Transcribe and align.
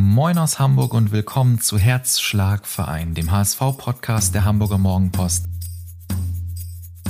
Moin 0.00 0.38
aus 0.38 0.60
Hamburg 0.60 0.94
und 0.94 1.10
willkommen 1.10 1.60
zu 1.60 1.76
Herzschlagverein, 1.76 3.14
dem 3.14 3.32
HSV-Podcast 3.32 4.32
der 4.32 4.44
Hamburger 4.44 4.78
Morgenpost. 4.78 5.46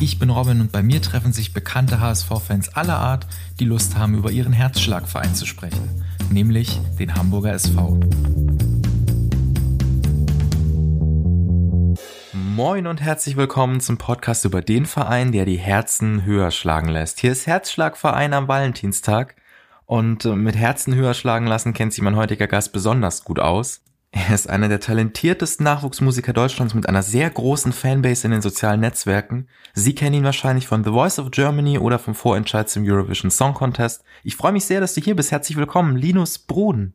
Ich 0.00 0.18
bin 0.18 0.30
Robin 0.30 0.62
und 0.62 0.72
bei 0.72 0.82
mir 0.82 1.02
treffen 1.02 1.34
sich 1.34 1.52
bekannte 1.52 2.00
HSV-Fans 2.00 2.70
aller 2.70 2.96
Art, 2.96 3.26
die 3.60 3.66
Lust 3.66 3.98
haben, 3.98 4.14
über 4.14 4.30
ihren 4.30 4.54
Herzschlagverein 4.54 5.34
zu 5.34 5.44
sprechen, 5.44 6.02
nämlich 6.30 6.80
den 6.98 7.14
Hamburger 7.14 7.52
SV. 7.52 8.00
Moin 12.32 12.86
und 12.86 13.02
herzlich 13.02 13.36
willkommen 13.36 13.80
zum 13.80 13.98
Podcast 13.98 14.46
über 14.46 14.62
den 14.62 14.86
Verein, 14.86 15.32
der 15.32 15.44
die 15.44 15.58
Herzen 15.58 16.24
höher 16.24 16.50
schlagen 16.50 16.88
lässt. 16.88 17.20
Hier 17.20 17.32
ist 17.32 17.46
Herzschlagverein 17.46 18.32
am 18.32 18.48
Valentinstag 18.48 19.36
und 19.88 20.26
äh, 20.26 20.36
mit 20.36 20.54
Herzen 20.54 20.94
höher 20.94 21.14
schlagen 21.14 21.46
lassen 21.46 21.72
kennt 21.72 21.94
sich 21.94 22.02
mein 22.02 22.14
heutiger 22.14 22.46
Gast 22.46 22.72
besonders 22.72 23.24
gut 23.24 23.40
aus. 23.40 23.80
Er 24.10 24.34
ist 24.34 24.48
einer 24.48 24.68
der 24.68 24.80
talentiertesten 24.80 25.64
Nachwuchsmusiker 25.64 26.34
Deutschlands 26.34 26.74
mit 26.74 26.86
einer 26.88 27.02
sehr 27.02 27.28
großen 27.28 27.72
Fanbase 27.72 28.26
in 28.26 28.32
den 28.32 28.42
sozialen 28.42 28.80
Netzwerken. 28.80 29.48
Sie 29.72 29.94
kennen 29.94 30.16
ihn 30.16 30.24
wahrscheinlich 30.24 30.66
von 30.66 30.84
The 30.84 30.90
Voice 30.90 31.18
of 31.18 31.30
Germany 31.30 31.78
oder 31.78 31.98
vom 31.98 32.14
Vorentscheid 32.14 32.68
zum 32.68 32.84
Eurovision 32.86 33.30
Song 33.30 33.54
Contest. 33.54 34.04
Ich 34.24 34.36
freue 34.36 34.52
mich 34.52 34.66
sehr, 34.66 34.80
dass 34.80 34.92
du 34.92 35.00
hier 35.00 35.16
bist. 35.16 35.32
Herzlich 35.32 35.56
willkommen, 35.56 35.96
Linus 35.96 36.38
Bruden. 36.38 36.94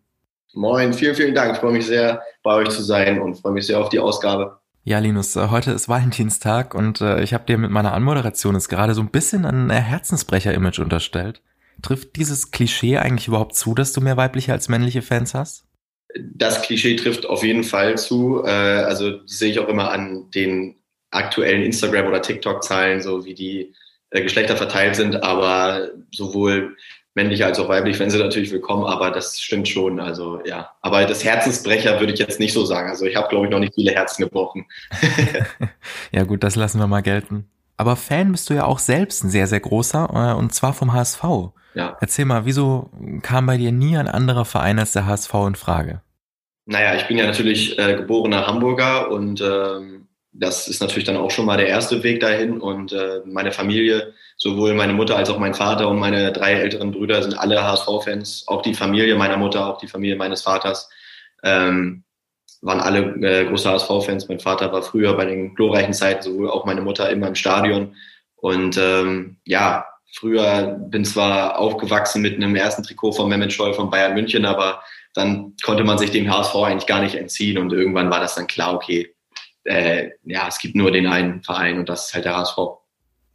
Moin, 0.54 0.94
vielen, 0.94 1.16
vielen 1.16 1.34
Dank. 1.34 1.54
Ich 1.54 1.60
freue 1.60 1.74
mich 1.74 1.88
sehr, 1.88 2.22
bei 2.44 2.54
euch 2.54 2.70
zu 2.70 2.84
sein 2.84 3.20
und 3.20 3.36
freue 3.36 3.54
mich 3.54 3.66
sehr 3.66 3.80
auf 3.80 3.90
die 3.90 4.00
Ausgabe. 4.00 4.60
Ja, 4.84 5.00
Linus, 5.00 5.36
äh, 5.36 5.48
heute 5.50 5.72
ist 5.72 5.90
Valentinstag 5.90 6.76
und 6.76 7.02
äh, 7.02 7.24
ich 7.24 7.34
habe 7.34 7.46
dir 7.46 7.58
mit 7.58 7.72
meiner 7.72 7.94
Anmoderation 7.94 8.54
jetzt 8.54 8.70
gerade 8.70 8.94
so 8.94 9.02
ein 9.02 9.10
bisschen 9.10 9.46
ein 9.46 9.72
Herzensbrecher-Image 9.72 10.78
unterstellt. 10.78 11.42
Trifft 11.82 12.16
dieses 12.16 12.52
Klischee 12.52 12.98
eigentlich 12.98 13.28
überhaupt 13.28 13.56
zu, 13.56 13.74
dass 13.74 13.94
du 13.94 14.02
mehr 14.02 14.18
weibliche 14.18 14.52
als 14.52 14.70
männliche 14.70 15.02
Fans 15.02 15.34
hast? 15.34 15.66
Das 16.34 16.62
Klischee 16.62 16.96
trifft 16.96 17.26
auf 17.26 17.44
jeden 17.44 17.64
Fall 17.64 17.98
zu. 17.98 18.44
Äh, 18.46 18.50
also 18.50 19.20
sehe 19.26 19.52
ich 19.52 19.60
auch 19.60 19.68
immer 19.68 19.92
an 19.92 20.30
den 20.32 20.76
aktuellen 21.12 21.64
Instagram- 21.64 22.08
oder 22.08 22.22
TikTok-Zahlen, 22.22 23.02
so 23.02 23.26
wie 23.26 23.34
die 23.34 23.74
äh, 24.12 24.22
Geschlechter 24.22 24.56
verteilt 24.56 24.96
sind. 24.96 25.24
Aber 25.24 25.90
sowohl 26.12 26.76
männliche 27.16 27.46
als 27.46 27.60
auch 27.60 27.70
weibliche 27.70 27.98
Fans 27.98 28.14
sind 28.14 28.22
natürlich 28.22 28.52
willkommen, 28.52 28.86
aber 28.86 29.12
das 29.12 29.40
stimmt 29.40 29.68
schon. 29.68 30.00
Also 30.00 30.42
ja, 30.46 30.72
aber 30.82 31.06
das 31.06 31.24
Herzensbrecher 31.24 32.00
würde 32.00 32.14
ich 32.14 32.20
jetzt 32.20 32.40
nicht 32.40 32.54
so 32.54 32.66
sagen. 32.66 32.90
Also 32.90 33.06
ich 33.06 33.16
habe, 33.16 33.28
glaube 33.30 33.46
ich, 33.46 33.52
noch 33.52 33.60
nicht 33.60 33.76
viele 33.76 33.92
Herzen 33.92 34.24
gebrochen. 34.24 34.66
ja 36.12 36.24
gut, 36.24 36.44
das 36.44 36.56
lassen 36.56 36.80
wir 36.80 36.88
mal 36.88 37.02
gelten. 37.02 37.48
Aber 37.78 37.96
Fan 37.96 38.32
bist 38.32 38.50
du 38.50 38.54
ja 38.54 38.66
auch 38.66 38.80
selbst 38.80 39.24
ein 39.24 39.30
sehr, 39.30 39.48
sehr 39.48 39.60
großer, 39.60 40.10
äh, 40.14 40.38
und 40.38 40.54
zwar 40.54 40.74
vom 40.74 40.94
HSV. 40.94 41.24
Ja. 41.74 41.98
Erzähl 42.00 42.26
mal, 42.26 42.46
wieso 42.46 42.92
kam 43.22 43.46
bei 43.46 43.58
dir 43.58 43.72
nie 43.72 43.98
ein 43.98 44.08
anderer 44.08 44.46
Verein 44.46 44.80
als 44.80 44.92
der 44.92 45.06
HSV 45.06 45.34
in 45.48 45.56
Frage? 45.56 46.02
Naja, 46.66 46.96
ich 46.96 47.08
bin 47.08 47.18
ja 47.18 47.26
natürlich 47.26 47.78
äh, 47.80 47.96
geborener 47.96 48.48
Hamburger 48.48 49.12
und 49.12 49.42
ähm, 49.42 50.08
das 50.32 50.68
ist 50.68 50.82
natürlich 50.82 51.04
dann 51.04 51.18
auch 51.18 51.32
schon 51.32 51.46
mal 51.46 51.58
der 51.58 51.68
erste 51.68 52.02
Weg 52.04 52.20
dahin. 52.20 52.60
Und 52.60 52.94
äh, 52.94 53.22
meine 53.26 53.52
Familie, 53.52 54.14
sowohl 54.38 54.74
meine 54.74 54.94
Mutter 54.94 55.16
als 55.16 55.30
auch 55.30 55.40
mein 55.40 55.54
Vater 55.54 55.88
und 55.90 56.00
meine 56.00 56.32
drei 56.32 56.54
älteren 56.54 56.92
Brüder 56.92 57.22
sind 57.22 57.38
alle 57.38 57.64
HSV-Fans. 57.64 58.46
Auch 58.48 58.62
die 58.62 58.74
Familie 58.74 59.16
meiner 59.16 59.38
Mutter, 59.38 59.68
auch 59.68 59.78
die 59.78 59.88
Familie 59.88 60.16
meines 60.16 60.42
Vaters 60.42 60.90
ähm, 61.44 62.04
waren 62.64 62.80
alle 62.80 63.16
äh, 63.22 63.46
große 63.46 63.70
HSV-Fans. 63.70 64.28
Mein 64.30 64.40
Vater 64.40 64.72
war 64.72 64.82
früher 64.82 65.14
bei 65.16 65.26
den 65.26 65.54
glorreichen 65.54 65.94
Zeiten, 65.94 66.24
sowohl 66.24 66.50
auch 66.50 66.66
meine 66.66 66.82
Mutter 66.82 67.10
immer 67.10 67.28
im 67.28 67.36
Stadion. 67.36 67.96
Und 68.38 68.78
ähm, 68.78 69.38
ja, 69.46 69.86
früher 70.14 70.80
bin 70.90 71.06
zwar 71.06 71.60
aufgewachsen 71.60 72.22
mit 72.22 72.36
einem 72.36 72.56
ersten 72.56 72.84
Trikot 72.84 73.14
von 73.14 73.30
Mehmet 73.30 73.52
Scholl 73.52 73.74
von 73.74 73.90
Bayern 73.90 74.14
München, 74.14 74.46
aber 74.46 74.82
dann 75.14 75.54
konnte 75.64 75.84
man 75.84 75.98
sich 75.98 76.12
dem 76.12 76.32
HSV 76.32 76.56
eigentlich 76.56 76.88
gar 76.88 77.02
nicht 77.02 77.16
entziehen 77.16 77.58
und 77.58 77.72
irgendwann 77.72 78.10
war 78.10 78.20
das 78.20 78.36
dann 78.36 78.48
klar, 78.48 78.74
okay, 78.74 79.14
äh, 79.66 80.10
ja, 80.24 80.48
es 80.48 80.60
gibt 80.60 80.76
nur 80.76 80.92
den 80.92 81.08
einen 81.08 81.44
Verein 81.44 81.80
und 81.80 81.90
das 81.90 82.08
ist 82.08 82.14
halt 82.14 82.26
der 82.26 82.38
HSV. 82.38 82.58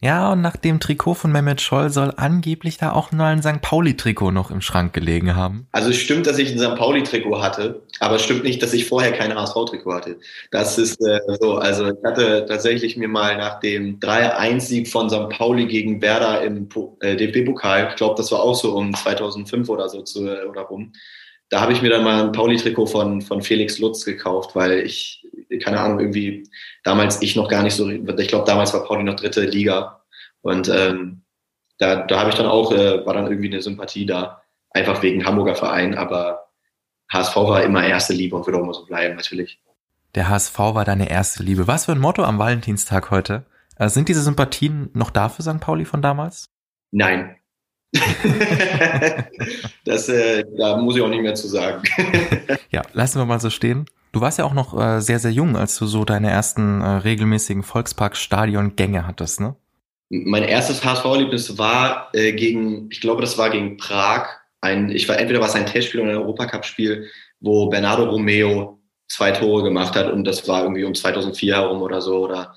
Ja, 0.01 0.33
und 0.33 0.43
nach 0.43 0.57
dem 0.57 0.79
Trikot 0.79 1.15
von 1.15 1.33
Mehmet 1.33 1.61
Scholl 1.61 1.91
soll 1.91 2.13
angeblich 2.17 2.79
da 2.79 2.93
auch 2.93 3.11
nur 3.11 3.27
ein 3.27 3.43
St. 3.43 3.61
Pauli-Trikot 3.61 4.31
noch 4.31 4.53
im 4.53 4.61
Schrank 4.61 4.93
gelegen 4.93 5.35
haben. 5.35 5.67
Also 5.73 5.91
es 5.91 5.97
stimmt, 5.97 6.29
dass 6.29 6.39
ich 6.39 6.53
ein 6.53 6.59
St. 6.59 6.77
Pauli-Trikot 6.77 7.43
hatte, 7.43 7.83
aber 7.99 8.15
es 8.15 8.23
stimmt 8.23 8.45
nicht, 8.45 8.63
dass 8.63 8.73
ich 8.73 8.87
vorher 8.87 9.11
kein 9.11 9.35
HSV-Trikot 9.35 9.93
hatte. 9.93 10.17
Das 10.53 10.79
ist 10.79 11.01
äh, 11.01 11.19
so. 11.41 11.57
Also 11.57 11.89
ich 11.89 12.05
hatte 12.05 12.47
tatsächlich 12.47 12.97
mir 12.97 13.09
mal 13.09 13.37
nach 13.37 13.59
dem 13.59 13.99
3-1-Sieg 13.99 14.87
von 14.87 15.11
St. 15.11 15.31
Pauli 15.31 15.67
gegen 15.67 16.01
Werder 16.01 16.43
im 16.43 16.69
äh, 17.01 17.17
DFB-Pokal, 17.17 17.89
ich 17.91 17.97
glaube, 17.97 18.15
das 18.17 18.31
war 18.31 18.41
auch 18.41 18.55
so 18.55 18.77
um 18.77 18.95
2005 18.95 19.69
oder 19.69 19.89
so 19.89 20.03
zu, 20.03 20.21
oder 20.49 20.63
rum, 20.63 20.93
da 21.49 21.61
habe 21.61 21.73
ich 21.73 21.83
mir 21.83 21.91
dann 21.91 22.05
mal 22.05 22.25
ein 22.25 22.33
Pauli-Trikot 22.33 22.87
von, 22.87 23.23
von 23.23 23.43
Felix 23.43 23.79
Lutz 23.79 24.05
gekauft, 24.05 24.55
weil 24.55 24.81
ich, 24.81 25.27
keine 25.63 25.81
Ahnung, 25.81 26.01
irgendwie 26.01 26.49
damals 26.85 27.23
ich 27.23 27.37
noch 27.37 27.49
gar 27.49 27.63
nicht 27.63 27.75
so, 27.75 27.89
ich 27.89 28.29
glaube, 28.29 28.47
damals 28.47 28.73
war 28.75 28.85
Pauli 28.85 29.03
noch 29.03 29.17
dritte 29.17 29.43
Liga. 29.43 30.03
Und 30.43 30.69
ähm, 30.69 31.23
da, 31.79 32.07
da 32.07 32.21
habe 32.21 32.31
ich 32.31 32.37
dann 32.37 32.47
auch, 32.47 32.73
äh, 32.73 33.05
war 33.07 33.15
dann 33.15 33.27
irgendwie 33.27 33.49
eine 33.49 33.63
Sympathie 33.63 34.07
da, 34.07 34.43
einfach 34.71 35.03
wegen 35.03 35.25
Hamburger 35.25 35.55
Verein, 35.55 35.97
aber 35.97 36.49
HSV 37.11 37.37
war 37.37 37.63
immer 37.63 37.87
erste 37.87 38.13
Liebe 38.13 38.37
und 38.37 38.47
würde 38.47 38.59
auch 38.59 38.63
immer 38.63 38.75
so 38.75 38.85
bleiben, 38.85 39.17
natürlich. 39.17 39.61
Der 40.15 40.29
HSV 40.29 40.59
war 40.59 40.85
deine 40.85 41.11
erste 41.11 41.43
Liebe. 41.43 41.67
Was 41.67 41.87
für 41.87 41.93
ein 41.93 41.99
Motto 41.99 42.23
am 42.23 42.39
Valentinstag 42.39 43.11
heute? 43.11 43.47
Also 43.77 43.95
sind 43.95 44.09
diese 44.09 44.23
Sympathien 44.23 44.91
noch 44.93 45.11
da 45.11 45.29
für 45.29 45.43
St. 45.43 45.61
Pauli 45.61 45.85
von 45.85 46.03
damals? 46.03 46.51
Nein, 46.91 47.37
das, 49.85 50.09
äh, 50.09 50.45
da 50.57 50.77
muss 50.77 50.97
ich 50.97 51.03
auch 51.03 51.09
nicht 51.09 51.23
mehr 51.23 51.35
zu 51.35 51.49
sagen. 51.49 51.83
ja, 52.71 52.83
lassen 52.93 53.19
wir 53.19 53.25
mal 53.25 53.41
so 53.41 53.51
stehen. 53.51 53.87
Du 54.13 54.21
warst 54.21 54.39
ja 54.39 54.45
auch 54.45 54.55
noch 54.55 54.79
äh, 54.79 55.01
sehr, 55.01 55.19
sehr 55.19 55.31
jung, 55.31 55.57
als 55.57 55.77
du 55.79 55.87
so 55.87 56.05
deine 56.05 56.31
ersten 56.31 56.81
äh, 56.81 56.89
regelmäßigen 56.89 57.63
Volkspark-Stadion-Gänge 57.63 59.07
hattest, 59.07 59.41
ne? 59.41 59.57
Mein 60.11 60.45
erstes 60.45 60.83
HSV-Erlebnis 60.85 61.59
war 61.59 62.09
äh, 62.15 62.33
gegen, 62.33 62.89
ich 62.91 63.03
glaube, 63.03 63.21
das 63.21 63.37
war 63.37 63.51
gegen 63.51 63.77
Prag. 63.77 64.27
Ein, 64.63 64.91
ich 64.91 65.07
war 65.07 65.19
entweder 65.19 65.41
war 65.41 65.49
es 65.49 65.55
ein 65.55 65.67
Testspiel 65.67 66.01
oder 66.01 66.13
ein 66.13 66.17
Europacup-Spiel, 66.17 67.11
wo 67.41 67.69
Bernardo 67.69 68.05
Romeo 68.05 68.79
zwei 69.07 69.33
Tore 69.33 69.63
gemacht 69.63 69.95
hat 69.97 70.11
und 70.11 70.25
das 70.25 70.49
war 70.49 70.63
irgendwie 70.63 70.85
um 70.85 70.95
2004 70.95 71.57
herum 71.57 71.83
oder 71.83 72.01
so 72.01 72.25
oder 72.25 72.55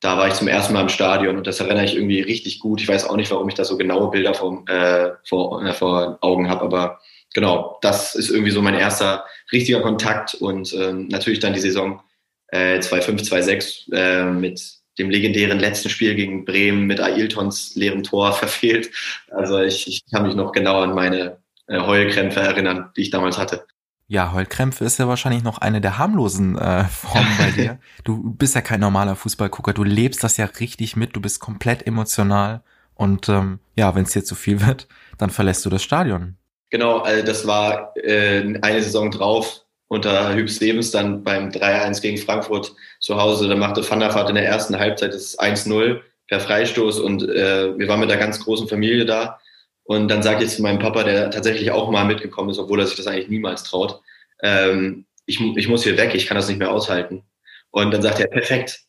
da 0.00 0.18
war 0.18 0.28
ich 0.28 0.34
zum 0.34 0.48
ersten 0.48 0.74
Mal 0.74 0.82
im 0.82 0.88
Stadion 0.88 1.36
und 1.36 1.46
das 1.46 1.60
erinnere 1.60 1.84
ich 1.84 1.94
irgendwie 1.94 2.20
richtig 2.20 2.60
gut. 2.60 2.80
Ich 2.80 2.88
weiß 2.88 3.08
auch 3.08 3.16
nicht, 3.16 3.30
warum 3.30 3.48
ich 3.48 3.54
da 3.54 3.64
so 3.64 3.78
genaue 3.78 4.10
Bilder 4.10 4.34
vor, 4.34 4.62
äh, 4.68 5.12
vor, 5.26 5.64
äh, 5.64 5.72
vor 5.72 6.18
Augen 6.20 6.50
habe, 6.50 6.62
aber 6.62 7.00
genau, 7.34 7.78
das 7.82 8.14
ist 8.14 8.30
irgendwie 8.30 8.50
so 8.50 8.62
mein 8.62 8.74
erster 8.74 9.26
richtiger 9.52 9.82
Kontakt 9.82 10.34
und 10.34 10.72
ähm, 10.72 11.08
natürlich 11.08 11.40
dann 11.40 11.52
die 11.52 11.60
Saison 11.60 12.00
äh, 12.48 12.78
2-5, 12.78 13.28
2-6 13.28 13.92
äh, 13.92 14.24
mit 14.30 14.62
dem 14.98 15.10
legendären 15.10 15.58
letzten 15.58 15.90
Spiel 15.90 16.14
gegen 16.14 16.44
Bremen 16.44 16.86
mit 16.86 17.00
Ailtons 17.00 17.74
leerem 17.74 18.02
Tor 18.02 18.32
verfehlt. 18.34 18.90
Also 19.30 19.60
ich, 19.60 19.86
ich 19.86 20.02
kann 20.10 20.26
mich 20.26 20.34
noch 20.34 20.52
genau 20.52 20.80
an 20.80 20.94
meine 20.94 21.38
äh, 21.66 21.80
Heulkrämpfe 21.80 22.40
erinnern, 22.40 22.90
die 22.96 23.02
ich 23.02 23.10
damals 23.10 23.36
hatte. 23.36 23.66
Ja, 24.06 24.32
Heulkrämpfe 24.32 24.84
ist 24.84 24.98
ja 24.98 25.08
wahrscheinlich 25.08 25.42
noch 25.42 25.58
eine 25.58 25.80
der 25.80 25.98
harmlosen 25.98 26.58
äh, 26.58 26.84
Formen 26.84 27.36
bei 27.38 27.50
dir. 27.50 27.78
Du 28.04 28.34
bist 28.34 28.54
ja 28.54 28.60
kein 28.60 28.80
normaler 28.80 29.16
Fußballgucker, 29.16 29.72
du 29.72 29.82
lebst 29.82 30.22
das 30.22 30.36
ja 30.36 30.44
richtig 30.44 30.94
mit, 30.94 31.16
du 31.16 31.22
bist 31.22 31.40
komplett 31.40 31.86
emotional 31.86 32.62
und 32.94 33.30
ähm, 33.30 33.60
ja, 33.76 33.94
wenn 33.94 34.04
es 34.04 34.12
dir 34.12 34.22
zu 34.22 34.34
viel 34.34 34.60
wird, 34.64 34.88
dann 35.16 35.30
verlässt 35.30 35.64
du 35.64 35.70
das 35.70 35.82
Stadion. 35.82 36.36
Genau, 36.70 36.98
also 36.98 37.24
das 37.24 37.46
war 37.46 37.96
äh, 37.96 38.58
eine 38.62 38.82
Saison 38.82 39.10
drauf 39.10 39.62
unter 39.88 40.34
Hübs 40.34 40.60
Lebens 40.60 40.90
dann 40.90 41.22
beim 41.22 41.50
3-1 41.50 42.00
gegen 42.00 42.18
Frankfurt 42.18 42.74
zu 43.00 43.16
Hause. 43.16 43.48
Da 43.48 43.54
machte 43.54 43.88
Van 43.88 44.00
der 44.00 44.14
Vaart 44.14 44.30
in 44.30 44.34
der 44.34 44.46
ersten 44.46 44.78
Halbzeit 44.78 45.14
das 45.14 45.38
1-0 45.38 46.00
per 46.26 46.40
Freistoß 46.40 47.00
und 47.00 47.22
äh, 47.22 47.78
wir 47.78 47.86
waren 47.88 48.00
mit 48.00 48.10
einer 48.10 48.20
ganz 48.20 48.42
großen 48.42 48.66
Familie 48.66 49.04
da 49.04 49.38
und 49.84 50.08
dann 50.08 50.22
sage 50.22 50.44
ich 50.44 50.50
zu 50.50 50.62
meinem 50.62 50.78
Papa, 50.78 51.04
der 51.04 51.30
tatsächlich 51.30 51.70
auch 51.70 51.90
mal 51.90 52.04
mitgekommen 52.04 52.50
ist, 52.50 52.58
obwohl 52.58 52.80
er 52.80 52.86
sich 52.86 52.96
das 52.96 53.06
eigentlich 53.06 53.28
niemals 53.28 53.62
traut, 53.64 54.00
ähm, 54.42 55.06
ich, 55.26 55.40
ich 55.40 55.68
muss 55.68 55.84
hier 55.84 55.96
weg, 55.96 56.14
ich 56.14 56.26
kann 56.26 56.36
das 56.36 56.48
nicht 56.48 56.58
mehr 56.58 56.70
aushalten. 56.70 57.22
Und 57.70 57.92
dann 57.92 58.02
sagt 58.02 58.20
er, 58.20 58.28
perfekt, 58.28 58.80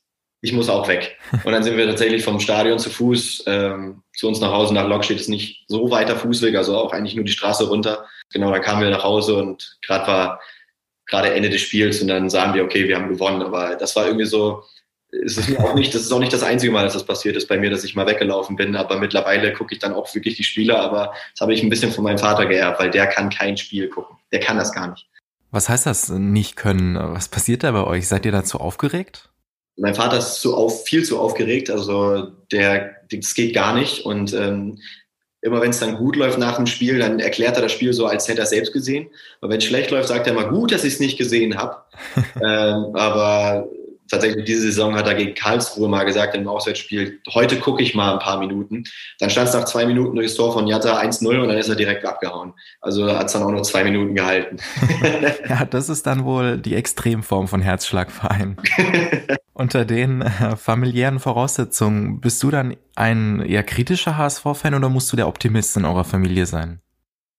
ich 0.45 0.53
muss 0.53 0.69
auch 0.69 0.87
weg. 0.87 1.17
Und 1.43 1.51
dann 1.51 1.63
sind 1.63 1.75
wir 1.75 1.87
tatsächlich 1.87 2.23
vom 2.23 2.39
Stadion 2.39 2.77
zu 2.77 2.91
Fuß 2.91 3.45
ähm, 3.47 4.03
zu 4.15 4.27
uns 4.27 4.39
nach 4.39 4.51
Hause. 4.51 4.75
Nach 4.75 4.87
Lok 4.87 5.03
steht 5.03 5.19
es 5.19 5.27
nicht 5.27 5.65
so 5.67 5.89
weiter 5.89 6.15
Fußweg, 6.15 6.55
also 6.55 6.77
auch 6.77 6.93
eigentlich 6.93 7.15
nur 7.15 7.25
die 7.25 7.31
Straße 7.31 7.67
runter. 7.67 8.05
Genau, 8.31 8.51
dann 8.51 8.61
kamen 8.61 8.83
wir 8.83 8.91
nach 8.91 9.03
Hause 9.03 9.37
und 9.37 9.77
gerade 9.81 10.05
war 10.05 10.39
gerade 11.07 11.33
Ende 11.33 11.49
des 11.49 11.61
Spiels 11.61 11.99
und 12.01 12.09
dann 12.09 12.29
sahen 12.29 12.53
wir, 12.53 12.63
okay, 12.63 12.87
wir 12.87 12.95
haben 12.95 13.09
gewonnen. 13.09 13.41
Aber 13.41 13.75
das 13.75 13.95
war 13.95 14.05
irgendwie 14.05 14.25
so, 14.25 14.63
es 15.09 15.37
ist 15.37 15.57
auch 15.57 15.73
nicht, 15.73 15.95
das 15.95 16.03
ist 16.03 16.11
auch 16.11 16.19
nicht 16.19 16.33
das 16.33 16.43
einzige 16.43 16.71
Mal, 16.71 16.83
dass 16.83 16.93
das 16.93 17.05
passiert 17.05 17.35
ist 17.35 17.47
bei 17.47 17.57
mir, 17.57 17.71
dass 17.71 17.83
ich 17.83 17.95
mal 17.95 18.05
weggelaufen 18.05 18.55
bin. 18.55 18.75
Aber 18.75 18.99
mittlerweile 18.99 19.51
gucke 19.51 19.73
ich 19.73 19.79
dann 19.79 19.93
auch 19.93 20.13
wirklich 20.13 20.35
die 20.35 20.43
Spiele. 20.43 20.77
Aber 20.77 21.11
das 21.33 21.41
habe 21.41 21.55
ich 21.55 21.63
ein 21.63 21.69
bisschen 21.69 21.91
von 21.91 22.03
meinem 22.03 22.19
Vater 22.19 22.45
geerbt, 22.45 22.79
weil 22.79 22.91
der 22.91 23.07
kann 23.07 23.31
kein 23.31 23.57
Spiel 23.57 23.89
gucken. 23.89 24.15
Der 24.31 24.41
kann 24.41 24.57
das 24.57 24.71
gar 24.73 24.91
nicht. 24.91 25.07
Was 25.49 25.69
heißt 25.69 25.87
das 25.87 26.09
nicht 26.09 26.55
können? 26.55 26.95
Was 26.95 27.29
passiert 27.29 27.63
da 27.63 27.71
bei 27.71 27.83
euch? 27.83 28.07
Seid 28.07 28.27
ihr 28.27 28.31
dazu 28.31 28.59
aufgeregt? 28.59 29.29
Mein 29.77 29.95
Vater 29.95 30.17
ist 30.17 30.35
zu 30.35 30.55
auf, 30.55 30.85
viel 30.85 31.03
zu 31.03 31.19
aufgeregt. 31.19 31.69
Also 31.69 32.31
der, 32.51 32.95
das 33.11 33.33
geht 33.33 33.53
gar 33.53 33.75
nicht. 33.75 34.05
Und 34.05 34.33
ähm, 34.33 34.79
immer 35.41 35.61
wenn 35.61 35.69
es 35.69 35.79
dann 35.79 35.97
gut 35.97 36.15
läuft 36.15 36.39
nach 36.39 36.55
dem 36.55 36.65
Spiel, 36.65 36.99
dann 36.99 37.19
erklärt 37.19 37.55
er 37.55 37.61
das 37.61 37.71
Spiel 37.71 37.93
so, 37.93 38.05
als 38.07 38.27
hätte 38.27 38.41
er 38.41 38.47
selbst 38.47 38.73
gesehen. 38.73 39.07
Aber 39.41 39.51
wenn 39.51 39.59
es 39.59 39.65
schlecht 39.65 39.91
läuft, 39.91 40.07
sagt 40.07 40.27
er 40.27 40.33
immer, 40.33 40.49
gut, 40.49 40.71
dass 40.71 40.83
ich 40.83 40.93
es 40.93 40.99
nicht 40.99 41.17
gesehen 41.17 41.57
habe. 41.57 41.77
ähm, 42.41 42.95
aber 42.95 43.67
tatsächlich 44.09 44.45
diese 44.45 44.61
Saison 44.61 44.95
hat 44.95 45.07
er 45.07 45.15
gegen 45.15 45.33
Karlsruhe 45.33 45.87
mal 45.87 46.03
gesagt 46.03 46.35
im 46.35 46.47
Auswärtsspiel, 46.47 47.19
heute 47.33 47.59
gucke 47.59 47.81
ich 47.81 47.95
mal 47.95 48.13
ein 48.13 48.19
paar 48.19 48.39
Minuten. 48.39 48.83
Dann 49.19 49.29
stand 49.29 49.49
es 49.49 49.55
nach 49.55 49.65
zwei 49.65 49.85
Minuten 49.85 50.15
durchs 50.15 50.35
Tor 50.35 50.53
von 50.53 50.67
Jatta 50.67 50.99
1-0 50.99 51.39
und 51.39 51.47
dann 51.47 51.57
ist 51.57 51.69
er 51.69 51.75
direkt 51.75 52.05
abgehauen. 52.05 52.53
Also 52.81 53.11
hat 53.15 53.27
es 53.27 53.33
dann 53.33 53.43
auch 53.43 53.51
nur 53.51 53.63
zwei 53.63 53.83
Minuten 53.83 54.15
gehalten. 54.15 54.57
ja, 55.49 55.65
das 55.65 55.89
ist 55.89 56.05
dann 56.05 56.25
wohl 56.25 56.57
die 56.57 56.75
Extremform 56.75 57.47
von 57.47 57.61
Herzschlagverein. 57.61 58.57
Unter 59.53 59.85
den 59.85 60.21
äh, 60.21 60.57
familiären 60.57 61.19
Voraussetzungen, 61.19 62.19
bist 62.19 62.43
du 62.43 62.51
dann 62.51 62.75
ein 62.95 63.39
eher 63.39 63.63
kritischer 63.63 64.17
HSV-Fan 64.17 64.73
oder 64.73 64.89
musst 64.89 65.11
du 65.11 65.15
der 65.15 65.27
Optimist 65.27 65.77
in 65.77 65.85
eurer 65.85 66.03
Familie 66.03 66.45
sein? 66.45 66.81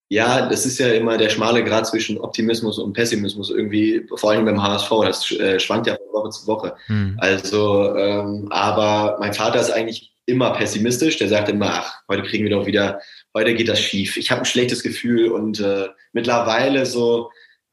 Ja, 0.08 0.48
das 0.48 0.66
ist 0.66 0.78
ja 0.78 0.88
immer 0.88 1.18
der 1.18 1.30
schmale 1.30 1.64
Grad 1.64 1.86
zwischen 1.86 2.18
Optimismus 2.18 2.78
und 2.78 2.92
Pessimismus 2.92 3.50
irgendwie, 3.50 4.06
vor 4.14 4.30
allem 4.30 4.44
beim 4.44 4.62
HSV. 4.62 4.90
Das 5.02 5.32
äh, 5.32 5.58
schwankt 5.58 5.88
ja 5.88 5.96
von 5.96 6.22
Woche 6.22 6.30
zu 6.30 6.46
Woche. 6.46 6.74
Hm. 6.86 7.16
Also, 7.18 7.96
ähm, 7.96 8.46
aber 8.50 9.16
mein 9.18 9.34
Vater 9.34 9.60
ist 9.60 9.70
eigentlich 9.70 10.12
immer 10.26 10.52
pessimistisch. 10.52 11.16
Der 11.18 11.28
sagt 11.28 11.48
immer, 11.48 11.70
ach, 11.70 12.02
heute 12.08 12.22
kriegen 12.22 12.44
wir 12.44 12.50
doch 12.50 12.66
wieder, 12.66 13.00
heute 13.34 13.54
geht 13.54 13.68
das 13.68 13.80
schief. 13.80 14.16
Ich 14.16 14.30
habe 14.30 14.42
ein 14.42 14.46
schlechtes 14.46 14.82
Gefühl 14.82 15.32
und 15.32 15.58
äh, 15.60 15.88
mittlerweile 16.12 16.86
so 16.86 17.30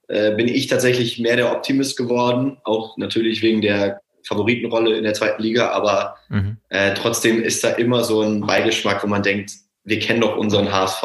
äh, 0.08 0.36
bin 0.36 0.48
ich 0.48 0.68
tatsächlich 0.68 1.20
mehr 1.20 1.36
der 1.36 1.52
Optimist 1.52 1.98
geworden, 1.98 2.58
auch 2.64 2.98
natürlich 2.98 3.42
wegen 3.42 3.62
der 3.62 4.02
Favoritenrolle 4.26 4.96
in 4.98 5.04
der 5.04 5.14
zweiten 5.14 5.42
Liga, 5.42 5.70
aber 5.70 6.16
mhm. 6.30 6.58
äh, 6.70 6.94
trotzdem 6.94 7.44
ist 7.44 7.64
da 7.64 7.70
immer 7.70 8.04
so 8.04 8.22
ein 8.22 8.42
Beigeschmack, 8.42 9.04
wo 9.04 9.08
man 9.08 9.24
denkt, 9.24 9.52
wir 9.84 10.00
kennen 10.00 10.22
doch 10.22 10.38
unseren 10.38 10.72
HSV 10.72 11.04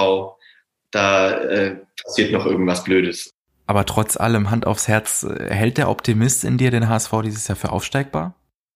da 0.91 1.39
äh, 1.41 1.77
passiert 2.05 2.33
noch 2.33 2.47
irgendwas 2.47 2.85
Blödes. 2.85 3.35
Aber 3.67 3.85
trotz 3.85 4.17
allem, 4.17 4.51
Hand 4.51 4.67
aufs 4.67 4.89
Herz, 4.89 5.25
äh, 5.25 5.55
hält 5.55 5.77
der 5.77 5.91
Optimist 5.91 6.45
in 6.45 6.57
dir 6.57 6.71
den 6.71 6.89
HSV 6.89 7.13
dieses 7.23 7.49
Jahr 7.49 7.57
für 7.57 7.71
aufsteigbar? 7.71 8.35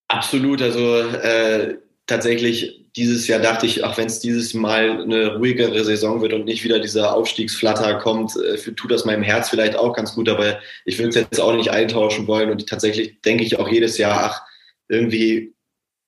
Absolut. 0.08 0.60
Also 0.60 0.98
äh, 0.98 1.78
tatsächlich 2.06 2.82
dieses 2.94 3.26
Jahr 3.26 3.40
dachte 3.40 3.64
ich, 3.64 3.84
auch 3.84 3.96
wenn 3.96 4.06
es 4.06 4.20
dieses 4.20 4.52
Mal 4.52 5.00
eine 5.00 5.36
ruhigere 5.36 5.82
Saison 5.82 6.20
wird 6.20 6.34
und 6.34 6.44
nicht 6.44 6.62
wieder 6.62 6.78
dieser 6.78 7.16
Aufstiegsflatter 7.16 7.94
kommt, 8.00 8.36
äh, 8.36 8.58
tut 8.74 8.90
das 8.90 9.06
meinem 9.06 9.22
Herz 9.22 9.48
vielleicht 9.48 9.76
auch 9.76 9.94
ganz 9.94 10.14
gut. 10.14 10.28
Aber 10.28 10.58
ich 10.84 10.98
würde 10.98 11.08
es 11.08 11.14
jetzt 11.14 11.40
auch 11.40 11.54
nicht 11.54 11.70
eintauschen 11.70 12.26
wollen. 12.26 12.50
Und 12.50 12.68
tatsächlich 12.68 13.22
denke 13.22 13.44
ich 13.44 13.58
auch 13.58 13.68
jedes 13.68 13.96
Jahr, 13.96 14.24
ach, 14.24 14.42
irgendwie, 14.88 15.54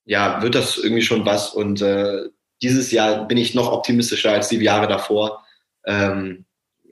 ja, 0.05 0.43
wird 0.43 0.53
das 0.53 0.77
irgendwie 0.77 1.01
schon 1.01 1.25
was. 1.25 1.49
Und 1.49 1.81
äh, 1.81 2.25
dieses 2.61 2.91
Jahr 2.91 3.27
bin 3.27 3.39
ich 3.39 3.55
noch 3.55 3.71
optimistischer 3.71 4.31
als 4.31 4.49
die 4.49 4.57
Jahre 4.57 4.87
davor 4.87 5.44
ähm, 5.85 6.45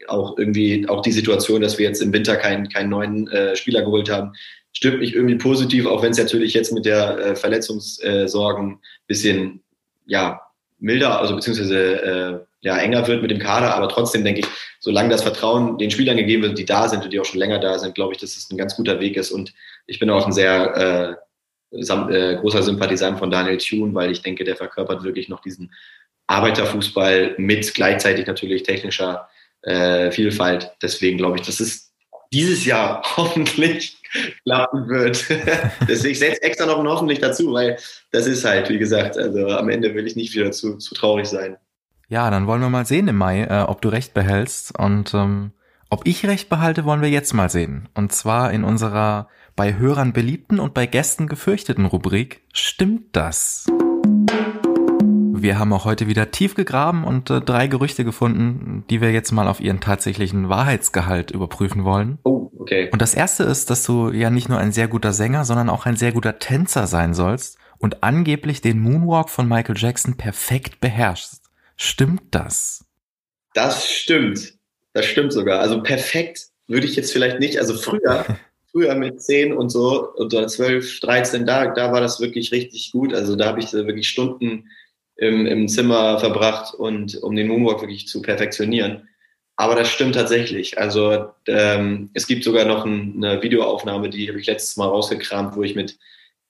auch 0.07 0.37
irgendwie, 0.37 0.87
auch 0.89 1.01
die 1.01 1.11
Situation, 1.11 1.61
dass 1.61 1.77
wir 1.77 1.87
jetzt 1.87 2.01
im 2.01 2.13
Winter 2.13 2.35
keinen, 2.35 2.69
keinen 2.69 2.89
neuen 2.89 3.27
äh, 3.29 3.55
Spieler 3.55 3.81
geholt 3.81 4.09
haben, 4.09 4.33
stimmt 4.73 4.99
mich 4.99 5.15
irgendwie 5.15 5.35
positiv, 5.35 5.85
auch 5.85 6.01
wenn 6.01 6.11
es 6.11 6.17
natürlich 6.17 6.53
jetzt 6.53 6.73
mit 6.73 6.85
der 6.85 7.17
äh, 7.17 7.35
Verletzungssorgen 7.35 8.73
äh, 8.73 8.77
bisschen, 9.07 9.61
ja, 10.05 10.41
milder, 10.79 11.19
also 11.19 11.35
beziehungsweise 11.35 12.01
äh, 12.01 12.39
ja, 12.61 12.77
enger 12.77 13.07
wird 13.07 13.21
mit 13.21 13.31
dem 13.31 13.39
Kader, 13.39 13.75
aber 13.75 13.89
trotzdem 13.89 14.23
denke 14.23 14.41
ich, 14.41 14.47
solange 14.79 15.09
das 15.09 15.21
Vertrauen 15.21 15.77
den 15.77 15.91
Spielern 15.91 16.17
gegeben 16.17 16.43
wird, 16.43 16.57
die 16.57 16.65
da 16.65 16.89
sind 16.89 17.03
und 17.03 17.13
die 17.13 17.19
auch 17.19 17.25
schon 17.25 17.39
länger 17.39 17.59
da 17.59 17.77
sind, 17.79 17.95
glaube 17.95 18.13
ich, 18.13 18.19
dass 18.19 18.35
es 18.35 18.49
ein 18.51 18.57
ganz 18.57 18.75
guter 18.75 18.99
Weg 18.99 19.15
ist. 19.15 19.31
Und 19.31 19.53
ich 19.85 19.99
bin 19.99 20.09
auch 20.09 20.25
ein 20.25 20.33
sehr 20.33 21.19
äh, 21.71 21.77
äh, 21.77 22.35
großer 22.35 22.63
Sympathisant 22.63 23.19
von 23.19 23.31
Daniel 23.31 23.57
Thune, 23.57 23.93
weil 23.93 24.11
ich 24.11 24.21
denke, 24.21 24.43
der 24.43 24.55
verkörpert 24.55 25.03
wirklich 25.03 25.29
noch 25.29 25.41
diesen 25.41 25.71
Arbeiterfußball 26.27 27.35
mit 27.37 27.73
gleichzeitig 27.73 28.27
natürlich 28.27 28.63
technischer 28.63 29.27
äh, 29.63 30.11
Vielfalt. 30.11 30.71
Deswegen 30.81 31.17
glaube 31.17 31.37
ich, 31.37 31.45
dass 31.45 31.59
es 31.59 31.91
dieses 32.31 32.65
Jahr 32.65 33.03
hoffentlich 33.17 33.97
klappen 34.43 34.87
wird. 34.87 35.25
Deswegen 35.87 36.11
ich 36.11 36.19
setze 36.19 36.43
extra 36.43 36.65
noch 36.65 36.79
ein 36.79 36.87
hoffentlich 36.87 37.19
dazu, 37.19 37.51
weil 37.53 37.77
das 38.11 38.27
ist 38.27 38.45
halt, 38.45 38.69
wie 38.69 38.77
gesagt, 38.77 39.17
also 39.17 39.47
am 39.47 39.69
Ende 39.69 39.93
will 39.95 40.07
ich 40.07 40.15
nicht 40.15 40.33
wieder 40.35 40.51
zu, 40.51 40.77
zu 40.77 40.93
traurig 40.95 41.27
sein. 41.27 41.57
Ja, 42.09 42.29
dann 42.29 42.47
wollen 42.47 42.61
wir 42.61 42.69
mal 42.69 42.85
sehen 42.85 43.07
im 43.07 43.17
Mai, 43.17 43.43
äh, 43.43 43.63
ob 43.67 43.81
du 43.81 43.89
recht 43.89 44.13
behältst. 44.13 44.77
Und 44.77 45.13
ähm, 45.13 45.51
ob 45.89 46.05
ich 46.05 46.25
recht 46.25 46.49
behalte, 46.49 46.85
wollen 46.85 47.01
wir 47.01 47.09
jetzt 47.09 47.33
mal 47.33 47.49
sehen. 47.49 47.89
Und 47.95 48.11
zwar 48.11 48.51
in 48.51 48.63
unserer 48.63 49.29
bei 49.55 49.77
Hörern 49.77 50.13
beliebten 50.13 50.59
und 50.59 50.73
bei 50.73 50.85
Gästen 50.85 51.27
gefürchteten 51.27 51.85
Rubrik 51.85 52.41
Stimmt 52.51 53.15
das? 53.15 53.65
Wir 55.43 55.59
haben 55.59 55.73
auch 55.73 55.83
heute 55.83 56.07
wieder 56.07 56.31
tief 56.31 56.55
gegraben 56.55 57.03
und 57.03 57.29
äh, 57.29 57.41
drei 57.41 57.67
Gerüchte 57.67 58.05
gefunden, 58.05 58.85
die 58.89 59.01
wir 59.01 59.11
jetzt 59.11 59.33
mal 59.33 59.49
auf 59.49 59.59
ihren 59.59 59.81
tatsächlichen 59.81 60.47
Wahrheitsgehalt 60.47 61.31
überprüfen 61.31 61.83
wollen. 61.83 62.17
Oh, 62.23 62.49
okay. 62.57 62.89
Und 62.93 63.01
das 63.01 63.13
erste 63.13 63.43
ist, 63.43 63.69
dass 63.69 63.83
du 63.83 64.09
ja 64.09 64.29
nicht 64.29 64.47
nur 64.47 64.57
ein 64.57 64.71
sehr 64.71 64.87
guter 64.87 65.11
Sänger, 65.11 65.43
sondern 65.43 65.69
auch 65.69 65.85
ein 65.85 65.97
sehr 65.97 66.13
guter 66.13 66.39
Tänzer 66.39 66.87
sein 66.87 67.13
sollst 67.13 67.57
und 67.77 68.03
angeblich 68.03 68.61
den 68.61 68.79
Moonwalk 68.79 69.29
von 69.29 69.45
Michael 69.49 69.75
Jackson 69.77 70.15
perfekt 70.15 70.79
beherrschst. 70.79 71.41
Stimmt 71.75 72.21
das? 72.31 72.85
Das 73.53 73.85
stimmt. 73.85 74.53
Das 74.93 75.05
stimmt 75.05 75.33
sogar. 75.33 75.59
Also 75.59 75.83
perfekt 75.83 76.47
würde 76.67 76.85
ich 76.85 76.95
jetzt 76.95 77.11
vielleicht 77.11 77.41
nicht. 77.41 77.59
Also 77.59 77.73
früher, 77.73 78.25
früher 78.71 78.95
mit 78.95 79.21
10 79.21 79.51
und 79.51 79.71
so, 79.71 80.13
oder 80.15 80.47
12, 80.47 81.01
13, 81.01 81.45
da, 81.45 81.65
da 81.73 81.91
war 81.91 81.99
das 81.99 82.21
wirklich 82.21 82.53
richtig 82.53 82.93
gut. 82.93 83.13
Also 83.13 83.35
da 83.35 83.47
habe 83.47 83.59
ich 83.59 83.73
wirklich 83.73 84.07
Stunden 84.07 84.69
im, 85.15 85.45
im 85.45 85.67
Zimmer 85.67 86.19
verbracht 86.19 86.73
und 86.73 87.15
um 87.21 87.35
den 87.35 87.47
Moonwalk 87.47 87.81
wirklich 87.81 88.07
zu 88.07 88.21
perfektionieren. 88.21 89.07
Aber 89.55 89.75
das 89.75 89.89
stimmt 89.89 90.15
tatsächlich. 90.15 90.79
Also 90.79 91.27
ähm, 91.47 92.09
es 92.13 92.25
gibt 92.25 92.43
sogar 92.43 92.65
noch 92.65 92.85
ein, 92.85 93.23
eine 93.23 93.41
Videoaufnahme, 93.41 94.09
die 94.09 94.27
habe 94.27 94.39
ich 94.39 94.47
letztes 94.47 94.77
Mal 94.77 94.87
rausgekramt, 94.87 95.55
wo 95.55 95.63
ich 95.63 95.75
mit, 95.75 95.97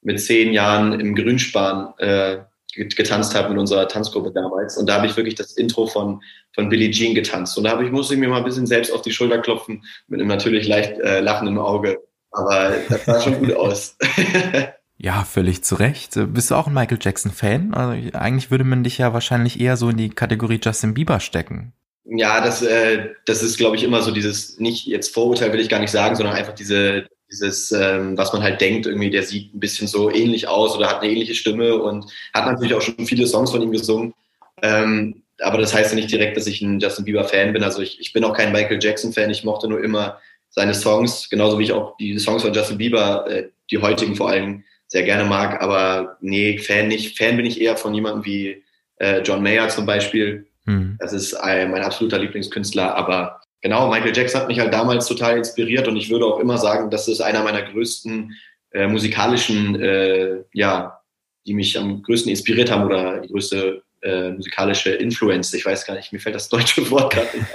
mit 0.02 0.22
zehn 0.22 0.54
Jahren 0.54 1.00
im 1.00 1.14
Grünspan 1.16 1.94
äh, 1.98 2.38
getanzt 2.76 3.36
habe 3.36 3.50
mit 3.50 3.60
unserer 3.60 3.88
Tanzgruppe 3.88 4.32
damals. 4.32 4.78
Und 4.78 4.88
da 4.88 4.96
habe 4.96 5.06
ich 5.06 5.16
wirklich 5.16 5.36
das 5.36 5.52
Intro 5.52 5.86
von, 5.86 6.24
von 6.56 6.70
Billie 6.70 6.92
Jean 6.92 7.14
getanzt. 7.14 7.58
Und 7.58 7.66
da 7.66 7.72
habe 7.72 7.86
ich, 7.86 7.92
musste 7.92 8.14
ich 8.14 8.20
mir 8.20 8.30
mal 8.30 8.38
ein 8.38 8.46
bisschen 8.46 8.68
selbst 8.68 8.92
auf 8.92 9.02
die 9.02 9.12
Schulter 9.12 9.40
klopfen, 9.40 9.84
mit 10.08 10.20
einem 10.20 10.30
natürlich 10.30 10.68
leicht 10.68 11.00
äh, 11.00 11.20
lachenden 11.20 11.58
Auge. 11.58 12.02
Aber 12.32 12.74
das 12.90 13.06
sah 13.06 13.22
schon 13.22 13.40
gut 13.40 13.54
aus. 13.54 13.98
Ja, 14.98 15.24
völlig 15.24 15.64
zu 15.64 15.76
Recht. 15.76 16.12
Bist 16.34 16.52
du 16.52 16.56
auch 16.56 16.68
ein 16.68 16.74
Michael 16.74 17.00
Jackson-Fan? 17.02 17.74
Also 17.74 18.18
eigentlich 18.18 18.52
würde 18.52 18.64
man 18.64 18.84
dich 18.84 19.00
ja 19.00 19.14
wahrscheinlich 19.14 19.60
eher 19.60 19.76
so 19.76 19.90
in 19.90 19.98
die 19.98 20.10
Kategorie 20.10 20.60
Justin 20.64 20.94
Bieber 20.94 21.20
stecken. 21.20 21.74
Ja, 22.06 22.42
das, 22.42 22.62
äh, 22.62 23.10
das 23.26 23.42
ist, 23.44 23.58
glaube 23.58 23.76
ich, 23.76 23.84
immer 23.84 24.02
so 24.02 24.12
dieses, 24.12 24.60
nicht 24.60 24.86
jetzt 24.86 25.14
Vorurteil 25.14 25.54
will 25.54 25.60
ich 25.60 25.70
gar 25.70 25.80
nicht 25.80 25.92
sagen, 25.92 26.16
sondern 26.16 26.36
einfach 26.36 26.54
diese, 26.54 27.08
dieses, 27.32 27.72
ähm, 27.72 28.18
was 28.18 28.34
man 28.34 28.44
halt 28.44 28.62
denkt, 28.62 28.86
irgendwie, 28.86 29.10
der 29.10 29.24
sieht 29.24 29.54
ein 29.54 29.60
bisschen 29.60 29.88
so 29.88 30.12
ähnlich 30.12 30.48
aus 30.48 30.76
oder 30.76 30.90
hat 30.90 31.02
eine 31.02 31.12
ähnliche 31.12 31.34
Stimme 31.34 31.76
und 31.76 32.06
hat 32.34 32.46
natürlich 32.46 32.74
auch 32.74 32.82
schon 32.82 33.06
viele 33.06 33.26
Songs 33.26 33.52
von 33.52 33.62
ihm 33.62 33.72
gesungen. 33.72 34.14
Ähm, 34.62 35.24
aber 35.40 35.58
das 35.58 35.74
heißt 35.74 35.92
ja 35.92 35.96
nicht 35.96 36.12
direkt, 36.12 36.38
dass 36.38 36.48
ich 36.48 36.62
ein 36.62 36.80
Justin 36.80 37.06
Bieber-Fan 37.06 37.54
bin. 37.54 37.64
Also 37.64 37.82
ich, 37.82 38.00
ich 38.00 38.14
bin 38.14 38.24
auch 38.24 38.36
kein 38.36 38.52
Michael 38.52 38.80
Jackson-Fan. 38.82 39.32
Ich 39.32 39.44
mochte 39.44 39.68
nur 39.68 39.84
immer 39.84 40.20
seine 40.50 40.74
Songs, 40.74 41.30
genauso 41.30 41.58
wie 41.58 41.64
ich 41.64 41.72
auch 41.72 41.98
die 41.98 42.20
Songs 42.20 42.44
von 42.44 42.54
Justin 42.54 42.78
Bieber, 42.78 43.26
äh, 43.30 43.50
die 43.72 43.80
heutigen 43.80 44.16
vor 44.16 44.30
allem, 44.30 44.64
sehr 44.94 45.04
gerne 45.04 45.24
mag, 45.24 45.60
aber 45.60 46.18
nee, 46.22 46.60
Fan 46.60 46.88
nicht. 46.88 47.18
Fan 47.18 47.36
bin 47.36 47.48
ich 47.48 47.60
eher 47.60 47.76
von 47.76 47.96
jemandem 47.96 48.26
wie 48.26 48.64
äh, 48.98 49.22
John 49.22 49.42
Mayer 49.42 49.68
zum 49.70 49.88
Beispiel. 49.88 50.46
Hm. 50.68 50.98
Das 51.00 51.14
ist 51.14 51.34
ein, 51.34 51.72
mein 51.72 51.82
absoluter 51.82 52.20
Lieblingskünstler, 52.20 52.94
aber 52.94 53.42
genau, 53.62 53.90
Michael 53.90 54.16
Jackson 54.16 54.42
hat 54.42 54.48
mich 54.50 54.60
halt 54.60 54.72
damals 54.72 55.08
total 55.08 55.38
inspiriert 55.38 55.88
und 55.88 55.98
ich 55.98 56.12
würde 56.12 56.26
auch 56.28 56.40
immer 56.40 56.60
sagen, 56.60 56.92
das 56.92 57.08
ist 57.08 57.22
einer 57.22 57.42
meiner 57.42 57.64
größten 57.64 58.36
äh, 58.74 58.86
musikalischen, 58.86 59.82
äh, 59.82 60.44
ja, 60.54 61.00
die 61.48 61.56
mich 61.56 61.76
am 61.76 62.04
größten 62.04 62.30
inspiriert 62.30 62.70
haben 62.70 62.84
oder 62.84 63.20
die 63.22 63.30
größte 63.30 63.82
äh, 64.04 64.30
musikalische 64.30 64.92
Influence. 64.92 65.56
Ich 65.56 65.66
weiß 65.66 65.88
gar 65.88 65.96
nicht, 65.96 66.14
mir 66.14 66.20
fällt 66.20 66.36
das 66.36 66.50
deutsche 66.50 66.88
Wort 66.92 67.14
gerade 67.14 67.36
nicht 67.36 67.48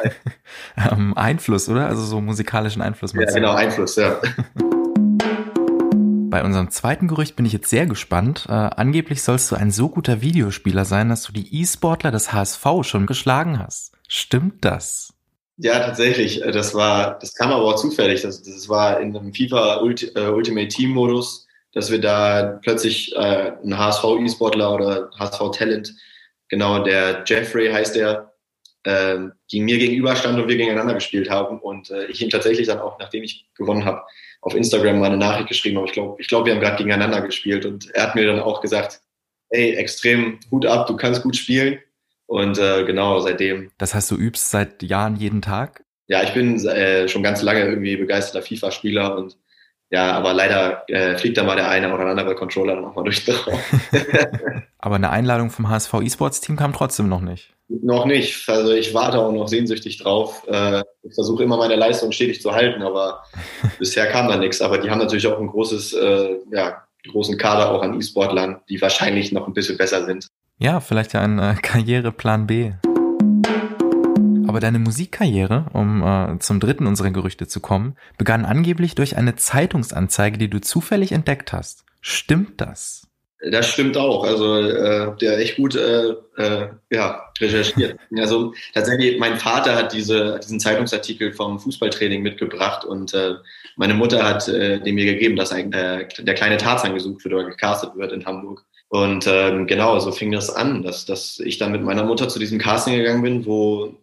ein. 0.75 1.12
Einfluss, 1.16 1.68
oder? 1.68 1.87
Also 1.87 2.02
so 2.02 2.21
musikalischen 2.21 2.83
Einfluss. 2.83 3.12
Ja, 3.12 3.33
genau, 3.33 3.52
Einfluss, 3.52 3.95
ja. 3.95 4.21
Bei 6.30 6.44
unserem 6.44 6.70
zweiten 6.70 7.08
Gerücht 7.08 7.37
bin 7.37 7.47
ich 7.47 7.54
jetzt 7.54 7.70
sehr 7.70 7.87
gespannt. 7.87 8.47
Äh, 8.49 8.52
angeblich 8.52 9.23
sollst 9.23 9.50
du 9.50 9.56
ein 9.56 9.70
so 9.70 9.88
guter 9.88 10.20
Videospieler 10.20 10.85
sein, 10.85 11.08
dass 11.08 11.23
du 11.23 11.32
die 11.32 11.61
E-Sportler 11.61 12.11
des 12.11 12.32
HSV 12.32 12.66
schon 12.82 13.06
geschlagen 13.06 13.58
hast. 13.58 13.92
Stimmt 14.08 14.64
das? 14.64 15.14
Ja, 15.56 15.78
tatsächlich. 15.80 16.42
Äh, 16.42 16.52
das 16.52 16.75
war, 16.75 17.18
das 17.18 17.35
kam 17.35 17.50
aber 17.50 17.64
auch 17.64 17.76
zufällig. 17.76 18.23
Das, 18.23 18.42
das 18.42 18.68
war 18.68 19.00
in 19.00 19.16
einem 19.16 19.32
FIFA 19.32 19.78
Ulti, 19.78 20.11
äh, 20.14 20.28
Ultimate 20.28 20.68
Team 20.68 20.90
Modus, 20.90 21.47
dass 21.73 21.90
wir 21.90 22.00
da 22.00 22.58
plötzlich 22.62 23.14
äh, 23.16 23.52
einen 23.62 23.78
HSV 23.78 24.04
E-Sportler 24.20 24.75
oder 24.75 25.11
HSV 25.18 25.50
Talent, 25.52 25.94
genau 26.49 26.82
der 26.82 27.25
Jeffrey 27.26 27.70
heißt 27.70 27.97
der, 27.97 28.35
äh, 28.85 29.18
gegen 29.49 29.64
mir 29.64 29.78
gegenüberstand 29.78 30.38
und 30.38 30.49
wir 30.49 30.56
gegeneinander 30.56 30.94
gespielt 30.94 31.30
haben 31.30 31.58
und 31.58 31.90
äh, 31.90 32.06
ich 32.06 32.23
ihm 32.23 32.30
tatsächlich 32.30 32.66
dann 32.66 32.80
auch, 32.80 32.99
nachdem 32.99 33.23
ich 33.23 33.47
gewonnen 33.54 33.85
habe, 33.85 34.02
auf 34.49 34.55
Instagram 34.55 34.99
mal 34.99 35.07
eine 35.07 35.19
Nachricht 35.19 35.49
geschrieben 35.49 35.76
habe. 35.76 35.87
Ich 35.87 35.93
glaube, 35.93 36.21
ich 36.21 36.28
glaub, 36.28 36.47
wir 36.47 36.55
haben 36.55 36.61
gerade 36.61 36.76
gegeneinander 36.76 37.21
gespielt 37.21 37.67
und 37.67 37.90
er 37.95 38.05
hat 38.05 38.14
mir 38.14 38.26
dann 38.26 38.40
auch 38.40 38.61
gesagt, 38.61 39.00
ey, 39.50 39.75
extrem 39.75 40.40
gut 40.50 40.67
ab, 40.67 40.87
du 40.87 40.97
kannst 40.97 41.23
gut 41.23 41.37
spielen. 41.37 41.78
Und 42.26 42.59
äh, 42.59 42.85
genau, 42.85 43.21
seitdem. 43.21 43.71
Das 43.78 43.95
heißt, 43.95 44.11
du 44.11 44.17
übst 44.17 44.50
seit 44.50 44.83
Jahren 44.83 45.17
jeden 45.17 45.40
Tag? 45.43 45.85
Ja, 46.09 46.23
ich 46.23 46.33
bin 46.33 46.59
äh, 46.67 47.09
schon 47.09 47.23
ganz 47.23 47.43
lange 47.43 47.61
irgendwie 47.61 47.97
begeisterter 47.97 48.47
FIFA-Spieler 48.47 49.17
und 49.17 49.37
ja, 49.90 50.12
aber 50.12 50.35
leider 50.35 50.85
äh, 50.88 51.17
fliegt 51.17 51.38
da 51.38 51.45
mal 51.45 51.57
der 51.57 51.69
eine 51.69 51.93
oder 51.93 52.07
andere 52.07 52.35
Controller 52.35 52.76
dann 52.76 52.85
auch 52.85 52.95
mal 52.95 53.05
durch 53.05 53.25
den 53.25 53.35
Raum. 53.35 53.59
aber 54.78 54.97
eine 54.97 55.11
Einladung 55.11 55.50
vom 55.50 55.69
HSV 55.69 55.95
E-Sports 56.02 56.40
Team 56.43 56.57
kam 56.57 56.73
trotzdem 56.73 57.09
noch 57.09 57.23
nicht. 57.23 57.55
Noch 57.69 58.07
nicht. 58.07 58.49
Also 58.49 58.73
ich 58.73 58.95
warte 58.95 59.19
auch 59.19 59.31
noch 59.31 59.47
sehnsüchtig 59.47 59.99
drauf. 59.99 60.47
Äh, 60.49 60.83
ich 61.03 61.15
versuche 61.15 61.43
immer 61.43 61.59
meine 61.59 61.77
Leistung 61.77 62.13
stetig 62.13 62.41
zu 62.41 62.53
halten, 62.53 62.83
aber 62.83 63.23
bisher 63.79 64.07
kam 64.07 64.29
da 64.29 64.37
nichts. 64.37 64.63
Aber 64.63 64.79
die 64.79 64.91
haben 64.91 64.99
natürlich 64.99 65.27
auch 65.27 65.39
ein 65.39 65.49
großes, 65.49 65.93
äh, 65.93 66.37
ja, 66.51 66.83
großen 67.11 67.37
Kader 67.37 67.71
auch 67.71 67.83
an 67.83 67.99
E-Sportlern, 67.99 68.61
die 68.69 68.81
wahrscheinlich 68.81 69.33
noch 69.33 69.47
ein 69.47 69.53
bisschen 69.53 69.77
besser 69.77 70.05
sind. 70.07 70.29
Ja, 70.59 70.81
vielleicht 70.81 71.13
ja 71.13 71.21
ein 71.21 71.39
äh, 71.39 71.55
Karriereplan 71.61 72.47
B. 72.47 72.73
Aber 74.49 74.61
deine 74.61 74.79
Musikkarriere, 74.79 75.67
um 75.75 76.03
äh, 76.03 76.39
zum 76.39 76.61
dritten 76.61 76.87
unserer 76.87 77.11
Gerüchte 77.11 77.49
zu 77.49 77.61
kommen, 77.61 77.97
begann 78.17 78.47
angeblich 78.47 78.95
durch 78.95 79.19
eine 79.19 79.37
Zeitungsanzeige, 79.37 80.39
die 80.39 80.49
du 80.49 80.63
zufällig 80.63 81.13
entdeckt 81.13 81.53
hast. 81.53 81.85
Stimmt 82.01 82.63
das? 82.63 83.09
Das 83.40 83.68
stimmt 83.68 83.97
auch. 83.97 84.25
Also 84.25 84.57
äh, 84.57 85.16
der 85.21 85.38
echt 85.38 85.57
gut 85.57 85.76
äh, 85.76 86.14
äh, 86.37 86.68
ja, 86.90 87.30
recherchiert. 87.40 87.99
Also 88.16 88.52
tatsächlich, 88.75 89.18
mein 89.18 89.38
Vater 89.38 89.76
hat 89.76 89.92
diese, 89.92 90.40
diesen 90.42 90.59
Zeitungsartikel 90.59 91.33
vom 91.33 91.61
Fußballtraining 91.61 92.23
mitgebracht 92.23 92.85
und 92.85 93.14
äh, 93.14 93.35
meine 93.76 93.95
Mutter 93.95 94.25
hat 94.25 94.49
äh, 94.49 94.80
den 94.80 94.97
mir 94.97 95.04
gegeben, 95.04 95.37
dass 95.37 95.52
ein, 95.52 95.73
äh, 95.73 96.09
der 96.18 96.35
kleine 96.35 96.57
Tarzan 96.57 96.95
gesucht 96.95 97.25
wird 97.25 97.35
oder 97.35 97.45
gecastet 97.45 97.95
wird 97.95 98.12
in 98.12 98.26
Hamburg. 98.26 98.64
Und 98.88 99.26
ähm, 99.28 99.66
genau, 99.66 99.99
so 100.00 100.11
fing 100.11 100.33
das 100.33 100.50
an, 100.50 100.83
dass, 100.83 101.04
dass 101.04 101.38
ich 101.38 101.59
dann 101.59 101.73
mit 101.73 101.83
meiner 101.83 102.04
Mutter 102.04 102.28
zu 102.28 102.38
diesem 102.38 102.59
Casting 102.59 102.97
gegangen 102.97 103.23
bin, 103.23 103.47
wo 103.47 103.95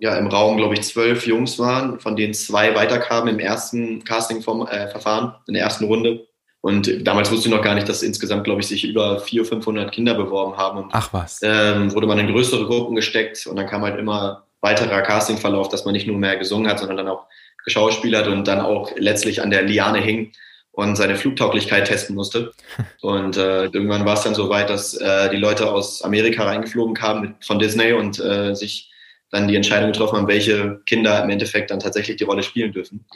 ja 0.00 0.16
im 0.18 0.26
Raum, 0.26 0.56
glaube 0.56 0.74
ich, 0.74 0.82
zwölf 0.82 1.26
Jungs 1.26 1.58
waren, 1.58 2.00
von 2.00 2.16
denen 2.16 2.34
zwei 2.34 2.74
weiterkamen 2.74 3.34
im 3.34 3.38
ersten 3.38 4.04
Casting-Verfahren, 4.04 5.28
äh, 5.28 5.34
in 5.46 5.54
der 5.54 5.62
ersten 5.62 5.84
Runde. 5.84 6.26
Und 6.66 7.06
damals 7.06 7.30
wusste 7.30 7.46
ich 7.48 7.54
noch 7.54 7.62
gar 7.62 7.76
nicht, 7.76 7.88
dass 7.88 8.02
insgesamt, 8.02 8.42
glaube 8.42 8.60
ich, 8.60 8.66
sich 8.66 8.82
über 8.82 9.20
400, 9.20 9.50
500 9.50 9.92
Kinder 9.92 10.14
beworben 10.14 10.56
haben. 10.56 10.78
Und, 10.78 10.88
Ach 10.90 11.12
was. 11.12 11.38
Ähm, 11.44 11.94
wurde 11.94 12.08
man 12.08 12.18
in 12.18 12.26
größere 12.26 12.66
Gruppen 12.66 12.96
gesteckt 12.96 13.46
und 13.46 13.54
dann 13.54 13.68
kam 13.68 13.82
halt 13.82 13.96
immer 14.00 14.46
weiterer 14.62 15.00
Castingverlauf, 15.02 15.68
dass 15.68 15.84
man 15.84 15.92
nicht 15.92 16.08
nur 16.08 16.18
mehr 16.18 16.36
gesungen 16.36 16.68
hat, 16.68 16.80
sondern 16.80 16.96
dann 16.96 17.06
auch 17.06 17.26
geschauspielert 17.64 18.26
und 18.26 18.48
dann 18.48 18.60
auch 18.60 18.90
letztlich 18.96 19.42
an 19.42 19.52
der 19.52 19.62
Liane 19.62 20.00
hing 20.00 20.32
und 20.72 20.96
seine 20.96 21.14
Flugtauglichkeit 21.14 21.86
testen 21.86 22.16
musste. 22.16 22.50
Und 23.00 23.36
äh, 23.36 23.66
irgendwann 23.66 24.04
war 24.04 24.14
es 24.14 24.22
dann 24.22 24.34
so 24.34 24.50
weit, 24.50 24.68
dass 24.68 24.94
äh, 24.94 25.30
die 25.30 25.36
Leute 25.36 25.70
aus 25.70 26.02
Amerika 26.02 26.46
reingeflogen 26.46 26.96
kamen 26.96 27.20
mit, 27.22 27.44
von 27.44 27.60
Disney 27.60 27.92
und 27.92 28.18
äh, 28.18 28.54
sich 28.56 28.90
dann 29.30 29.46
die 29.46 29.54
Entscheidung 29.54 29.92
getroffen 29.92 30.16
haben, 30.16 30.26
welche 30.26 30.80
Kinder 30.84 31.22
im 31.22 31.30
Endeffekt 31.30 31.70
dann 31.70 31.78
tatsächlich 31.78 32.16
die 32.16 32.24
Rolle 32.24 32.42
spielen 32.42 32.72
dürfen. 32.72 33.06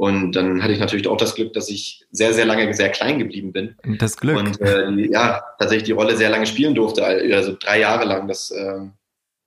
Und 0.00 0.32
dann 0.32 0.62
hatte 0.62 0.72
ich 0.72 0.78
natürlich 0.78 1.06
auch 1.08 1.18
das 1.18 1.34
Glück, 1.34 1.52
dass 1.52 1.68
ich 1.68 2.06
sehr, 2.10 2.32
sehr 2.32 2.46
lange 2.46 2.72
sehr 2.72 2.88
klein 2.88 3.18
geblieben 3.18 3.52
bin. 3.52 3.76
Das 3.98 4.16
Glück. 4.16 4.38
Und 4.38 4.58
äh, 4.62 4.88
ja, 5.12 5.42
tatsächlich 5.58 5.84
die 5.84 5.92
Rolle 5.92 6.16
sehr 6.16 6.30
lange 6.30 6.46
spielen 6.46 6.74
durfte, 6.74 7.04
also 7.04 7.54
drei 7.60 7.80
Jahre 7.80 8.06
lang. 8.06 8.26
Das 8.26 8.50
äh, 8.50 8.78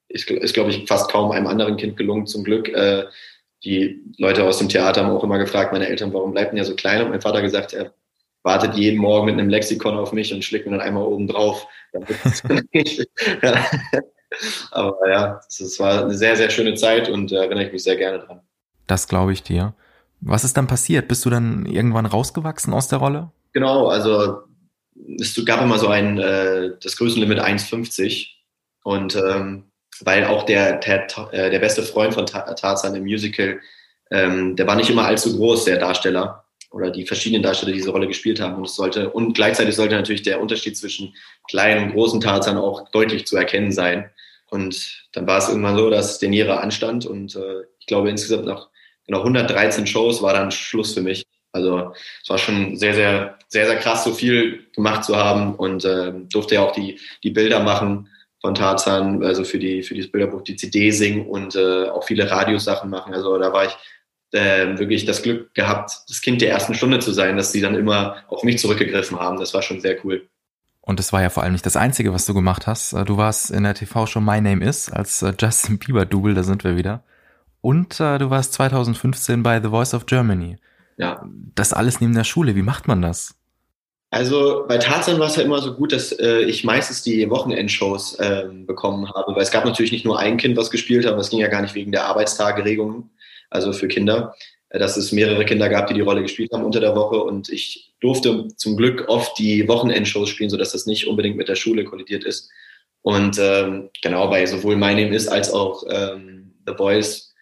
ist, 0.10 0.30
ist 0.30 0.54
glaube 0.54 0.70
ich, 0.70 0.88
fast 0.88 1.10
kaum 1.10 1.32
einem 1.32 1.48
anderen 1.48 1.76
Kind 1.76 1.98
gelungen, 1.98 2.28
zum 2.28 2.44
Glück. 2.44 2.70
Äh, 2.70 3.06
die 3.64 4.04
Leute 4.20 4.44
aus 4.44 4.60
dem 4.60 4.70
Theater 4.70 5.04
haben 5.04 5.10
auch 5.10 5.24
immer 5.24 5.40
gefragt, 5.40 5.74
meine 5.74 5.88
Eltern, 5.88 6.14
warum 6.14 6.34
bleibt 6.34 6.52
denn 6.52 6.60
ja 6.60 6.66
so 6.66 6.76
klein? 6.76 7.02
Und 7.02 7.10
mein 7.10 7.22
Vater 7.22 7.42
gesagt, 7.42 7.74
er 7.74 7.92
wartet 8.44 8.76
jeden 8.76 9.00
Morgen 9.00 9.26
mit 9.26 9.34
einem 9.34 9.50
Lexikon 9.50 9.98
auf 9.98 10.14
mich 10.14 10.36
und 10.36 10.46
schlägt 10.46 10.68
mir 10.68 10.74
dann 10.78 10.82
einmal 10.82 11.02
oben 11.02 11.28
drauf. 11.28 11.66
Aber 14.70 15.10
ja, 15.10 15.42
es 15.48 15.80
war 15.80 16.04
eine 16.04 16.14
sehr, 16.14 16.36
sehr 16.36 16.52
schöne 16.52 16.76
Zeit 16.76 17.10
und 17.10 17.32
da 17.32 17.38
erinnere 17.38 17.66
ich 17.66 17.74
mich 17.74 17.82
sehr 17.82 17.96
gerne 17.96 18.20
dran. 18.20 18.42
Das 18.86 19.08
glaube 19.08 19.34
ich 19.34 19.42
dir. 19.42 19.74
Was 20.26 20.44
ist 20.44 20.58
dann 20.58 20.68
passiert? 20.68 21.08
Bist 21.08 21.26
du 21.26 21.30
dann 21.30 21.66
irgendwann 21.66 22.06
rausgewachsen 22.06 22.74
aus 22.74 22.88
der 22.88 23.00
Rolle? 23.00 23.32
Genau, 23.52 23.88
also 23.88 24.44
es 25.20 25.44
gab 25.46 25.62
immer 25.62 25.78
so 25.78 25.88
ein, 25.88 26.18
äh, 26.18 26.72
das 26.82 26.98
Größenlimit 26.98 27.40
1,50 27.40 28.28
und 28.84 29.16
ähm, 29.16 29.66
weil 30.02 30.26
auch 30.26 30.44
der, 30.44 30.78
der, 30.78 31.08
äh, 31.32 31.50
der 31.50 31.60
beste 31.60 31.84
Freund 31.84 32.14
von 32.14 32.26
Tarzan 32.26 32.96
im 32.96 33.04
Musical, 33.04 33.60
ähm, 34.12 34.56
der 34.56 34.68
war 34.68 34.76
nicht 34.76 34.90
immer 34.90 35.06
allzu 35.06 35.36
groß, 35.36 35.66
der 35.66 35.78
Darsteller 35.78 36.46
oder 36.72 36.90
die 36.90 37.06
verschiedenen 37.06 37.44
Darsteller, 37.44 37.72
die 37.72 37.78
diese 37.78 37.92
Rolle 37.92 38.08
gespielt 38.08 38.40
haben. 38.40 38.56
Und 38.56 38.66
es 38.66 38.76
sollte, 38.76 39.10
und 39.12 39.34
gleichzeitig 39.34 39.76
sollte 39.76 39.96
natürlich 39.96 40.24
der 40.24 40.42
Unterschied 40.42 40.78
zwischen 40.78 41.14
kleinen 41.48 41.86
und 41.86 41.94
großen 41.94 42.20
Tarzan 42.20 42.58
auch 42.58 42.90
deutlich 42.90 43.28
zu 43.28 43.38
erkennen 43.38 43.72
sein. 43.72 44.10
Und 44.50 45.08
dann 45.14 45.28
war 45.28 45.38
es 45.38 45.50
irgendwann 45.50 45.78
so, 45.78 45.90
dass 45.90 46.20
Deniere 46.20 46.60
anstand 46.60 47.06
und 47.06 47.36
äh, 47.36 47.64
ich 47.80 47.86
glaube 47.86 48.10
insgesamt 48.10 48.46
nach 48.46 48.70
genau 49.06 49.20
113 49.20 49.88
Shows 49.88 50.22
war 50.22 50.34
dann 50.34 50.52
Schluss 50.52 50.94
für 50.94 51.02
mich. 51.02 51.26
Also 51.52 51.94
es 52.24 52.30
war 52.30 52.38
schon 52.38 52.78
sehr, 52.78 52.96
sehr, 52.96 53.38
sehr, 53.48 53.68
sehr 53.68 53.78
krass, 53.78 54.04
so 54.04 54.14
viel 54.14 54.68
gemacht 54.76 55.04
zu 55.04 55.16
haben 55.16 55.56
und 55.56 55.86
äh, 55.86 56.12
durfte 56.32 56.56
ja 56.56 56.62
auch 56.62 56.72
die, 56.72 57.00
die 57.24 57.30
Bilder 57.30 57.62
machen 57.62 58.10
von 58.42 58.56
Tarzan, 58.56 59.24
also 59.24 59.44
für 59.44 59.60
die 59.60 59.84
für 59.84 59.94
dieses 59.94 60.12
Bilderbuch 60.12 60.42
die 60.42 60.56
CD 60.56 60.92
singen 60.92 61.28
und 61.28 61.56
äh, 61.56 61.90
auch 61.90 62.04
viele 62.04 62.30
Radiosachen 62.30 62.90
machen. 62.90 63.14
Also 63.14 63.38
da 63.38 63.54
war 63.54 63.66
ich 63.66 63.78
äh, 64.32 64.78
wirklich 64.78 65.06
das 65.06 65.22
Glück 65.22 65.54
gehabt, 65.54 65.92
das 66.10 66.22
Kind 66.22 66.42
der 66.42 66.50
ersten 66.50 66.74
Stunde 66.74 67.00
zu 67.00 67.12
sein, 67.12 67.38
dass 67.38 67.52
sie 67.52 67.62
dann 67.62 67.76
immer 67.76 68.18
auf 68.28 68.44
mich 68.44 68.58
zurückgegriffen 68.58 69.20
haben. 69.20 69.40
Das 69.40 69.54
war 69.54 69.62
schon 69.62 69.80
sehr 69.80 70.04
cool. 70.04 70.28
Und 70.82 71.00
das 71.00 71.14
war 71.14 71.22
ja 71.22 71.30
vor 71.30 71.44
allem 71.44 71.54
nicht 71.54 71.66
das 71.66 71.78
Einzige, 71.78 72.14
was 72.14 72.26
du 72.26 72.34
gemacht 72.34 72.68
hast. 72.68 72.94
Äh, 72.94 73.06
du 73.06 73.16
warst 73.16 73.52
in 73.52 73.64
der 73.64 73.76
TV-Show 73.76 74.20
My 74.20 74.42
Name 74.42 74.66
Is 74.66 74.92
als 74.92 75.22
äh, 75.22 75.34
Justin 75.40 75.78
Bieber-Double, 75.78 76.34
da 76.34 76.44
sind 76.44 76.64
wir 76.64 76.76
wieder. 76.76 77.04
Und 77.64 78.02
äh, 78.02 78.18
du 78.18 78.30
warst 78.30 78.52
2015 78.54 79.42
bei 79.42 79.62
The 79.62 79.70
Voice 79.70 79.94
of 79.94 80.06
Germany. 80.06 80.58
Ja. 80.98 81.26
Das 81.56 81.72
alles 81.72 82.02
neben 82.02 82.14
der 82.14 82.26
Schule. 82.26 82.58
Wie 82.58 82.62
macht 82.62 82.90
man 82.90 83.02
das? 83.02 83.36
Also 84.10 84.66
bei 84.68 84.78
Tarzan 84.78 85.18
war 85.18 85.28
es 85.28 85.38
ja 85.38 85.44
immer 85.44 85.62
so 85.62 85.74
gut, 85.74 85.94
dass 85.94 86.12
äh, 86.12 86.42
ich 86.42 86.66
meistens 86.66 87.04
die 87.04 87.30
Wochenendshows 87.30 88.16
äh, 88.16 88.50
bekommen 88.52 89.10
habe, 89.14 89.34
weil 89.34 89.44
es 89.44 89.50
gab 89.50 89.64
natürlich 89.64 89.94
nicht 89.94 90.04
nur 90.04 90.20
ein 90.20 90.36
Kind, 90.36 90.58
was 90.58 90.72
gespielt 90.72 91.06
hat, 91.06 91.14
aber 91.14 91.22
es 91.22 91.30
ging 91.30 91.40
ja 91.40 91.48
gar 91.48 91.62
nicht 91.62 91.74
wegen 91.74 91.94
der 91.94 92.04
Arbeitstageregelung, 92.04 93.10
also 93.50 93.72
für 93.72 93.88
Kinder, 93.88 94.36
äh, 94.70 94.78
dass 94.78 94.98
es 94.98 95.14
mehrere 95.14 95.46
Kinder 95.46 95.70
gab, 95.70 95.88
die 95.88 95.94
die 95.94 96.02
Rolle 96.02 96.22
gespielt 96.22 96.52
haben 96.52 96.66
unter 96.66 96.82
der 96.82 96.98
Woche 96.98 97.24
und 97.24 97.48
ich 97.48 97.94
durfte 98.02 98.50
zum 98.58 98.76
Glück 98.76 99.06
oft 99.08 99.40
die 99.40 99.70
Wochenendshows 99.70 100.28
spielen, 100.28 100.50
sodass 100.50 100.74
das 100.74 100.86
nicht 100.86 101.08
unbedingt 101.08 101.38
mit 101.38 101.48
der 101.48 101.56
Schule 101.56 101.86
kollidiert 101.86 102.26
ist. 102.26 102.52
Und 103.04 103.40
ähm, 103.40 103.90
genau 104.04 104.28
bei 104.28 104.46
sowohl 104.46 104.76
My 104.76 104.94
Name 104.94 105.16
Is 105.16 105.30
als 105.30 105.52
auch 105.52 105.84
ähm, 105.90 106.54
The 106.68 106.74
Boys, 106.74 107.33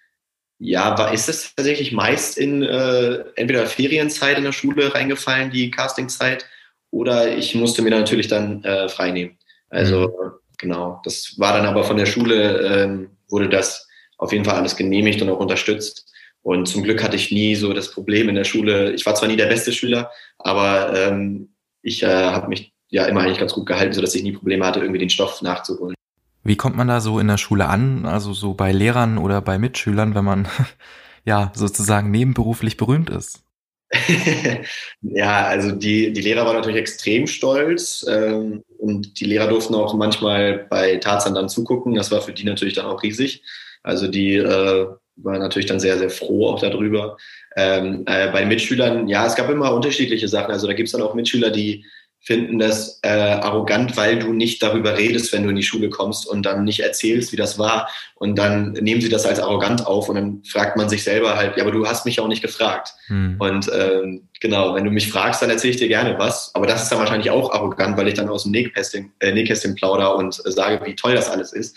ja, 0.63 0.95
war, 0.95 1.11
ist 1.11 1.27
es 1.27 1.55
tatsächlich 1.55 1.91
meist 1.91 2.37
in 2.37 2.61
äh, 2.61 3.23
entweder 3.35 3.65
Ferienzeit 3.65 4.37
in 4.37 4.43
der 4.43 4.51
Schule 4.51 4.93
reingefallen, 4.93 5.49
die 5.49 5.71
Castingzeit, 5.71 6.45
oder 6.91 7.35
ich 7.35 7.55
musste 7.55 7.81
mir 7.81 7.89
natürlich 7.89 8.27
dann 8.27 8.63
äh, 8.63 8.87
frei 8.87 9.09
nehmen. 9.09 9.37
Also 9.69 10.01
mhm. 10.01 10.31
genau, 10.59 11.01
das 11.03 11.33
war 11.37 11.53
dann 11.53 11.65
aber 11.65 11.83
von 11.83 11.97
der 11.97 12.05
Schule, 12.05 12.59
ähm, 12.59 13.09
wurde 13.27 13.49
das 13.49 13.87
auf 14.19 14.31
jeden 14.31 14.45
Fall 14.45 14.55
alles 14.55 14.75
genehmigt 14.75 15.19
und 15.23 15.29
auch 15.29 15.39
unterstützt. 15.39 16.11
Und 16.43 16.67
zum 16.67 16.83
Glück 16.83 17.03
hatte 17.03 17.15
ich 17.15 17.31
nie 17.31 17.55
so 17.55 17.73
das 17.73 17.89
Problem 17.89 18.29
in 18.29 18.35
der 18.35 18.43
Schule. 18.43 18.93
Ich 18.93 19.05
war 19.05 19.15
zwar 19.15 19.29
nie 19.29 19.37
der 19.37 19.47
beste 19.47 19.71
Schüler, 19.71 20.11
aber 20.37 20.93
ähm, 20.95 21.55
ich 21.81 22.03
äh, 22.03 22.07
habe 22.07 22.49
mich 22.49 22.71
ja 22.89 23.05
immer 23.05 23.21
eigentlich 23.21 23.39
ganz 23.39 23.53
gut 23.53 23.65
gehalten, 23.65 23.93
sodass 23.93 24.13
ich 24.13 24.21
nie 24.21 24.33
Probleme 24.33 24.65
hatte, 24.65 24.79
irgendwie 24.79 24.99
den 24.99 25.09
Stoff 25.09 25.41
nachzuholen. 25.41 25.95
Wie 26.43 26.55
kommt 26.55 26.75
man 26.75 26.87
da 26.87 27.01
so 27.01 27.19
in 27.19 27.27
der 27.27 27.37
Schule 27.37 27.67
an, 27.67 28.05
also 28.05 28.33
so 28.33 28.53
bei 28.53 28.71
Lehrern 28.71 29.17
oder 29.17 29.41
bei 29.41 29.59
Mitschülern, 29.59 30.15
wenn 30.15 30.25
man 30.25 30.47
ja 31.25 31.51
sozusagen 31.55 32.11
nebenberuflich 32.11 32.77
berühmt 32.77 33.09
ist? 33.09 33.43
ja, 35.01 35.45
also 35.47 35.71
die, 35.71 36.13
die 36.13 36.21
Lehrer 36.21 36.45
waren 36.45 36.55
natürlich 36.55 36.79
extrem 36.79 37.27
stolz 37.27 38.05
ähm, 38.09 38.63
und 38.77 39.19
die 39.19 39.25
Lehrer 39.25 39.47
durften 39.47 39.75
auch 39.75 39.93
manchmal 39.93 40.65
bei 40.69 40.95
Tarzan 40.95 41.35
dann 41.35 41.49
zugucken. 41.49 41.95
Das 41.95 42.09
war 42.09 42.21
für 42.21 42.31
die 42.31 42.45
natürlich 42.45 42.75
dann 42.75 42.85
auch 42.85 43.03
riesig. 43.03 43.43
Also 43.83 44.07
die 44.07 44.35
äh, 44.35 44.87
waren 45.17 45.39
natürlich 45.39 45.65
dann 45.67 45.79
sehr, 45.79 45.97
sehr 45.97 46.09
froh 46.09 46.47
auch 46.47 46.61
darüber. 46.61 47.17
Ähm, 47.57 48.03
äh, 48.05 48.31
bei 48.31 48.45
Mitschülern, 48.45 49.09
ja, 49.09 49.25
es 49.25 49.35
gab 49.35 49.49
immer 49.49 49.73
unterschiedliche 49.73 50.29
Sachen. 50.29 50.51
Also 50.51 50.67
da 50.67 50.73
gibt 50.73 50.87
es 50.87 50.93
dann 50.93 51.01
auch 51.01 51.13
Mitschüler, 51.13 51.49
die 51.49 51.85
finden 52.23 52.59
das 52.59 52.99
äh, 53.01 53.09
arrogant, 53.09 53.97
weil 53.97 54.19
du 54.19 54.31
nicht 54.31 54.61
darüber 54.61 54.95
redest, 54.95 55.33
wenn 55.33 55.43
du 55.43 55.49
in 55.49 55.55
die 55.55 55.63
Schule 55.63 55.89
kommst 55.89 56.27
und 56.27 56.45
dann 56.45 56.63
nicht 56.63 56.81
erzählst, 56.81 57.31
wie 57.31 57.35
das 57.35 57.57
war. 57.57 57.89
Und 58.13 58.35
dann 58.37 58.73
nehmen 58.73 59.01
sie 59.01 59.09
das 59.09 59.25
als 59.25 59.39
arrogant 59.39 59.87
auf 59.87 60.07
und 60.07 60.15
dann 60.15 60.43
fragt 60.43 60.77
man 60.77 60.87
sich 60.87 61.03
selber 61.03 61.35
halt, 61.35 61.57
ja, 61.57 61.63
aber 61.63 61.71
du 61.71 61.87
hast 61.87 62.05
mich 62.05 62.19
auch 62.19 62.27
nicht 62.27 62.43
gefragt. 62.43 62.93
Hm. 63.07 63.37
Und 63.39 63.71
ähm, 63.73 64.27
genau, 64.39 64.75
wenn 64.75 64.85
du 64.85 64.91
mich 64.91 65.11
fragst, 65.11 65.41
dann 65.41 65.49
erzähle 65.49 65.73
ich 65.73 65.79
dir 65.79 65.87
gerne 65.87 66.17
was. 66.19 66.53
Aber 66.53 66.67
das 66.67 66.83
ist 66.83 66.91
dann 66.91 66.99
wahrscheinlich 66.99 67.31
auch 67.31 67.51
arrogant, 67.51 67.97
weil 67.97 68.07
ich 68.07 68.13
dann 68.13 68.29
aus 68.29 68.43
dem 68.43 68.51
Nähkästchen, 68.51 69.11
äh, 69.19 69.31
Nähkästchen 69.31 69.73
plauder 69.73 70.15
und 70.15 70.39
äh, 70.45 70.51
sage, 70.51 70.85
wie 70.85 70.95
toll 70.95 71.15
das 71.15 71.27
alles 71.27 71.53
ist. 71.53 71.75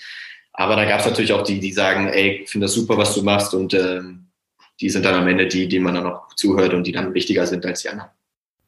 Aber 0.53 0.77
da 0.77 0.85
gab 0.85 1.01
es 1.01 1.07
natürlich 1.07 1.33
auch 1.33 1.43
die, 1.43 1.59
die 1.59 1.73
sagen, 1.73 2.09
ey, 2.09 2.43
ich 2.43 2.51
finde 2.51 2.67
das 2.67 2.75
super, 2.75 2.99
was 2.99 3.15
du 3.15 3.23
machst. 3.23 3.55
Und 3.55 3.73
ähm, 3.73 4.27
die 4.79 4.91
sind 4.91 5.07
dann 5.07 5.15
am 5.15 5.27
Ende 5.27 5.47
die, 5.47 5.69
die 5.69 5.81
man 5.81 5.95
dann 5.95 6.07
auch 6.07 6.35
zuhört 6.35 6.75
und 6.75 6.87
die 6.87 6.93
dann 6.93 7.15
wichtiger 7.15 7.47
sind 7.47 7.65
als 7.65 7.81
die 7.81 7.89
anderen. 7.89 8.11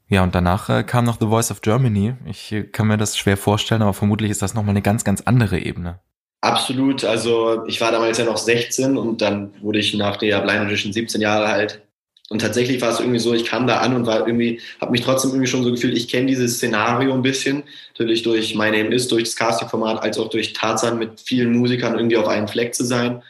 Ja, 0.09 0.23
und 0.23 0.35
danach 0.35 0.69
äh, 0.69 0.85
kam 0.85 1.05
noch 1.05 1.19
The 1.19 1.27
Voice 1.27 1.51
of 1.51 1.63
Germany. 1.63 2.15
Ich 2.27 2.53
äh, 2.53 2.63
kann 2.63 2.87
mir 2.87 2.97
das 2.97 3.19
schwer 3.19 3.37
vorstellen, 3.37 3.83
aber 3.83 3.95
vermutlich 3.95 4.31
ist 4.31 4.43
das 4.43 4.55
nochmal 4.55 4.71
eine 4.71 4.83
ganz, 4.83 5.03
ganz 5.05 5.23
andere 5.23 5.59
Ebene. 5.59 6.01
Absolut. 6.43 7.05
Also 7.05 7.65
ich 7.67 7.81
war 7.81 7.91
damals 7.91 8.19
ja 8.19 8.25
noch 8.25 8.37
16 8.37 8.97
und 8.97 9.21
dann 9.21 9.53
wurde 9.63 9.81
ich 9.81 9.95
nach 9.95 10.17
der 10.17 10.41
Blind 10.41 10.61
Audition 10.61 10.93
17 10.93 11.21
Jahre 11.21 11.47
alt. 11.47 11.83
Und 12.29 12.41
tatsächlich 12.41 12.81
war 12.81 12.91
es 12.91 13.01
irgendwie 13.01 13.19
so, 13.19 13.35
ich 13.35 13.45
kam 13.45 13.67
da 13.67 13.79
an 13.79 13.95
und 13.95 14.07
war 14.07 14.27
irgendwie, 14.27 14.61
habe 14.81 14.91
mich 14.91 15.01
trotzdem 15.01 15.31
irgendwie 15.31 15.47
schon 15.47 15.63
so 15.63 15.71
gefühlt, 15.71 15.97
ich 15.97 16.09
kenne 16.09 16.27
dieses 16.27 16.57
Szenario 16.57 17.15
ein 17.15 17.23
bisschen. 17.23 17.63
Natürlich 17.91 18.23
durch 18.23 18.55
My 18.55 18.71
Name 18.71 18.95
Is, 18.95 19.09
durch 19.09 19.25
das 19.25 19.37
Casting-Format, 19.37 20.03
als 20.03 20.19
auch 20.19 20.29
durch 20.29 20.53
Tarzan 20.53 20.99
mit 20.99 21.21
vielen 21.21 21.57
Musikern 21.57 21.95
irgendwie 21.97 22.17
auf 22.17 22.27
einem 22.27 22.49
Fleck 22.49 22.75
zu 22.75 22.85
sein. 22.85 23.23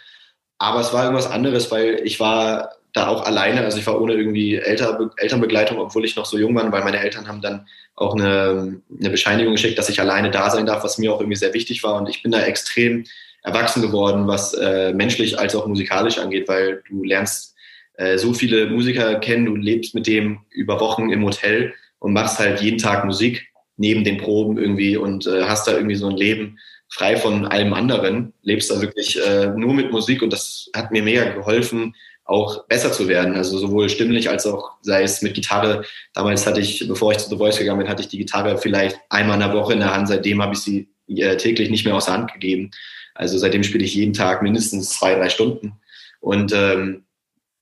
Aber 0.59 0.81
es 0.81 0.93
war 0.95 1.05
irgendwas 1.05 1.31
anderes, 1.31 1.71
weil 1.71 2.01
ich 2.05 2.21
war 2.21 2.71
da 2.97 3.09
auch 3.09 3.27
alleine, 3.27 3.63
also 3.63 3.79
ich 3.79 3.87
war 3.87 4.01
ohne 4.01 4.15
irgendwie 4.15 4.57
Elter, 4.57 5.11
Elternbegleitung, 5.19 5.79
obwohl 5.79 6.07
ich 6.07 6.17
noch 6.17 6.25
so 6.25 6.39
jung 6.39 6.55
war, 6.55 6.73
weil 6.73 6.83
meine 6.83 6.99
Eltern 6.99 7.29
haben 7.29 7.43
dann 7.43 7.67
auch 7.95 8.15
eine, 8.15 8.81
eine 8.99 9.11
Bescheinigung 9.11 9.53
geschickt, 9.53 9.79
dass 9.79 9.91
ich 9.91 10.01
alleine 10.01 10.31
da 10.31 10.49
sein 10.51 10.65
darf, 10.65 10.83
was 10.83 10.97
mir 10.97 11.13
auch 11.13 11.21
irgendwie 11.21 11.37
sehr 11.37 11.53
wichtig 11.53 11.83
war. 11.83 12.01
Und 12.01 12.09
ich 12.09 12.23
bin 12.23 12.33
da 12.33 12.41
extrem 12.41 13.05
erwachsen 13.43 13.83
geworden, 13.83 14.27
was 14.27 14.55
äh, 14.55 14.95
menschlich 14.95 15.39
als 15.39 15.55
auch 15.55 15.67
musikalisch 15.67 16.19
angeht, 16.19 16.49
weil 16.49 16.83
du 16.89 17.05
lernst 17.05 17.55
äh, 17.95 18.17
so 18.17 18.33
viele 18.33 18.67
Musiker 18.67 19.17
kennen, 19.17 19.45
du 19.45 19.57
lebst 19.57 19.95
mit 19.95 20.07
dem 20.07 20.41
über 20.51 20.81
Wochen 20.81 21.11
im 21.11 21.23
Hotel 21.23 21.75
und 21.99 22.15
machst 22.15 22.39
halt 22.39 22.63
jeden 22.63 22.79
Tag 22.79 23.05
Musik 23.05 23.47
neben 23.77 24.05
den 24.05 24.17
Proben 24.17 24.57
irgendwie 24.57 24.97
und 24.97 25.27
äh, 25.27 25.45
hast 25.45 25.69
da 25.69 25.73
irgendwie 25.73 25.97
so 25.97 26.09
ein 26.09 26.17
Leben 26.17 26.59
frei 26.89 27.17
von 27.17 27.45
allem 27.45 27.75
anderen, 27.75 28.33
lebst 28.43 28.71
da 28.71 28.81
wirklich 28.81 29.21
äh, 29.23 29.49
nur 29.49 29.75
mit 29.75 29.93
Musik 29.93 30.23
und 30.23 30.33
das 30.33 30.71
hat 30.75 30.93
mir 30.93 31.03
mega 31.03 31.25
geholfen, 31.25 31.95
auch 32.27 32.65
besser 32.65 32.93
zu 32.93 33.09
werden. 33.09 33.35
Also 33.35 33.57
sowohl 33.57 33.89
stimmlich 33.89 34.29
als 34.29 34.47
auch 34.47 34.73
sei 34.83 35.03
es 35.03 35.23
mit 35.23 35.35
Gitarre. 35.35 35.85
Damals 36.13 36.47
hatte 36.47 36.61
ich, 36.61 36.87
bevor 36.87 37.13
ich 37.13 37.19
zu 37.19 37.31
The 37.31 37.37
Voice 37.37 37.59
gegangen 37.59 37.79
bin, 37.79 37.89
hatte 37.89 38.03
ich 38.03 38.09
die 38.09 38.19
Gitarre 38.19 38.59
vielleicht 38.59 38.99
einmal 39.09 39.41
in 39.41 39.49
der 39.49 39.55
Woche 39.55 39.73
in 39.73 39.81
der 39.81 39.95
Hand. 39.95 40.09
Seitdem 40.09 40.43
habe 40.43 40.55
ich 40.55 40.61
sie 40.61 40.89
äh, 41.09 41.37
täglich 41.37 41.71
nicht 41.71 41.85
mehr 41.85 41.95
aus 41.95 42.07
der 42.07 42.15
Hand 42.15 42.33
gegeben. 42.33 42.71
Also 43.15 43.39
seitdem 43.39 43.63
spiele 43.63 43.85
ich 43.85 43.95
jeden 43.95 44.13
Tag 44.13 44.43
mindestens 44.43 44.91
zwei, 44.91 45.15
drei 45.15 45.31
Stunden. 45.31 45.75
Und 46.21 46.53
ähm, 46.53 47.05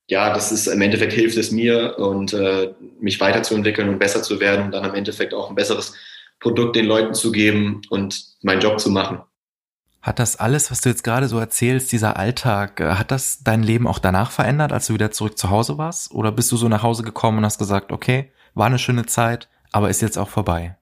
ja, 0.07 0.33
das 0.33 0.51
ist 0.51 0.67
im 0.67 0.81
Endeffekt 0.81 1.13
hilft 1.13 1.37
es 1.37 1.51
mir 1.51 1.97
und 1.97 2.33
äh, 2.33 2.73
mich 2.99 3.19
weiterzuentwickeln 3.19 3.89
und 3.89 3.99
besser 3.99 4.23
zu 4.23 4.39
werden 4.39 4.65
und 4.65 4.71
dann 4.71 4.85
im 4.85 4.95
Endeffekt 4.95 5.33
auch 5.33 5.49
ein 5.49 5.55
besseres 5.55 5.93
Produkt 6.39 6.75
den 6.75 6.85
Leuten 6.85 7.13
zu 7.13 7.31
geben 7.31 7.81
und 7.89 8.23
meinen 8.41 8.61
Job 8.61 8.79
zu 8.79 8.89
machen. 8.89 9.21
Hat 10.05 10.19
das 10.19 10.35
alles, 10.35 10.69
was 10.69 10.81
du 10.81 10.89
jetzt 10.89 11.03
gerade 11.03 11.27
so 11.27 11.39
erzählst, 11.39 11.91
dieser 11.91 12.15
Alltag, 12.17 12.79
äh, 12.79 12.91
hat 12.91 13.09
das 13.09 13.39
dein 13.43 13.63
Leben 13.63 13.87
auch 13.87 13.97
danach 13.97 14.29
verändert, 14.29 14.71
als 14.71 14.85
du 14.85 14.93
wieder 14.93 15.09
zurück 15.09 15.35
zu 15.35 15.49
Hause 15.49 15.79
warst? 15.79 16.11
Oder 16.11 16.31
bist 16.31 16.51
du 16.51 16.57
so 16.57 16.69
nach 16.69 16.83
Hause 16.83 17.01
gekommen 17.01 17.39
und 17.39 17.45
hast 17.45 17.57
gesagt, 17.57 17.91
okay, 17.91 18.29
war 18.53 18.67
eine 18.67 18.77
schöne 18.77 19.07
Zeit, 19.07 19.49
aber 19.71 19.89
ist 19.89 20.03
jetzt 20.03 20.19
auch 20.19 20.29
vorbei? 20.29 20.77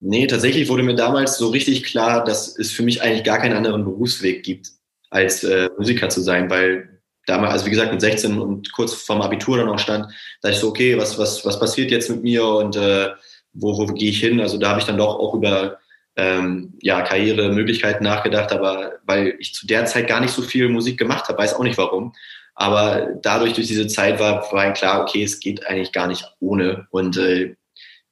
Nee, 0.00 0.26
tatsächlich 0.26 0.68
wurde 0.68 0.82
mir 0.82 0.94
damals 0.94 1.38
so 1.38 1.48
richtig 1.48 1.84
klar, 1.84 2.22
dass 2.22 2.54
es 2.58 2.70
für 2.70 2.82
mich 2.82 3.00
eigentlich 3.00 3.24
gar 3.24 3.38
keinen 3.38 3.56
anderen 3.56 3.82
Berufsweg 3.82 4.42
gibt, 4.42 4.68
als 5.08 5.42
äh, 5.42 5.70
Musiker 5.78 6.10
zu 6.10 6.20
sein, 6.20 6.50
weil 6.50 7.00
damals, 7.24 7.54
also 7.54 7.66
wie 7.66 7.70
gesagt, 7.70 7.92
mit 7.92 8.02
16 8.02 8.38
und 8.38 8.72
kurz 8.72 8.92
vorm 8.92 9.22
Abitur 9.22 9.56
dann 9.56 9.70
auch 9.70 9.78
stand, 9.78 10.12
da 10.42 10.50
ich 10.50 10.58
so, 10.58 10.68
okay, 10.68 10.98
was, 10.98 11.16
was, 11.16 11.46
was 11.46 11.58
passiert 11.58 11.90
jetzt 11.90 12.10
mit 12.10 12.22
mir 12.22 12.46
und 12.46 12.76
äh, 12.76 13.08
wo, 13.54 13.78
wo 13.78 13.86
gehe 13.86 14.10
ich 14.10 14.20
hin? 14.20 14.38
Also 14.38 14.58
da 14.58 14.68
habe 14.68 14.80
ich 14.80 14.86
dann 14.86 14.98
doch 14.98 15.18
auch 15.18 15.32
über 15.32 15.78
ähm, 16.16 16.72
ja, 16.80 17.02
Karrieremöglichkeiten 17.02 18.02
nachgedacht, 18.02 18.50
aber 18.50 18.94
weil 19.04 19.36
ich 19.38 19.54
zu 19.54 19.66
der 19.66 19.84
Zeit 19.84 20.08
gar 20.08 20.20
nicht 20.20 20.32
so 20.32 20.42
viel 20.42 20.68
Musik 20.68 20.98
gemacht 20.98 21.28
habe, 21.28 21.38
weiß 21.38 21.54
auch 21.54 21.62
nicht 21.62 21.78
warum. 21.78 22.14
Aber 22.54 23.08
dadurch, 23.20 23.52
durch 23.52 23.66
diese 23.66 23.86
Zeit 23.86 24.18
war, 24.18 24.50
war 24.50 24.72
klar, 24.72 25.02
okay, 25.02 25.22
es 25.22 25.40
geht 25.40 25.66
eigentlich 25.66 25.92
gar 25.92 26.06
nicht 26.06 26.24
ohne. 26.40 26.86
Und 26.90 27.18
äh, 27.18 27.54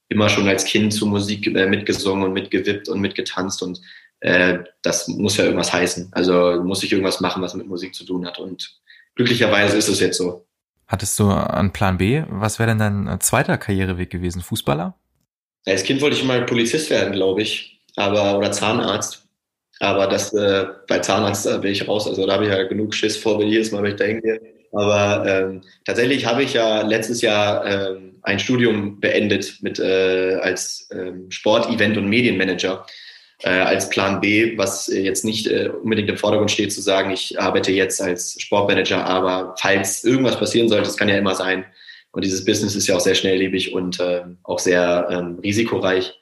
immer 0.07 0.29
schon 0.29 0.47
als 0.47 0.65
Kind 0.65 0.93
zu 0.93 1.07
Musik 1.07 1.47
äh, 1.47 1.65
mitgesungen 1.65 2.23
und 2.23 2.33
mitgewippt 2.33 2.87
und 2.87 3.01
mitgetanzt. 3.01 3.63
Und 3.63 3.81
äh, 4.19 4.59
das 4.83 5.07
muss 5.07 5.37
ja 5.37 5.45
irgendwas 5.45 5.73
heißen. 5.73 6.09
Also 6.11 6.61
muss 6.63 6.83
ich 6.83 6.91
irgendwas 6.91 7.21
machen, 7.21 7.41
was 7.41 7.55
mit 7.55 7.65
Musik 7.65 7.95
zu 7.95 8.05
tun 8.05 8.27
hat. 8.27 8.37
Und 8.37 8.79
glücklicherweise 9.15 9.77
ist 9.77 9.89
es 9.89 9.99
jetzt 9.99 10.19
so. 10.19 10.45
Hattest 10.85 11.17
du 11.17 11.31
einen 11.31 11.73
Plan 11.73 11.97
B? 11.97 12.23
Was 12.29 12.59
wäre 12.59 12.69
denn 12.69 12.77
dein 12.77 13.19
zweiter 13.21 13.57
Karriereweg 13.57 14.11
gewesen? 14.11 14.43
Fußballer? 14.43 14.95
Als 15.65 15.81
Kind 15.81 16.01
wollte 16.01 16.17
ich 16.17 16.23
mal 16.23 16.45
Polizist 16.45 16.91
werden, 16.91 17.13
glaube 17.13 17.41
ich 17.41 17.74
aber 17.95 18.37
oder 18.37 18.51
Zahnarzt. 18.51 19.23
Aber 19.79 20.07
das 20.07 20.33
äh, 20.33 20.65
bei 20.87 20.99
Zahnarzt 20.99 21.45
äh, 21.47 21.57
bin 21.59 21.71
ich 21.71 21.87
raus. 21.87 22.07
Also 22.07 22.25
da 22.25 22.33
habe 22.33 22.45
ich 22.45 22.51
ja 22.51 22.63
genug 22.63 22.93
Schiss 22.93 23.17
vor, 23.17 23.39
wenn 23.39 23.47
jedes 23.47 23.71
Mal, 23.71 23.83
wenn 23.83 23.91
ich 23.91 23.97
da 23.97 24.05
hingehe. 24.05 24.41
Aber 24.71 25.25
ähm, 25.27 25.61
tatsächlich 25.85 26.25
habe 26.25 26.43
ich 26.43 26.53
ja 26.53 26.81
letztes 26.81 27.21
Jahr 27.21 27.65
ähm, 27.65 28.15
ein 28.23 28.39
Studium 28.39 28.99
beendet 28.99 29.57
mit 29.61 29.79
äh, 29.79 30.37
als 30.41 30.89
ähm, 30.91 31.29
Sport-Event- 31.29 31.97
und 31.97 32.07
Medienmanager 32.07 32.85
äh, 33.43 33.49
als 33.49 33.89
Plan 33.89 34.19
B, 34.21 34.57
was 34.57 34.87
jetzt 34.87 35.25
nicht 35.25 35.47
äh, 35.47 35.69
unbedingt 35.69 36.09
im 36.09 36.17
Vordergrund 36.17 36.51
steht, 36.51 36.73
zu 36.73 36.81
sagen, 36.81 37.11
ich 37.11 37.39
arbeite 37.39 37.71
jetzt 37.71 38.01
als 38.01 38.41
Sportmanager, 38.41 39.05
aber 39.05 39.55
falls 39.59 40.03
irgendwas 40.03 40.39
passieren 40.39 40.69
sollte, 40.69 40.85
das 40.85 40.97
kann 40.97 41.09
ja 41.09 41.17
immer 41.17 41.35
sein. 41.35 41.65
Und 42.11 42.23
dieses 42.23 42.45
Business 42.45 42.75
ist 42.75 42.87
ja 42.87 42.95
auch 42.95 43.01
sehr 43.01 43.15
schnelllebig 43.15 43.73
und 43.73 43.99
äh, 43.99 44.23
auch 44.43 44.59
sehr 44.59 45.07
ähm, 45.11 45.39
risikoreich. 45.43 46.17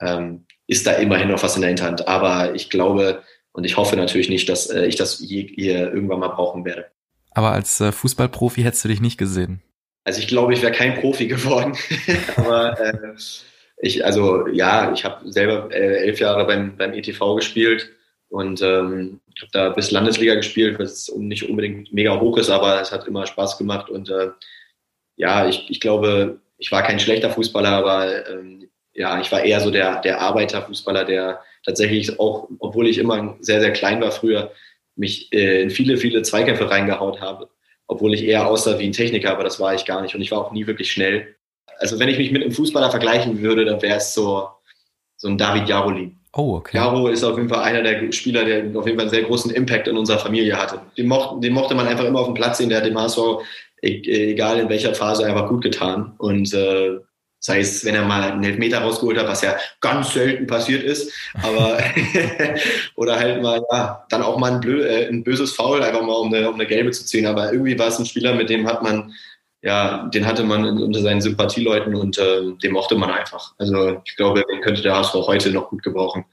Ähm, 0.00 0.44
ist 0.66 0.86
da 0.86 0.92
immerhin 0.92 1.28
noch 1.28 1.42
was 1.42 1.56
in 1.56 1.62
der 1.62 1.68
Hinterhand. 1.68 2.08
Aber 2.08 2.54
ich 2.54 2.70
glaube 2.70 3.22
und 3.56 3.64
ich 3.64 3.78
hoffe 3.78 3.96
natürlich 3.96 4.28
nicht, 4.28 4.50
dass 4.50 4.68
äh, 4.68 4.84
ich 4.84 4.96
das 4.96 5.18
je, 5.18 5.48
hier 5.48 5.90
irgendwann 5.90 6.20
mal 6.20 6.28
brauchen 6.28 6.66
werde. 6.66 6.90
Aber 7.30 7.52
als 7.52 7.80
äh, 7.80 7.90
Fußballprofi 7.90 8.62
hättest 8.62 8.84
du 8.84 8.88
dich 8.88 9.00
nicht 9.00 9.16
gesehen. 9.16 9.62
Also 10.04 10.20
ich 10.20 10.28
glaube, 10.28 10.52
ich 10.52 10.60
wäre 10.60 10.72
kein 10.72 11.00
Profi 11.00 11.26
geworden. 11.26 11.74
Aber 12.36 12.78
äh, 12.78 13.14
ich, 13.78 14.04
also 14.04 14.46
ja, 14.48 14.92
ich 14.92 15.06
habe 15.06 15.32
selber 15.32 15.74
äh, 15.74 16.04
elf 16.04 16.20
Jahre 16.20 16.46
beim, 16.46 16.76
beim 16.76 16.92
ETV 16.92 17.34
gespielt 17.36 17.90
und 18.28 18.60
ähm, 18.60 19.20
habe 19.40 19.50
da 19.52 19.68
bis 19.70 19.90
Landesliga 19.90 20.34
gespielt, 20.34 20.78
was 20.78 21.10
nicht 21.16 21.48
unbedingt 21.48 21.92
mega 21.94 22.20
hoch 22.20 22.36
ist, 22.36 22.50
aber 22.50 22.80
es 22.82 22.92
hat 22.92 23.06
immer 23.06 23.26
Spaß 23.26 23.56
gemacht. 23.56 23.88
Und 23.88 24.10
äh, 24.10 24.32
ja, 25.16 25.48
ich, 25.48 25.70
ich 25.70 25.80
glaube, 25.80 26.40
ich 26.58 26.70
war 26.72 26.82
kein 26.82 27.00
schlechter 27.00 27.30
Fußballer, 27.30 27.70
aber 27.70 28.28
ähm, 28.28 28.68
ja, 28.96 29.20
ich 29.20 29.30
war 29.30 29.42
eher 29.42 29.60
so 29.60 29.70
der, 29.70 30.00
der 30.00 30.20
Arbeiterfußballer, 30.20 31.04
der 31.04 31.40
tatsächlich 31.64 32.18
auch, 32.18 32.48
obwohl 32.58 32.88
ich 32.88 32.98
immer 32.98 33.36
sehr, 33.40 33.60
sehr 33.60 33.72
klein 33.72 34.00
war 34.00 34.10
früher, 34.10 34.52
mich 34.96 35.32
äh, 35.32 35.62
in 35.62 35.70
viele, 35.70 35.98
viele 35.98 36.22
Zweikämpfe 36.22 36.70
reingehaut 36.70 37.20
habe. 37.20 37.50
Obwohl 37.86 38.14
ich 38.14 38.24
eher 38.24 38.48
aussah 38.48 38.78
wie 38.78 38.86
ein 38.86 38.92
Techniker, 38.92 39.30
aber 39.30 39.44
das 39.44 39.60
war 39.60 39.74
ich 39.74 39.84
gar 39.84 40.02
nicht. 40.02 40.14
Und 40.14 40.22
ich 40.22 40.30
war 40.30 40.38
auch 40.38 40.52
nie 40.52 40.66
wirklich 40.66 40.90
schnell. 40.90 41.36
Also 41.78 42.00
wenn 42.00 42.08
ich 42.08 42.18
mich 42.18 42.32
mit 42.32 42.42
einem 42.42 42.52
Fußballer 42.52 42.90
vergleichen 42.90 43.40
würde, 43.42 43.64
dann 43.64 43.82
wäre 43.82 43.98
es 43.98 44.14
so, 44.14 44.48
so 45.16 45.28
ein 45.28 45.38
David 45.38 45.68
Jaroli. 45.68 46.12
Oh, 46.32 46.56
okay. 46.56 46.76
Jaro 46.76 47.08
ist 47.08 47.24
auf 47.24 47.36
jeden 47.36 47.48
Fall 47.48 47.62
einer 47.62 47.82
der 47.82 48.12
Spieler, 48.12 48.44
der 48.44 48.64
auf 48.76 48.86
jeden 48.86 48.98
Fall 48.98 49.06
einen 49.06 49.10
sehr 49.10 49.22
großen 49.22 49.50
Impact 49.52 49.88
in 49.88 49.96
unserer 49.96 50.18
Familie 50.18 50.56
hatte. 50.56 50.80
Den 50.96 51.06
mochte, 51.06 51.40
den 51.40 51.52
mochte 51.52 51.74
man 51.74 51.86
einfach 51.86 52.04
immer 52.04 52.20
auf 52.20 52.26
dem 52.26 52.34
Platz 52.34 52.58
sehen. 52.58 52.68
Der 52.68 52.78
hat 52.78 52.86
dem 52.86 52.98
HSV, 52.98 53.18
e-, 53.82 54.30
egal 54.32 54.58
in 54.58 54.68
welcher 54.68 54.94
Phase, 54.94 55.24
einfach 55.24 55.48
gut 55.48 55.62
getan. 55.62 56.14
Und 56.18 56.52
äh, 56.52 56.98
Sei 57.46 57.60
es, 57.60 57.84
wenn 57.84 57.94
er 57.94 58.04
mal 58.04 58.24
einen 58.24 58.42
Elfmeter 58.42 58.80
rausgeholt 58.80 59.16
hat, 59.16 59.28
was 59.28 59.40
ja 59.40 59.54
ganz 59.80 60.12
selten 60.12 60.48
passiert 60.48 60.82
ist, 60.82 61.12
aber 61.44 61.78
oder 62.96 63.14
halt 63.14 63.40
mal, 63.40 63.62
ja, 63.70 64.04
dann 64.08 64.22
auch 64.24 64.36
mal 64.36 64.50
ein, 64.50 64.60
blö, 64.60 64.82
äh, 64.82 65.06
ein 65.06 65.22
böses 65.22 65.52
Foul, 65.52 65.80
einfach 65.80 66.02
mal 66.02 66.14
um 66.14 66.34
eine, 66.34 66.48
um 66.48 66.56
eine 66.56 66.66
gelbe 66.66 66.90
zu 66.90 67.06
ziehen. 67.06 67.24
Aber 67.24 67.52
irgendwie 67.52 67.78
war 67.78 67.86
es 67.86 68.00
ein 68.00 68.06
Spieler, 68.06 68.34
mit 68.34 68.50
dem 68.50 68.66
hat 68.66 68.82
man, 68.82 69.14
ja, 69.62 70.08
den 70.08 70.26
hatte 70.26 70.42
man 70.42 70.82
unter 70.82 71.00
seinen 71.00 71.20
Sympathieleuten 71.20 71.94
und 71.94 72.18
äh, 72.18 72.50
den 72.60 72.72
mochte 72.72 72.96
man 72.96 73.12
einfach. 73.12 73.54
Also 73.58 74.02
ich 74.04 74.16
glaube, 74.16 74.42
den 74.50 74.60
könnte 74.60 74.82
der 74.82 74.96
HSV 74.96 75.14
heute 75.14 75.52
noch 75.52 75.70
gut 75.70 75.84
gebrauchen. 75.84 76.24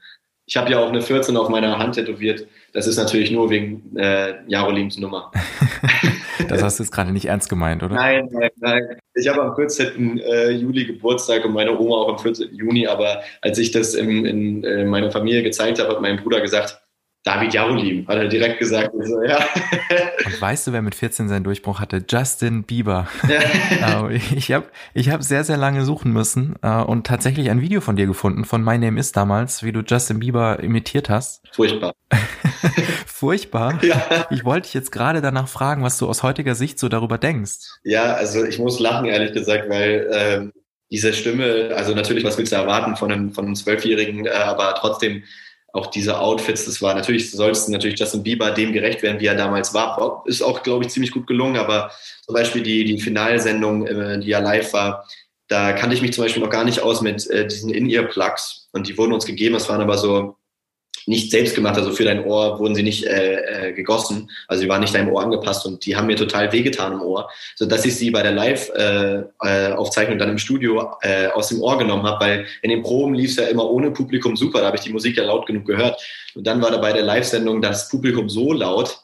Ich 0.46 0.56
habe 0.56 0.72
ja 0.72 0.80
auch 0.80 0.88
eine 0.88 1.00
14 1.00 1.36
auf 1.36 1.48
meiner 1.48 1.78
Hand 1.78 1.94
tätowiert. 1.94 2.44
Das 2.72 2.88
ist 2.88 2.96
natürlich 2.96 3.30
nur 3.30 3.50
wegen 3.50 3.96
äh, 3.96 4.34
Jarolins 4.48 4.98
Nummer. 4.98 5.30
das 6.48 6.62
hast 6.62 6.78
du 6.78 6.82
jetzt 6.82 6.92
gerade 6.92 7.12
nicht 7.12 7.26
ernst 7.26 7.48
gemeint, 7.48 7.82
oder? 7.82 7.94
Nein, 7.94 8.28
nein, 8.32 8.50
nein. 8.56 8.82
Ich 9.14 9.28
habe 9.28 9.42
am 9.42 9.54
14. 9.54 10.18
Äh, 10.18 10.50
Juli 10.50 10.86
Geburtstag 10.86 11.44
und 11.44 11.52
meine 11.52 11.78
Oma 11.78 11.96
auch 11.96 12.08
am 12.10 12.18
14. 12.18 12.54
Juni. 12.54 12.86
Aber 12.86 13.22
als 13.40 13.58
ich 13.58 13.70
das 13.70 13.94
in, 13.94 14.24
in 14.24 14.64
äh, 14.64 14.84
meiner 14.84 15.10
Familie 15.10 15.42
gezeigt 15.42 15.78
habe, 15.78 15.90
hat 15.90 16.00
mein 16.00 16.16
Bruder 16.16 16.40
gesagt, 16.40 16.80
David 17.24 17.54
Jarolim, 17.54 18.06
hat 18.06 18.16
er 18.16 18.28
direkt 18.28 18.58
gesagt. 18.58 18.90
So, 18.92 19.22
ja. 19.22 19.38
Und 20.26 20.42
weißt 20.42 20.66
du, 20.66 20.72
wer 20.72 20.82
mit 20.82 20.94
14 20.94 21.30
seinen 21.30 21.42
Durchbruch 21.42 21.80
hatte? 21.80 22.04
Justin 22.06 22.64
Bieber. 22.64 23.08
Ja. 23.26 24.10
ich 24.36 24.52
habe 24.52 24.66
ich 24.92 25.08
hab 25.08 25.22
sehr, 25.22 25.42
sehr 25.42 25.56
lange 25.56 25.86
suchen 25.86 26.12
müssen 26.12 26.56
und 26.56 27.06
tatsächlich 27.06 27.48
ein 27.48 27.62
Video 27.62 27.80
von 27.80 27.96
dir 27.96 28.06
gefunden, 28.06 28.44
von 28.44 28.62
My 28.62 28.76
Name 28.76 29.00
Is 29.00 29.12
damals, 29.12 29.62
wie 29.62 29.72
du 29.72 29.80
Justin 29.80 30.18
Bieber 30.18 30.60
imitiert 30.60 31.08
hast. 31.08 31.42
Furchtbar. 31.52 31.94
Furchtbar? 33.24 33.82
Ja. 33.82 34.26
Ich 34.30 34.44
wollte 34.44 34.66
dich 34.66 34.74
jetzt 34.74 34.92
gerade 34.92 35.22
danach 35.22 35.48
fragen, 35.48 35.82
was 35.82 35.98
du 35.98 36.08
aus 36.08 36.22
heutiger 36.22 36.54
Sicht 36.54 36.78
so 36.78 36.88
darüber 36.88 37.16
denkst. 37.16 37.80
Ja, 37.82 38.14
also 38.14 38.44
ich 38.44 38.58
muss 38.58 38.80
lachen, 38.80 39.06
ehrlich 39.06 39.32
gesagt, 39.32 39.68
weil... 39.68 40.08
Ähm 40.12 40.52
diese 40.90 41.12
Stimme, 41.12 41.72
also 41.74 41.92
natürlich, 41.92 42.22
was 42.22 42.38
willst 42.38 42.52
du 42.52 42.56
erwarten 42.56 42.94
von 42.94 43.10
einem, 43.10 43.32
von 43.32 43.46
einem 43.46 43.56
Zwölfjährigen, 43.56 44.26
äh, 44.26 44.30
aber 44.30 44.76
trotzdem 44.76 45.24
auch 45.72 45.88
diese 45.88 46.20
Outfits, 46.20 46.66
das 46.66 46.80
war 46.82 46.94
natürlich, 46.94 47.32
sollst 47.32 47.68
natürlich 47.68 47.98
Justin 47.98 48.22
Bieber 48.22 48.52
dem 48.52 48.72
gerecht 48.72 49.02
werden, 49.02 49.18
wie 49.18 49.26
er 49.26 49.34
damals 49.34 49.74
war. 49.74 50.22
Ist 50.26 50.42
auch, 50.42 50.62
glaube 50.62 50.84
ich, 50.84 50.90
ziemlich 50.90 51.10
gut 51.10 51.26
gelungen, 51.26 51.56
aber 51.56 51.90
zum 52.22 52.34
Beispiel 52.34 52.62
die, 52.62 52.84
die 52.84 53.00
Finalsendung, 53.00 53.86
äh, 53.86 54.20
die 54.20 54.28
ja 54.28 54.38
live 54.38 54.72
war, 54.72 55.08
da 55.48 55.72
kannte 55.72 55.96
ich 55.96 56.02
mich 56.02 56.12
zum 56.12 56.22
Beispiel 56.22 56.42
noch 56.42 56.50
gar 56.50 56.64
nicht 56.64 56.80
aus 56.80 57.00
mit 57.00 57.28
äh, 57.28 57.46
diesen 57.46 57.70
In-Ear-Plugs 57.70 58.68
und 58.72 58.86
die 58.86 58.96
wurden 58.96 59.12
uns 59.12 59.26
gegeben, 59.26 59.54
das 59.54 59.68
waren 59.68 59.80
aber 59.80 59.98
so 59.98 60.36
nicht 61.06 61.30
selbst 61.30 61.54
gemacht, 61.54 61.76
also 61.76 61.92
für 61.92 62.04
dein 62.04 62.24
Ohr 62.24 62.58
wurden 62.58 62.74
sie 62.74 62.82
nicht 62.82 63.04
äh, 63.04 63.68
äh, 63.68 63.72
gegossen, 63.72 64.30
also 64.48 64.62
sie 64.62 64.68
waren 64.68 64.80
nicht 64.80 64.94
deinem 64.94 65.10
Ohr 65.10 65.22
angepasst 65.22 65.66
und 65.66 65.84
die 65.84 65.96
haben 65.96 66.06
mir 66.06 66.16
total 66.16 66.52
wehgetan 66.52 66.94
im 66.94 67.02
Ohr, 67.02 67.28
so 67.56 67.66
dass 67.66 67.84
ich 67.84 67.96
sie 67.96 68.10
bei 68.10 68.22
der 68.22 68.32
Live-Aufzeichnung 68.32 70.14
äh, 70.14 70.16
äh, 70.16 70.18
dann 70.18 70.30
im 70.30 70.38
Studio 70.38 70.92
äh, 71.02 71.28
aus 71.28 71.48
dem 71.48 71.60
Ohr 71.60 71.78
genommen 71.78 72.04
habe, 72.04 72.24
weil 72.24 72.46
in 72.62 72.70
den 72.70 72.82
Proben 72.82 73.14
lief 73.14 73.30
es 73.30 73.36
ja 73.36 73.44
immer 73.44 73.70
ohne 73.70 73.90
Publikum 73.90 74.36
super, 74.36 74.60
da 74.60 74.66
habe 74.66 74.76
ich 74.76 74.82
die 74.82 74.92
Musik 74.92 75.16
ja 75.16 75.24
laut 75.24 75.46
genug 75.46 75.66
gehört. 75.66 76.00
Und 76.34 76.46
dann 76.46 76.60
war 76.62 76.70
da 76.70 76.78
bei 76.78 76.92
der 76.92 77.02
Live-Sendung 77.02 77.62
das 77.62 77.88
Publikum 77.88 78.28
so 78.28 78.52
laut, 78.52 78.98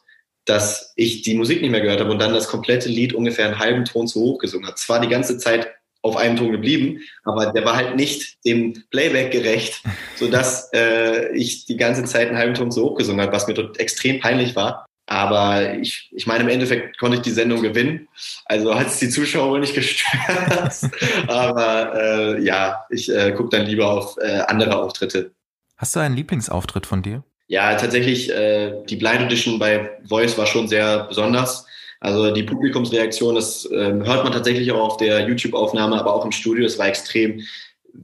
dass 0.47 0.93
ich 0.97 1.23
die 1.23 1.35
Musik 1.35 1.61
nicht 1.61 1.71
mehr 1.71 1.81
gehört 1.81 2.01
habe 2.01 2.11
und 2.11 2.21
dann 2.21 2.33
das 2.33 2.49
komplette 2.49 2.89
Lied 2.89 3.13
ungefähr 3.13 3.47
einen 3.47 3.59
halben 3.59 3.85
Ton 3.85 4.09
zu 4.09 4.21
hoch 4.21 4.39
gesungen 4.39 4.67
habe. 4.67 4.77
Zwar 4.77 5.01
die 5.01 5.09
ganze 5.09 5.39
Zeit 5.39 5.69
auf 6.03 6.17
einem 6.17 6.37
Ton 6.37 6.53
geblieben, 6.53 7.01
aber 7.25 7.47
der 7.47 7.65
war 7.65 7.77
halt 7.77 7.97
nicht 7.97 8.45
dem 8.45 8.75
Playback 8.91 9.31
gerecht, 9.33 9.83
sodass 10.17 10.71
äh, 10.73 11.35
ich 11.37 11.67
die 11.67 11.77
ganze 11.77 12.05
Zeit 12.05 12.29
einen 12.29 12.39
halben 12.39 12.55
Ton 12.55 12.73
zu 12.73 12.83
hoch 12.83 12.97
gesungen 12.97 13.21
habe, 13.21 13.33
was 13.33 13.47
mir 13.47 13.55
dort 13.55 13.79
extrem 13.79 14.21
peinlich 14.21 14.57
war. 14.57 14.87
Aber 15.07 15.75
ich, 15.75 16.09
ich 16.13 16.29
meine, 16.29 16.45
im 16.45 16.49
Endeffekt 16.49 16.97
konnte 16.99 17.17
ich 17.17 17.23
die 17.23 17.33
Sendung 17.33 17.63
gewinnen. 17.63 18.07
Also 18.45 18.79
hat 18.79 18.87
es 18.87 19.01
die 19.01 19.09
Zuschauer 19.09 19.51
wohl 19.51 19.61
nicht 19.61 19.75
gestört. 19.75 20.73
aber 21.27 21.95
äh, 22.01 22.45
ja, 22.45 22.85
ich 22.91 23.13
äh, 23.13 23.33
gucke 23.33 23.57
dann 23.57 23.67
lieber 23.67 23.91
auf 23.91 24.17
äh, 24.19 24.39
andere 24.47 24.77
Auftritte. 24.77 25.33
Hast 25.77 25.97
du 25.97 26.01
einen 26.01 26.15
Lieblingsauftritt 26.15 26.87
von 26.87 27.03
dir? 27.03 27.25
Ja, 27.49 27.75
tatsächlich, 27.75 28.31
äh, 28.31 28.85
die 28.89 28.95
Blind 28.95 29.23
Edition 29.23 29.59
bei 29.59 29.91
Voice 30.09 30.39
war 30.39 30.47
schon 30.47 30.69
sehr 30.69 31.07
besonders. 31.09 31.67
Also 32.01 32.33
die 32.33 32.43
Publikumsreaktion, 32.43 33.35
das 33.35 33.67
äh, 33.67 33.93
hört 33.93 34.25
man 34.25 34.33
tatsächlich 34.33 34.73
auch 34.73 34.81
auf 34.81 34.97
der 34.97 35.29
YouTube-Aufnahme, 35.29 35.99
aber 35.99 36.15
auch 36.15 36.25
im 36.25 36.33
Studio, 36.33 36.65
es 36.65 36.79
war 36.79 36.89
extrem. 36.89 37.43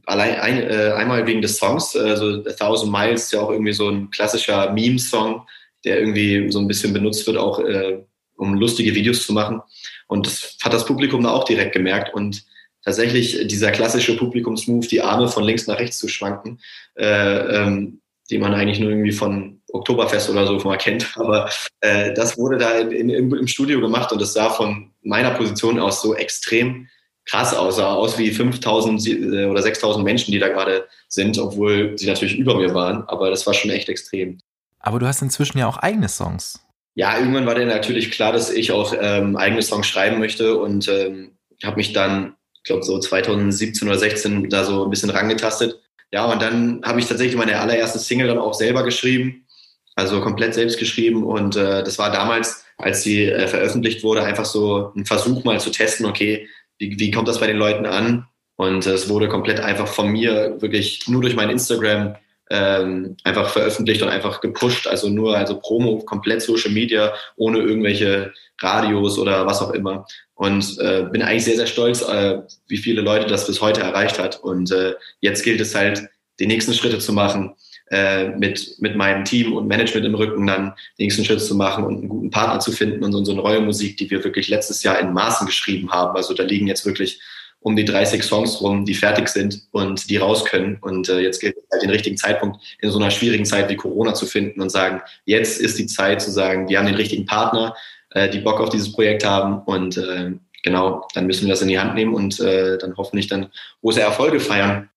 Allein 0.04 0.34
ein, 0.40 0.62
äh, 0.62 0.92
einmal 0.96 1.26
wegen 1.26 1.40
des 1.40 1.56
Songs, 1.56 1.96
also 1.96 2.44
A 2.44 2.52
Thousand 2.52 2.92
Miles 2.92 3.24
ist 3.24 3.32
ja 3.32 3.40
auch 3.40 3.50
irgendwie 3.50 3.72
so 3.72 3.88
ein 3.88 4.10
klassischer 4.10 4.72
Meme-Song, 4.72 5.46
der 5.84 6.00
irgendwie 6.00 6.50
so 6.50 6.58
ein 6.58 6.68
bisschen 6.68 6.92
benutzt 6.92 7.26
wird, 7.26 7.38
auch 7.38 7.58
äh, 7.60 8.02
um 8.36 8.54
lustige 8.54 8.94
Videos 8.94 9.24
zu 9.24 9.32
machen. 9.32 9.62
Und 10.08 10.26
das 10.26 10.58
hat 10.62 10.72
das 10.72 10.84
Publikum 10.84 11.22
da 11.22 11.30
auch 11.30 11.44
direkt 11.44 11.72
gemerkt. 11.72 12.12
Und 12.12 12.44
tatsächlich 12.84 13.46
dieser 13.46 13.70
klassische 13.70 14.16
Publikumsmove, 14.16 14.88
die 14.88 15.00
Arme 15.00 15.28
von 15.28 15.44
links 15.44 15.66
nach 15.66 15.78
rechts 15.78 15.98
zu 15.98 16.08
schwanken, 16.08 16.60
äh, 16.96 17.06
ähm, 17.06 18.00
die 18.30 18.38
man 18.38 18.54
eigentlich 18.54 18.80
nur 18.80 18.90
irgendwie 18.90 19.12
von 19.12 19.60
Oktoberfest 19.72 20.30
oder 20.30 20.46
so 20.46 20.56
mal 20.68 20.76
kennt. 20.76 21.16
Aber 21.16 21.50
äh, 21.80 22.12
das 22.14 22.36
wurde 22.38 22.58
da 22.58 22.78
in, 22.78 23.10
in, 23.10 23.30
im 23.30 23.46
Studio 23.46 23.80
gemacht 23.80 24.12
und 24.12 24.20
das 24.20 24.32
sah 24.32 24.50
von 24.50 24.90
meiner 25.02 25.30
Position 25.32 25.78
aus 25.78 26.02
so 26.02 26.14
extrem 26.14 26.88
krass 27.24 27.54
aus. 27.54 27.76
Sah 27.76 27.92
aus 27.92 28.18
wie 28.18 28.30
5000 28.30 29.06
äh, 29.06 29.44
oder 29.46 29.62
6000 29.62 30.04
Menschen, 30.04 30.32
die 30.32 30.38
da 30.38 30.48
gerade 30.48 30.86
sind, 31.08 31.38
obwohl 31.38 31.96
sie 31.98 32.06
natürlich 32.06 32.38
über 32.38 32.56
mir 32.56 32.74
waren. 32.74 33.04
Aber 33.08 33.30
das 33.30 33.46
war 33.46 33.54
schon 33.54 33.70
echt 33.70 33.88
extrem. 33.88 34.38
Aber 34.80 34.98
du 34.98 35.06
hast 35.06 35.22
inzwischen 35.22 35.58
ja 35.58 35.66
auch 35.66 35.78
eigene 35.78 36.08
Songs. 36.08 36.60
Ja, 36.94 37.18
irgendwann 37.18 37.46
war 37.46 37.54
dann 37.54 37.68
natürlich 37.68 38.10
klar, 38.10 38.32
dass 38.32 38.50
ich 38.50 38.72
auch 38.72 38.94
ähm, 38.98 39.36
eigene 39.36 39.62
Songs 39.62 39.86
schreiben 39.86 40.18
möchte 40.18 40.58
und 40.58 40.88
ähm, 40.88 41.32
habe 41.62 41.76
mich 41.76 41.92
dann, 41.92 42.36
ich 42.54 42.62
glaube 42.62 42.84
so 42.84 42.98
2017 42.98 43.86
oder 43.86 43.98
16 43.98 44.48
da 44.48 44.64
so 44.64 44.84
ein 44.84 44.90
bisschen 44.90 45.10
rangetastet 45.10 45.78
ja, 46.12 46.24
und 46.26 46.40
dann 46.40 46.82
habe 46.84 47.00
ich 47.00 47.06
tatsächlich 47.06 47.36
meine 47.36 47.58
allererste 47.58 47.98
Single 47.98 48.28
dann 48.28 48.38
auch 48.38 48.54
selber 48.54 48.84
geschrieben, 48.84 49.46
also 49.94 50.20
komplett 50.20 50.54
selbst 50.54 50.78
geschrieben. 50.78 51.24
Und 51.24 51.56
äh, 51.56 51.82
das 51.82 51.98
war 51.98 52.10
damals, 52.10 52.64
als 52.78 53.02
sie 53.02 53.24
äh, 53.24 53.48
veröffentlicht 53.48 54.04
wurde, 54.04 54.22
einfach 54.22 54.44
so 54.44 54.92
ein 54.94 55.06
Versuch 55.06 55.44
mal 55.44 55.60
zu 55.60 55.70
testen, 55.70 56.06
okay, 56.06 56.48
wie, 56.78 56.98
wie 56.98 57.10
kommt 57.10 57.28
das 57.28 57.40
bei 57.40 57.46
den 57.46 57.56
Leuten 57.56 57.86
an? 57.86 58.26
Und 58.56 58.86
äh, 58.86 58.92
es 58.92 59.08
wurde 59.08 59.28
komplett 59.28 59.60
einfach 59.60 59.88
von 59.88 60.08
mir 60.08 60.60
wirklich 60.60 61.08
nur 61.08 61.22
durch 61.22 61.34
mein 61.34 61.50
Instagram 61.50 62.16
ähm, 62.48 63.16
einfach 63.24 63.48
veröffentlicht 63.48 64.02
und 64.02 64.08
einfach 64.08 64.40
gepusht, 64.40 64.86
also 64.86 65.08
nur 65.08 65.36
also 65.36 65.58
Promo, 65.58 65.98
komplett 65.98 66.42
Social 66.42 66.70
Media, 66.70 67.12
ohne 67.36 67.58
irgendwelche 67.58 68.32
Radios 68.60 69.18
oder 69.18 69.46
was 69.46 69.60
auch 69.60 69.72
immer 69.72 70.06
und 70.36 70.78
äh, 70.78 71.06
bin 71.10 71.22
eigentlich 71.22 71.44
sehr, 71.44 71.56
sehr 71.56 71.66
stolz, 71.66 72.02
äh, 72.02 72.40
wie 72.68 72.76
viele 72.76 73.00
Leute 73.00 73.26
das 73.26 73.46
bis 73.46 73.60
heute 73.60 73.80
erreicht 73.80 74.18
hat. 74.18 74.38
Und 74.40 74.70
äh, 74.70 74.94
jetzt 75.20 75.42
gilt 75.42 75.60
es 75.60 75.74
halt, 75.74 76.08
die 76.38 76.46
nächsten 76.46 76.74
Schritte 76.74 76.98
zu 76.98 77.14
machen, 77.14 77.54
äh, 77.90 78.28
mit, 78.28 78.76
mit 78.78 78.96
meinem 78.96 79.24
Team 79.24 79.54
und 79.54 79.66
Management 79.66 80.04
im 80.04 80.14
Rücken 80.14 80.46
dann 80.46 80.74
die 80.98 81.04
nächsten 81.04 81.24
Schritte 81.24 81.42
zu 81.42 81.54
machen 81.54 81.84
und 81.84 81.98
einen 81.98 82.08
guten 82.08 82.30
Partner 82.30 82.60
zu 82.60 82.70
finden 82.70 83.02
und 83.02 83.12
so, 83.12 83.24
so 83.24 83.32
eine 83.32 83.40
neue 83.40 83.60
Musik, 83.60 83.96
die 83.96 84.10
wir 84.10 84.22
wirklich 84.24 84.48
letztes 84.48 84.82
Jahr 84.82 85.00
in 85.00 85.14
Maßen 85.14 85.46
geschrieben 85.46 85.90
haben. 85.90 86.14
Also 86.16 86.34
da 86.34 86.42
liegen 86.42 86.66
jetzt 86.66 86.84
wirklich 86.84 87.18
um 87.60 87.74
die 87.74 87.86
30 87.86 88.22
Songs 88.22 88.60
rum, 88.60 88.84
die 88.84 88.94
fertig 88.94 89.28
sind 89.28 89.62
und 89.72 90.10
die 90.10 90.18
raus 90.18 90.44
können. 90.44 90.76
Und 90.82 91.08
äh, 91.08 91.20
jetzt 91.20 91.40
gilt 91.40 91.56
es 91.56 91.64
halt 91.72 91.82
den 91.82 91.90
richtigen 91.90 92.16
Zeitpunkt 92.18 92.60
in 92.80 92.90
so 92.90 92.98
einer 92.98 93.10
schwierigen 93.10 93.46
Zeit 93.46 93.70
wie 93.70 93.76
Corona 93.76 94.12
zu 94.12 94.26
finden 94.26 94.60
und 94.60 94.70
sagen, 94.70 95.00
jetzt 95.24 95.60
ist 95.60 95.78
die 95.78 95.86
Zeit 95.86 96.20
zu 96.20 96.30
sagen, 96.30 96.68
wir 96.68 96.78
haben 96.78 96.86
den 96.86 96.94
richtigen 96.94 97.24
Partner, 97.24 97.74
äh, 98.16 98.30
die 98.30 98.40
Bock 98.40 98.60
auf 98.60 98.70
dieses 98.70 98.90
Projekt 98.92 99.24
haben 99.24 99.62
und 99.62 99.98
äh, 99.98 100.32
genau, 100.62 101.06
dann 101.14 101.26
müssen 101.26 101.42
wir 101.42 101.50
das 101.50 101.60
in 101.60 101.68
die 101.68 101.78
Hand 101.78 101.94
nehmen 101.94 102.14
und 102.14 102.40
äh, 102.40 102.78
dann 102.78 102.96
hoffentlich 102.96 103.28
dann 103.28 103.48
große 103.82 104.00
Erfolge 104.00 104.40
feiern. 104.40 104.88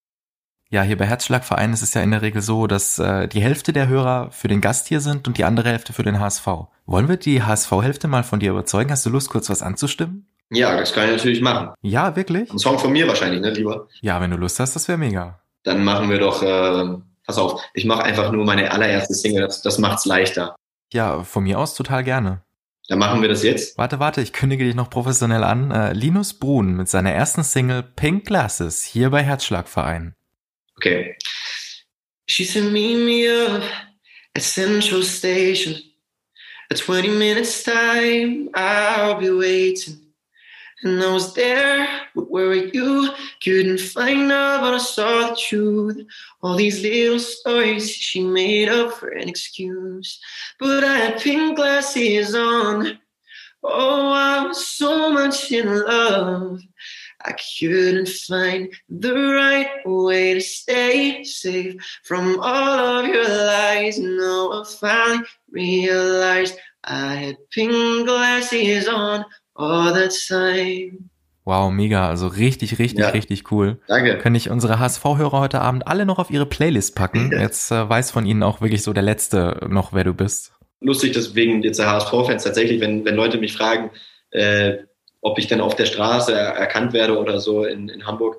Ja, 0.71 0.83
hier 0.83 0.97
bei 0.97 1.05
Herzschlagverein 1.05 1.73
ist 1.73 1.81
es 1.81 1.93
ja 1.95 2.01
in 2.01 2.11
der 2.11 2.21
Regel 2.21 2.41
so, 2.41 2.67
dass 2.67 2.97
äh, 2.99 3.27
die 3.27 3.41
Hälfte 3.41 3.73
der 3.73 3.87
Hörer 3.87 4.29
für 4.31 4.47
den 4.47 4.61
Gast 4.61 4.87
hier 4.87 5.01
sind 5.01 5.27
und 5.27 5.37
die 5.37 5.43
andere 5.43 5.69
Hälfte 5.69 5.93
für 5.93 6.03
den 6.03 6.19
HSV. 6.19 6.47
Wollen 6.85 7.09
wir 7.09 7.17
die 7.17 7.43
HSV-Hälfte 7.43 8.07
mal 8.07 8.23
von 8.23 8.39
dir 8.39 8.51
überzeugen? 8.51 8.91
Hast 8.91 9.05
du 9.05 9.09
Lust, 9.09 9.29
kurz 9.29 9.49
was 9.49 9.63
anzustimmen? 9.63 10.27
Ja, 10.51 10.77
das 10.77 10.93
kann 10.93 11.05
ich 11.05 11.17
natürlich 11.17 11.41
machen. 11.41 11.73
Ja, 11.81 12.15
wirklich? 12.15 12.51
Ein 12.51 12.59
Song 12.59 12.79
von 12.79 12.91
mir 12.91 13.07
wahrscheinlich, 13.07 13.41
ne, 13.41 13.49
lieber? 13.49 13.87
Ja, 14.01 14.21
wenn 14.21 14.31
du 14.31 14.37
Lust 14.37 14.59
hast, 14.59 14.75
das 14.75 14.87
wäre 14.87 14.97
mega. 14.97 15.39
Dann 15.63 15.83
machen 15.83 16.09
wir 16.09 16.19
doch, 16.19 16.41
äh, 16.41 16.97
pass 17.25 17.37
auf, 17.37 17.61
ich 17.73 17.85
mache 17.85 18.03
einfach 18.03 18.31
nur 18.31 18.45
meine 18.45 18.71
allererste 18.71 19.13
Single, 19.13 19.41
das, 19.41 19.61
das 19.61 19.77
macht's 19.77 20.05
leichter. 20.05 20.55
Ja, 20.93 21.23
von 21.23 21.43
mir 21.43 21.59
aus 21.59 21.75
total 21.75 22.03
gerne. 22.03 22.41
Dann 22.89 22.97
machen 22.97 23.21
wir 23.21 23.29
das 23.29 23.43
jetzt. 23.43 23.77
Warte, 23.77 23.99
warte, 23.99 24.19
ich 24.19 24.33
kündige 24.33 24.65
dich 24.65 24.73
noch 24.73 24.89
professionell 24.89 25.43
an. 25.43 25.69
Äh, 25.69 25.93
Linus 25.93 26.33
Brun 26.33 26.75
mit 26.75 26.89
seiner 26.89 27.11
ersten 27.11 27.43
Single 27.43 27.83
Pink 27.83 28.25
Glasses 28.25 28.83
hier 28.83 29.11
bei 29.11 29.21
Herzschlagverein. 29.21 30.15
Okay. 30.75 31.15
She 32.25 32.43
said, 32.43 32.71
meet 32.71 32.97
me 32.97 33.29
up 33.29 33.61
at 34.35 34.41
Central 34.41 35.03
Station. 35.03 35.75
At 36.71 36.77
20 36.77 37.09
minutes 37.09 37.63
time, 37.63 38.49
I'll 38.53 39.19
be 39.19 39.29
waiting. 39.29 40.08
And 40.81 41.03
I 41.03 41.11
was 41.11 41.33
there, 41.33 41.87
but 42.15 42.31
where 42.31 42.47
were 42.47 42.55
you? 42.55 43.11
Couldn't 43.43 43.79
find 43.79 44.31
her, 44.31 44.59
but 44.61 44.75
I 44.75 44.77
saw 44.77 45.29
the 45.29 45.35
truth. 45.35 46.05
All 46.41 46.55
these 46.55 46.81
little 46.81 47.19
stories 47.19 47.91
she 47.91 48.23
made 48.23 48.69
up 48.69 48.93
for 48.93 49.09
an 49.09 49.27
excuse. 49.27 50.21
But 50.57 50.85
I 50.85 50.95
had 50.95 51.21
pink 51.21 51.57
glasses 51.57 52.33
on. 52.33 52.97
Oh, 53.61 54.11
I 54.13 54.45
was 54.47 54.67
so 54.67 55.11
much 55.11 55.51
in 55.51 55.67
love. 55.67 56.61
I 57.25 57.35
couldn't 57.59 58.07
find 58.07 58.73
the 58.87 59.13
right 59.13 59.85
way 59.85 60.35
to 60.35 60.39
stay 60.39 61.25
safe 61.25 61.75
from 62.05 62.39
all 62.39 62.99
of 62.99 63.07
your 63.07 63.27
lies. 63.27 63.99
No, 63.99 64.61
I 64.61 64.65
finally 64.65 65.27
realized 65.51 66.57
I 66.85 67.15
had 67.15 67.49
pink 67.49 68.07
glasses 68.07 68.87
on 68.87 69.25
all 69.59 69.93
the 69.93 70.07
time. 70.07 71.09
Wow, 71.45 71.71
mega. 71.71 72.07
Also 72.07 72.27
richtig, 72.27 72.79
richtig, 72.79 72.99
ja. 72.99 73.09
richtig 73.09 73.51
cool. 73.51 73.79
Danke. 73.87 74.17
Können 74.19 74.35
ich 74.35 74.49
unsere 74.49 74.79
HSV-Hörer 74.79 75.39
heute 75.39 75.61
Abend 75.61 75.87
alle 75.87 76.05
noch 76.05 76.19
auf 76.19 76.29
ihre 76.29 76.45
Playlist 76.45 76.95
packen. 76.95 77.31
Jetzt 77.31 77.71
äh, 77.71 77.89
weiß 77.89 78.11
von 78.11 78.25
ihnen 78.25 78.43
auch 78.43 78.61
wirklich 78.61 78.83
so 78.83 78.93
der 78.93 79.03
Letzte 79.03 79.65
noch, 79.67 79.93
wer 79.93 80.03
du 80.03 80.13
bist. 80.13 80.53
Lustig, 80.81 81.13
deswegen 81.13 81.61
jetzt 81.63 81.79
der 81.79 81.91
HSV-Fans 81.91 82.43
tatsächlich, 82.43 82.79
wenn, 82.81 83.03
wenn 83.03 83.15
Leute 83.15 83.37
mich 83.37 83.53
fragen, 83.53 83.89
äh, 84.31 84.77
ob 85.21 85.39
ich 85.39 85.47
denn 85.47 85.59
auf 85.59 85.75
der 85.75 85.85
Straße 85.85 86.33
erkannt 86.33 86.93
werde 86.93 87.17
oder 87.17 87.39
so 87.39 87.65
in, 87.65 87.89
in 87.89 88.05
Hamburg. 88.05 88.37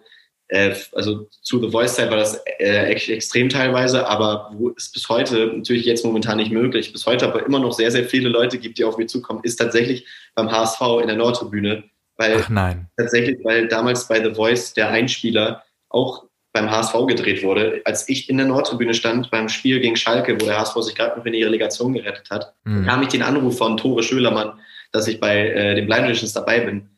Äh, 0.51 0.75
also 0.93 1.29
zu 1.43 1.61
The 1.61 1.71
Voice-Zeit 1.71 2.11
war 2.11 2.17
das 2.17 2.43
äh, 2.59 2.93
extrem 2.93 3.49
teilweise, 3.49 4.07
aber 4.09 4.51
wo 4.55 4.71
es 4.77 4.91
bis 4.91 5.09
heute 5.09 5.47
natürlich 5.47 5.87
jetzt 5.87 6.05
momentan 6.05 6.39
nicht 6.39 6.51
möglich, 6.51 6.93
bis 6.93 7.07
heute 7.07 7.27
aber 7.27 7.47
immer 7.47 7.61
noch 7.61 7.73
sehr, 7.73 7.93
sehr 7.93 8.05
viele 8.05 8.29
Leute 8.29 8.59
gibt, 8.59 8.79
die 8.79 8.85
auf 8.85 8.99
mich 8.99 9.09
zukommen, 9.09 9.41
ist 9.45 9.57
tatsächlich 9.57 10.07
beim 10.35 10.51
HSV 10.51 10.81
in 11.01 11.07
der 11.07 11.17
Nordtribüne. 11.17 11.85
Weil 12.17 12.41
Ach 12.41 12.49
nein. 12.49 12.89
Tatsächlich, 12.97 13.39
weil 13.45 13.69
damals 13.69 14.09
bei 14.09 14.23
The 14.23 14.35
Voice 14.35 14.75
der 14.75 14.91
Einspieler 14.91 15.63
auch 15.89 16.25
beim 16.53 16.69
HSV 16.69 17.07
gedreht 17.07 17.45
wurde. 17.45 17.81
Als 17.85 18.09
ich 18.09 18.29
in 18.29 18.37
der 18.37 18.47
Nordtribüne 18.47 18.93
stand 18.93 19.31
beim 19.31 19.49
Spiel 19.49 19.79
gegen 19.79 19.95
Schalke, 19.95 20.35
wo 20.35 20.47
der 20.47 20.59
HSV 20.59 20.77
sich 20.83 20.97
gerade 20.97 21.17
noch 21.17 21.25
in 21.27 21.33
die 21.33 21.45
Relegation 21.45 21.95
gerettet 21.95 22.29
hat, 22.29 22.55
mhm. 22.65 22.87
kam 22.87 23.03
ich 23.03 23.09
den 23.09 23.23
Anruf 23.23 23.57
von 23.57 23.77
Tore 23.77 24.03
Schölermann, 24.03 24.59
dass 24.91 25.07
ich 25.07 25.21
bei 25.21 25.49
äh, 25.49 25.77
den 25.77 25.87
Blind 25.87 26.37
dabei 26.37 26.61
bin. 26.61 26.91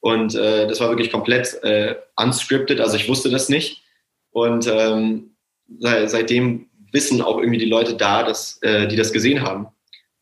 Und 0.00 0.34
äh, 0.34 0.66
das 0.66 0.80
war 0.80 0.88
wirklich 0.88 1.10
komplett 1.10 1.62
äh, 1.62 1.96
unscripted, 2.16 2.80
also 2.80 2.96
ich 2.96 3.08
wusste 3.08 3.30
das 3.30 3.48
nicht. 3.48 3.82
Und 4.30 4.66
ähm, 4.68 5.36
seit, 5.78 6.10
seitdem 6.10 6.68
wissen 6.92 7.20
auch 7.20 7.38
irgendwie 7.38 7.58
die 7.58 7.66
Leute 7.66 7.94
da, 7.94 8.22
dass, 8.22 8.58
äh, 8.62 8.86
die 8.86 8.96
das 8.96 9.12
gesehen 9.12 9.42
haben. 9.42 9.68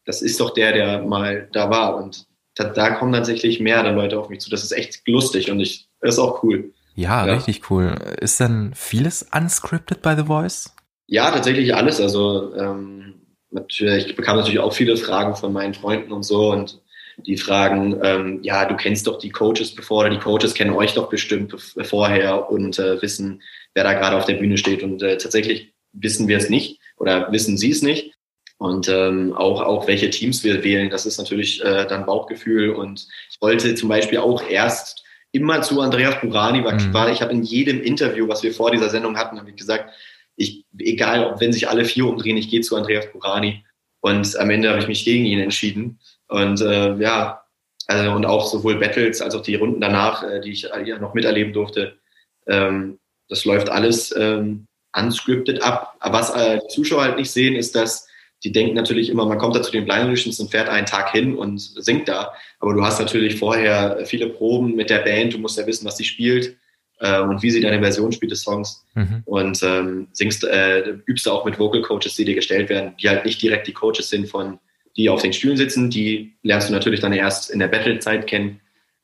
Das 0.05 0.23
ist 0.23 0.41
doch 0.41 0.55
der, 0.55 0.73
der 0.73 1.03
mal 1.03 1.49
da 1.53 1.71
war. 1.71 1.97
Und 1.97 2.27
da, 2.55 2.65
da 2.65 2.91
kommen 2.91 3.13
tatsächlich 3.13 3.61
mehr 3.61 3.83
dann 3.83 3.97
Leute 3.97 4.19
auf 4.19 4.29
mich 4.29 4.41
zu. 4.41 4.51
Das 4.51 4.65
ist 4.65 4.73
echt 4.73 5.07
lustig 5.07 5.51
und 5.51 5.61
ich, 5.61 5.89
das 6.01 6.15
ist 6.15 6.19
auch 6.19 6.43
cool. 6.43 6.73
Ja, 6.95 7.27
ja, 7.27 7.35
richtig 7.35 7.71
cool. 7.71 7.95
Ist 8.21 8.41
denn 8.41 8.73
vieles 8.75 9.27
unscripted 9.35 10.01
bei 10.01 10.17
The 10.17 10.25
Voice? 10.25 10.75
Ja, 11.07 11.31
tatsächlich 11.31 11.75
alles. 11.75 12.01
Also 12.01 12.55
ähm, 12.57 13.15
natürlich, 13.51 14.07
ich 14.07 14.17
bekam 14.17 14.39
natürlich 14.39 14.59
auch 14.59 14.73
viele 14.73 14.97
Fragen 14.97 15.37
von 15.37 15.53
meinen 15.53 15.75
Freunden 15.75 16.13
und 16.13 16.23
so 16.23 16.51
und 16.53 16.81
die 17.19 17.37
fragen, 17.37 17.99
ähm, 18.03 18.41
ja, 18.43 18.65
du 18.67 18.77
kennst 18.77 19.07
doch 19.07 19.19
die 19.19 19.31
Coaches 19.31 19.75
bevor 19.75 20.01
oder 20.01 20.11
die 20.11 20.19
Coaches 20.19 20.55
kennen 20.55 20.75
euch 20.75 20.95
doch 20.95 21.09
bestimmt 21.09 21.55
vorher 21.83 22.51
und 22.51 22.79
äh, 22.79 23.01
wissen, 23.01 23.43
wer 23.75 23.85
da 23.85 23.95
gerade 23.95 24.17
auf 24.17 24.27
der 24.27 24.35
Bühne 24.35 24.59
steht. 24.59 24.83
Und 24.83 25.03
äh, 25.03 25.17
tatsächlich 25.17 25.73
wissen 25.93 26.29
wir 26.29 26.39
es 26.39 26.51
nicht 26.51 26.81
oder 26.97 27.33
wissen 27.33 27.57
sie 27.57 27.71
es 27.71 27.83
nicht. 27.83 28.13
Und 28.59 28.89
ähm, 28.89 29.35
auch, 29.35 29.61
auch 29.61 29.87
welche 29.87 30.11
Teams 30.11 30.43
wir 30.43 30.65
wählen, 30.65 30.89
das 30.89 31.05
ist 31.05 31.19
natürlich 31.19 31.63
äh, 31.63 31.87
dann 31.87 32.07
Bauchgefühl. 32.07 32.71
Und 32.71 33.07
ich 33.31 33.41
wollte 33.41 33.75
zum 33.75 33.89
Beispiel 33.89 34.19
auch 34.19 34.43
erst 34.49 35.05
immer 35.33 35.61
zu 35.61 35.81
Andreas 35.81 36.21
Burani, 36.21 36.65
weil 36.65 36.75
mhm. 36.75 37.13
ich 37.13 37.21
habe 37.21 37.33
in 37.33 37.43
jedem 37.43 37.83
Interview, 37.83 38.29
was 38.29 38.43
wir 38.43 38.55
vor 38.55 38.71
dieser 38.71 38.89
Sendung 38.89 39.19
hatten, 39.19 39.39
habe 39.39 39.51
ich 39.51 39.57
gesagt, 39.57 39.93
ich, 40.37 40.65
egal, 40.79 41.27
ob 41.27 41.41
wenn 41.41 41.53
sich 41.53 41.69
alle 41.69 41.85
vier 41.85 42.07
umdrehen, 42.07 42.37
ich 42.37 42.51
gehe 42.51 42.61
zu 42.61 42.77
Andreas 42.77 43.11
Burani. 43.13 43.65
Und 44.01 44.37
am 44.39 44.51
Ende 44.51 44.71
habe 44.71 44.79
ich 44.79 44.89
mich 44.89 45.05
gegen 45.05 45.25
ihn 45.25 45.41
entschieden. 45.41 45.99
Und 46.29 46.61
äh, 46.61 46.97
ja, 46.97 47.43
also, 47.87 48.11
und 48.13 48.27
auch 48.27 48.47
sowohl 48.47 48.77
Battles 48.77 49.23
als 49.23 49.35
auch 49.35 49.43
die 49.43 49.55
Runden 49.55 49.81
danach, 49.81 50.23
äh, 50.23 50.41
die 50.41 50.51
ich 50.51 50.63
ja 50.63 50.99
noch 50.99 51.15
miterleben 51.15 51.53
durfte, 51.53 51.99
ähm, 52.47 52.99
das 53.29 53.45
läuft 53.45 53.69
alles 53.69 54.15
ähm, 54.17 54.67
unscripted 54.97 55.63
ab. 55.63 55.97
Aber 56.01 56.19
was 56.19 56.31
äh, 56.31 56.59
die 56.59 56.69
Zuschauer 56.69 57.03
halt 57.03 57.17
nicht 57.17 57.31
sehen, 57.31 57.55
ist, 57.55 57.75
dass 57.75 58.09
die 58.45 58.53
denken 58.53 58.75
natürlich 58.75 59.09
immer, 59.09 59.27
man 59.27 59.39
kommt 59.39 59.57
da 59.57 59.63
zu 59.63 59.73
den 59.73 59.85
Blind 59.85 60.05
Auditions 60.05 60.39
und 60.41 60.51
fährt 60.51 60.69
einen 60.69 60.87
Tag 60.87 61.11
hin 61.11 61.37
und 61.37 61.59
singt 61.59 62.09
da. 62.09 62.33
Aber 62.61 62.75
du 62.75 62.85
hast 62.85 63.01
natürlich 63.01 63.39
vorher 63.39 64.05
viele 64.05 64.29
Proben 64.29 64.75
mit 64.75 64.91
der 64.91 65.01
Band, 65.01 65.35
du 65.35 65.39
musst 65.39 65.59
ja 65.59 65.67
wissen, 65.67 65.87
was 65.87 65.97
sie 65.97 66.05
spielt 66.05 66.57
äh, 67.01 67.21
und 67.21 67.43
wie 67.43 67.51
sie 67.51 67.61
deine 67.61 67.81
Version 67.81 68.13
spielt 68.13 68.33
des 68.33 68.43
Songs. 68.43 68.85
Mhm. 68.95 69.23
Und 69.25 69.63
ähm, 69.63 70.09
singst, 70.13 70.45
äh, 70.45 70.99
übst 71.07 71.27
du 71.27 71.31
auch 71.31 71.45
mit 71.45 71.59
Vocal 71.59 71.83
Coaches, 71.83 72.15
die 72.15 72.25
dir 72.25 72.35
gestellt 72.35 72.69
werden, 72.69 72.95
die 73.01 73.09
halt 73.09 73.25
nicht 73.25 73.41
direkt 73.41 73.67
die 73.67 73.73
Coaches 73.73 74.11
sind 74.11 74.29
von, 74.29 74.59
die 74.97 75.11
auf 75.11 75.23
den 75.23 75.33
Stühlen 75.33 75.57
sitzen. 75.57 75.91
Die 75.91 76.37
lernst 76.43 76.69
du 76.69 76.73
natürlich 76.73 77.01
dann 77.01 77.13
erst 77.13 77.51
in 77.51 77.59
der 77.59 77.69
Battle-Zeit 77.69 78.27
kennen. 78.27 78.61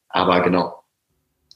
Aber 0.09 0.41
genau, 0.43 0.83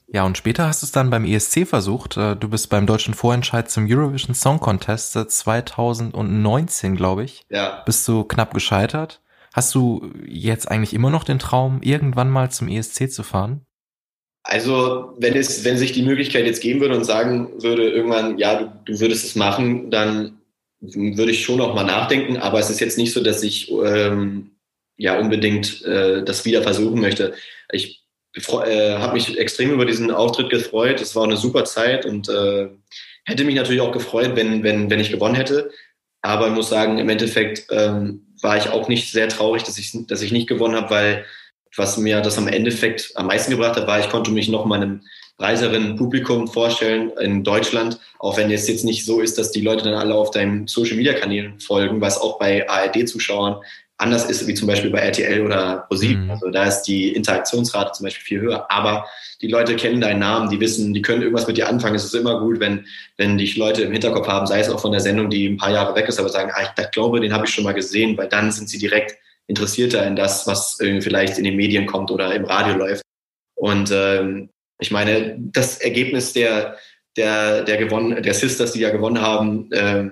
ja, 0.09 0.25
und 0.25 0.37
später 0.37 0.67
hast 0.67 0.81
du 0.81 0.85
es 0.85 0.91
dann 0.93 1.09
beim 1.09 1.25
ESC 1.25 1.67
versucht. 1.67 2.15
Äh, 2.15 2.35
du 2.37 2.49
bist 2.49 2.69
beim 2.69 2.87
deutschen 2.87 3.13
Vorentscheid 3.13 3.69
zum 3.69 3.87
Eurovision 3.89 4.33
Song 4.33 4.59
Contest 4.59 5.13
2019, 5.13 6.95
glaube 6.95 7.25
ich. 7.25 7.45
Ja. 7.49 7.83
Bist 7.85 8.07
du 8.07 8.23
knapp 8.23 8.53
gescheitert. 8.53 9.21
Hast 9.53 9.75
du 9.75 10.11
jetzt 10.25 10.71
eigentlich 10.71 10.93
immer 10.93 11.09
noch 11.09 11.23
den 11.23 11.39
Traum, 11.39 11.81
irgendwann 11.81 12.29
mal 12.29 12.49
zum 12.51 12.69
ESC 12.69 13.11
zu 13.11 13.23
fahren? 13.23 13.65
Also, 14.43 15.13
wenn 15.17 15.35
es, 15.35 15.65
wenn 15.65 15.77
sich 15.77 15.91
die 15.91 16.03
Möglichkeit 16.03 16.45
jetzt 16.45 16.61
geben 16.61 16.79
würde 16.79 16.95
und 16.95 17.03
sagen 17.03 17.61
würde, 17.61 17.89
irgendwann, 17.89 18.37
ja, 18.37 18.59
du, 18.59 18.71
du 18.85 18.99
würdest 19.01 19.25
es 19.25 19.35
machen, 19.35 19.91
dann 19.91 20.36
würde 20.79 21.31
ich 21.31 21.43
schon 21.43 21.57
noch 21.57 21.73
mal 21.73 21.83
nachdenken. 21.83 22.37
Aber 22.37 22.59
es 22.59 22.69
ist 22.69 22.79
jetzt 22.79 22.97
nicht 22.97 23.13
so, 23.13 23.21
dass 23.21 23.43
ich 23.43 23.71
ähm, 23.71 24.51
ja 24.97 25.19
unbedingt 25.19 25.83
äh, 25.83 26.23
das 26.23 26.45
wieder 26.45 26.61
versuchen 26.63 26.99
möchte. 26.99 27.33
Ich 27.71 28.03
äh, 28.35 28.97
habe 28.97 29.13
mich 29.13 29.37
extrem 29.37 29.71
über 29.71 29.85
diesen 29.85 30.11
Auftritt 30.11 30.49
gefreut. 30.49 31.01
Es 31.01 31.15
war 31.15 31.23
eine 31.23 31.37
super 31.37 31.65
Zeit 31.65 32.05
und 32.05 32.29
äh, 32.29 32.69
hätte 33.25 33.43
mich 33.43 33.55
natürlich 33.55 33.81
auch 33.81 33.91
gefreut, 33.91 34.31
wenn, 34.35 34.63
wenn, 34.63 34.89
wenn 34.89 34.99
ich 34.99 35.11
gewonnen 35.11 35.35
hätte. 35.35 35.71
Aber 36.21 36.47
ich 36.47 36.53
muss 36.53 36.69
sagen, 36.69 36.97
im 36.97 37.09
Endeffekt 37.09 37.67
ähm, 37.71 38.27
war 38.41 38.57
ich 38.57 38.69
auch 38.69 38.87
nicht 38.87 39.11
sehr 39.11 39.29
traurig, 39.29 39.63
dass 39.63 39.77
ich, 39.77 39.91
dass 40.07 40.21
ich 40.21 40.31
nicht 40.31 40.47
gewonnen 40.47 40.75
habe, 40.75 40.89
weil 40.89 41.25
was 41.75 41.97
mir 41.97 42.21
das 42.21 42.37
am 42.37 42.47
Endeffekt 42.47 43.11
am 43.15 43.27
meisten 43.27 43.51
gebracht 43.51 43.75
hat, 43.75 43.87
war, 43.87 43.99
ich 43.99 44.09
konnte 44.09 44.31
mich 44.31 44.49
noch 44.49 44.65
meinem 44.65 45.01
breiteren 45.37 45.95
Publikum 45.95 46.47
vorstellen 46.47 47.11
in 47.21 47.43
Deutschland, 47.43 47.99
auch 48.19 48.37
wenn 48.37 48.51
es 48.51 48.67
jetzt 48.67 48.83
nicht 48.83 49.05
so 49.05 49.21
ist, 49.21 49.37
dass 49.37 49.51
die 49.51 49.61
Leute 49.61 49.83
dann 49.83 49.93
alle 49.93 50.15
auf 50.15 50.31
deinen 50.31 50.67
Social-Media-Kanälen 50.67 51.59
folgen, 51.59 52.01
was 52.01 52.19
auch 52.19 52.39
bei 52.39 52.67
ARD-Zuschauern 52.67 53.61
anders 53.97 54.25
ist 54.25 54.45
wie 54.47 54.53
zum 54.53 54.67
Beispiel 54.67 54.91
bei 54.91 54.99
RTL 54.99 55.41
oder 55.43 55.85
ProSieben. 55.87 56.25
Mhm. 56.25 56.31
Also 56.31 56.49
da 56.49 56.65
ist 56.65 56.83
die 56.83 57.13
Interaktionsrate 57.13 57.93
zum 57.93 58.05
Beispiel 58.05 58.23
viel 58.23 58.41
höher. 58.41 58.69
Aber 58.69 59.05
die 59.41 59.47
Leute 59.47 59.75
kennen 59.75 60.01
deinen 60.01 60.19
Namen, 60.19 60.49
die 60.49 60.59
wissen, 60.59 60.93
die 60.93 61.01
können 61.01 61.21
irgendwas 61.21 61.47
mit 61.47 61.57
dir 61.57 61.67
anfangen. 61.67 61.95
Es 61.95 62.05
ist 62.05 62.13
immer 62.13 62.39
gut, 62.39 62.59
wenn, 62.59 62.85
wenn 63.17 63.37
dich 63.37 63.57
Leute 63.57 63.81
im 63.83 63.91
Hinterkopf 63.91 64.27
haben, 64.27 64.45
sei 64.45 64.59
es 64.59 64.69
auch 64.69 64.79
von 64.79 64.91
der 64.91 65.01
Sendung, 65.01 65.29
die 65.29 65.47
ein 65.47 65.57
paar 65.57 65.71
Jahre 65.71 65.95
weg 65.95 66.07
ist, 66.07 66.19
aber 66.19 66.29
sagen, 66.29 66.51
ah, 66.53 66.61
ich 66.61 66.91
glaube, 66.91 67.19
den 67.19 67.33
habe 67.33 67.45
ich 67.45 67.51
schon 67.51 67.63
mal 67.63 67.73
gesehen, 67.73 68.17
weil 68.17 68.29
dann 68.29 68.51
sind 68.51 68.69
sie 68.69 68.77
direkt 68.77 69.17
interessierter 69.47 70.05
in 70.05 70.15
das, 70.15 70.45
was 70.45 70.77
irgendwie 70.79 71.01
vielleicht 71.01 71.37
in 71.37 71.43
den 71.43 71.55
Medien 71.55 71.87
kommt 71.87 72.11
oder 72.11 72.33
im 72.35 72.45
Radio 72.45 72.75
läuft. 72.75 73.01
Und 73.55 73.89
ähm, 73.91 74.49
ich 74.79 74.91
meine, 74.91 75.35
das 75.37 75.77
Ergebnis 75.79 76.33
der, 76.33 76.77
der, 77.15 77.63
der 77.63 77.77
gewonnen, 77.77 78.21
der 78.21 78.33
Sisters, 78.33 78.73
die 78.73 78.81
ja 78.81 78.89
gewonnen 78.89 79.21
haben, 79.21 79.71
äh, 79.71 80.09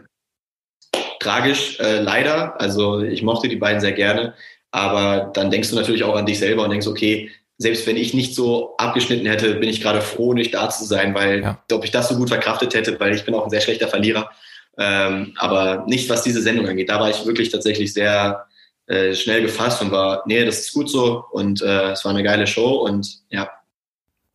tragisch, 1.19 1.80
äh, 1.80 2.01
leider. 2.01 2.60
Also 2.60 3.01
ich 3.01 3.23
mochte 3.23 3.47
die 3.47 3.56
beiden 3.56 3.82
sehr 3.82 3.93
gerne. 3.93 4.34
Aber 4.71 5.32
dann 5.34 5.51
denkst 5.51 5.69
du 5.69 5.75
natürlich 5.75 6.04
auch 6.04 6.15
an 6.15 6.25
dich 6.25 6.39
selber 6.39 6.63
und 6.63 6.69
denkst, 6.69 6.88
okay, 6.88 7.32
selbst 7.58 7.88
wenn 7.88 7.95
ich 7.95 8.13
nicht 8.13 8.36
so 8.36 8.75
abgeschnitten 8.78 9.25
hätte, 9.25 9.56
bin 9.56 9.69
ich 9.69 9.82
gerade 9.82 10.01
froh, 10.01 10.34
nicht 10.34 10.54
da 10.54 10.69
zu 10.69 10.84
sein, 10.84 11.15
weil 11.15 11.41
ja. 11.41 11.63
ob 11.71 11.86
ich 11.86 11.91
das 11.91 12.10
so 12.10 12.15
gut 12.17 12.28
verkraftet 12.28 12.73
hätte, 12.73 12.99
weil 12.99 13.15
ich 13.15 13.23
bin 13.23 13.34
auch 13.34 13.45
ein 13.45 13.49
sehr 13.49 13.62
schlechter 13.62 13.88
Verlierer. 13.88 14.30
Ähm, 14.78 15.34
aber 15.38 15.86
nicht, 15.88 16.10
was 16.10 16.23
diese 16.23 16.41
Sendung 16.41 16.67
angeht. 16.67 16.89
Da 16.89 16.99
war 16.99 17.10
ich 17.10 17.25
wirklich 17.25 17.49
tatsächlich 17.49 17.93
sehr 17.93 18.45
äh, 18.88 19.13
schnell 19.15 19.41
gefasst 19.41 19.82
und 19.82 19.91
war, 19.91 20.23
nee, 20.25 20.43
das 20.43 20.60
ist 20.60 20.73
gut 20.73 20.89
so 20.89 21.23
und 21.32 21.62
äh, 21.62 21.91
es 21.91 22.04
war 22.04 22.12
eine 22.12 22.23
geile 22.23 22.45
Show 22.45 22.86
und 22.86 23.19
ja. 23.30 23.49